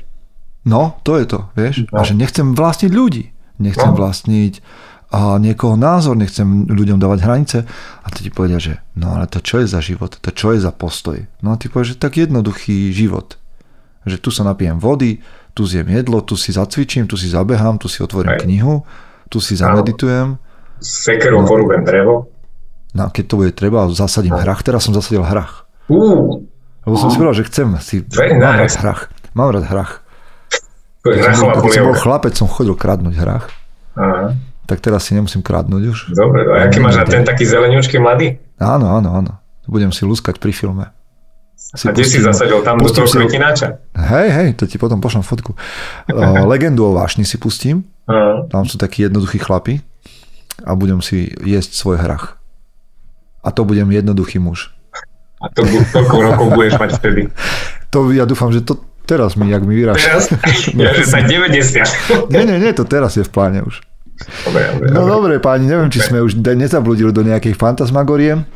No, 0.71 1.03
to 1.03 1.19
je 1.19 1.27
to, 1.27 1.41
vieš. 1.59 1.75
No. 1.91 1.99
A 1.99 2.07
že 2.07 2.15
nechcem 2.15 2.55
vlastniť 2.55 2.93
ľudí. 2.95 3.35
Nechcem 3.59 3.91
no. 3.91 3.99
vlastniť 3.99 4.63
a 5.15 5.39
niekoho 5.39 5.79
názor, 5.79 6.19
nechcem 6.19 6.67
ľuďom 6.67 6.99
dávať 6.99 7.19
hranice. 7.23 7.59
A 8.03 8.07
ty 8.11 8.27
ti 8.27 8.31
povedia, 8.35 8.59
že 8.59 8.83
no 8.99 9.15
ale 9.15 9.31
to 9.31 9.39
čo 9.39 9.63
je 9.63 9.71
za 9.71 9.79
život, 9.79 10.19
to 10.19 10.31
čo 10.35 10.51
je 10.51 10.59
za 10.59 10.75
postoj. 10.75 11.23
No 11.39 11.55
a 11.55 11.59
ty 11.61 11.71
povieš, 11.71 11.95
že 11.95 12.03
tak 12.03 12.19
jednoduchý 12.19 12.91
život 12.91 13.39
že 14.05 14.21
tu 14.21 14.29
sa 14.29 14.45
napijem 14.45 14.77
vody, 14.77 15.21
tu 15.57 15.65
zjem 15.65 15.89
jedlo, 15.89 16.21
tu 16.21 16.37
si 16.37 16.53
zacvičím, 16.53 17.09
tu 17.09 17.17
si 17.17 17.33
zabehám, 17.33 17.81
tu 17.81 17.89
si 17.89 18.05
otvorím 18.05 18.37
Aj. 18.37 18.41
knihu, 18.45 18.85
tu 19.33 19.41
si 19.41 19.57
zameditujem. 19.57 20.37
Sekerou 20.85 21.43
no, 21.43 21.49
porúbem 21.49 21.83
drevo. 21.83 22.29
No 22.93 23.09
keď 23.09 23.25
to 23.27 23.35
bude 23.41 23.53
treba, 23.57 23.89
zasadím 23.91 24.37
hrach. 24.37 24.61
Teraz 24.63 24.87
som 24.87 24.93
zasadil 24.95 25.25
hrach. 25.25 25.67
Uh. 25.89 26.45
Lebo 26.85 26.95
som 27.01 27.09
si 27.09 27.17
povedal, 27.17 27.41
že 27.41 27.49
chcem 27.49 27.69
si... 27.81 28.05
Very 28.13 28.37
mám 28.37 28.61
nice. 28.61 28.77
rád 28.77 28.85
hrach. 28.85 29.03
Mám 29.33 29.57
rád 29.57 29.67
hrach. 29.73 29.93
Keď 31.01 31.33
som 31.33 31.49
bol 31.57 31.97
chlapec, 31.97 32.37
som 32.37 32.45
chodil 32.45 32.77
kradnúť 32.77 33.17
hrach. 33.17 33.49
Aha. 33.97 34.37
Tak 34.65 34.81
teraz 34.81 35.05
si 35.05 35.13
nemusím 35.13 35.45
kradnúť 35.45 35.83
už. 35.93 35.99
Dobre, 36.17 36.49
a 36.49 36.69
aký 36.69 36.81
máš 36.81 36.97
na 36.97 37.05
ten 37.05 37.21
taký 37.21 37.45
zeleňučký 37.45 38.01
mladý? 38.01 38.41
Áno, 38.57 38.89
áno, 38.97 39.13
áno. 39.13 39.33
Budem 39.69 39.93
si 39.93 40.09
lúskať 40.09 40.41
pri 40.41 40.53
filme. 40.57 40.89
Si 41.57 41.89
a 41.89 41.93
kde 41.93 42.05
si 42.05 42.21
zasadil? 42.21 42.61
Tam 42.61 42.81
do 42.81 42.89
toho 42.89 43.09
kvetináča? 43.09 43.81
Hej, 43.97 44.29
hej, 44.31 44.49
to 44.57 44.65
ti 44.69 44.77
potom 44.77 45.01
pošlem 45.01 45.25
fotku. 45.25 45.57
Uh, 46.15 46.45
legendu 46.45 46.85
o 46.85 46.93
vášni 46.93 47.25
si 47.25 47.41
pustím. 47.41 47.89
Uh. 48.05 48.45
Tam 48.53 48.69
sú 48.69 48.77
takí 48.77 49.09
jednoduchí 49.09 49.41
chlapi 49.41 49.81
a 50.63 50.77
budem 50.77 51.01
si 51.01 51.33
jesť 51.43 51.75
svoj 51.75 51.97
hrach. 51.99 52.37
A 53.43 53.51
to 53.51 53.65
budem 53.65 53.89
jednoduchý 53.91 54.39
muž. 54.39 54.73
A 55.41 55.51
to 55.53 55.65
koľko 55.93 56.17
rokov 56.25 56.47
budeš 56.57 56.75
mať 56.81 56.91
vtedy? 57.01 57.23
To 57.95 58.11
ja 58.11 58.27
dúfam, 58.27 58.51
že 58.51 58.59
to 58.59 58.75
teraz 59.07 59.39
mi, 59.39 59.55
jak 59.55 59.63
mi 59.63 59.79
vyráš. 59.79 60.03
Teraz? 60.03 60.27
Ja, 60.75 60.91
že 60.99 61.07
sa 61.07 61.23
90. 61.23 62.27
nie, 62.27 62.43
nie, 62.43 62.59
nie, 62.59 62.75
to 62.75 62.83
teraz 62.83 63.15
je 63.15 63.23
v 63.23 63.31
pláne 63.31 63.63
už. 63.63 63.87
Dobre, 64.45 64.63
dobre, 64.71 64.87
no 64.95 65.01
dobre, 65.05 65.33
páni, 65.43 65.67
neviem, 65.67 65.91
či 65.91 65.99
sme 65.99 66.23
už 66.23 66.39
nezabludili 66.39 67.11
do 67.11 67.27
nejakej 67.27 67.59
fantasmagorie, 67.59 68.47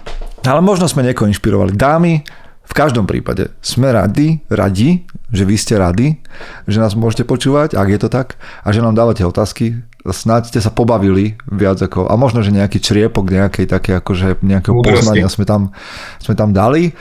ale 0.47 0.61
možno 0.63 0.87
sme 0.87 1.03
niekoho 1.03 1.27
inšpirovali. 1.27 1.75
Dámy, 1.75 2.23
v 2.69 2.75
každom 2.77 3.09
prípade 3.09 3.49
sme 3.65 3.91
radi, 3.91 4.45
radi, 4.53 5.09
že 5.33 5.43
vy 5.49 5.57
ste 5.57 5.81
radi, 5.81 6.21
že 6.69 6.79
nás 6.79 6.93
môžete 6.93 7.25
počúvať, 7.25 7.75
ak 7.75 7.89
je 7.89 7.99
to 7.99 8.09
tak, 8.13 8.37
a 8.61 8.69
že 8.71 8.85
nám 8.85 8.93
dávate 8.93 9.25
otázky. 9.25 9.83
Snáď 10.05 10.53
ste 10.53 10.61
sa 10.61 10.71
pobavili 10.71 11.41
viac 11.49 11.81
ako, 11.81 12.07
a 12.07 12.15
možno, 12.21 12.45
že 12.45 12.53
nejaký 12.53 12.79
čriepok 12.79 13.29
nejakej 13.29 13.67
také 13.67 13.97
akože 13.99 14.45
nejakého 14.45 14.79
poznania 14.85 15.33
sme 15.33 15.49
tam, 15.49 15.73
sme 16.21 16.37
tam 16.37 16.53
dali. 16.53 16.93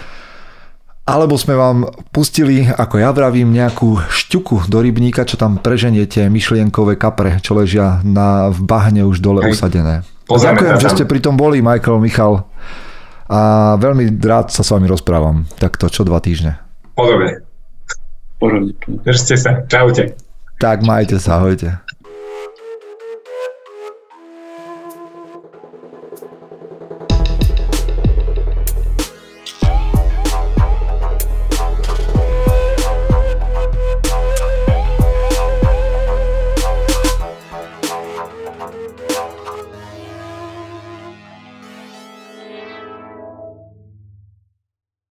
Alebo 1.08 1.40
sme 1.40 1.56
vám 1.56 1.88
pustili, 2.12 2.68
ako 2.68 3.00
ja 3.00 3.16
vravím, 3.16 3.56
nejakú 3.56 3.96
šťuku 4.12 4.68
do 4.68 4.84
rybníka, 4.84 5.24
čo 5.24 5.40
tam 5.40 5.56
preženiete 5.56 6.28
myšlienkové 6.28 7.00
kapre, 7.00 7.40
čo 7.40 7.56
ležia 7.56 8.04
na, 8.04 8.52
v 8.52 8.60
bahne 8.68 9.08
už 9.08 9.24
dole 9.24 9.40
Hej. 9.48 9.56
usadené. 9.56 10.04
Pozrieme 10.28 10.60
Ďakujem, 10.60 10.84
že 10.84 10.92
ste 10.92 11.06
pri 11.08 11.24
tom 11.24 11.40
boli, 11.40 11.64
Michael, 11.64 12.04
Michal 12.04 12.44
a 13.32 13.40
veľmi 13.80 14.20
rád 14.20 14.52
sa 14.52 14.68
s 14.68 14.72
vami 14.76 14.88
rozprávam. 14.92 15.48
Takto 15.56 15.88
čo 15.88 16.04
dva 16.04 16.20
týždne. 16.20 16.60
Podobne. 16.92 17.40
Podobne. 18.36 18.76
Držte 19.08 19.40
sa. 19.40 19.64
Čaute. 19.64 20.20
Tak 20.60 20.84
majte 20.84 21.24
sa, 21.24 21.40
ahojte. 21.40 21.87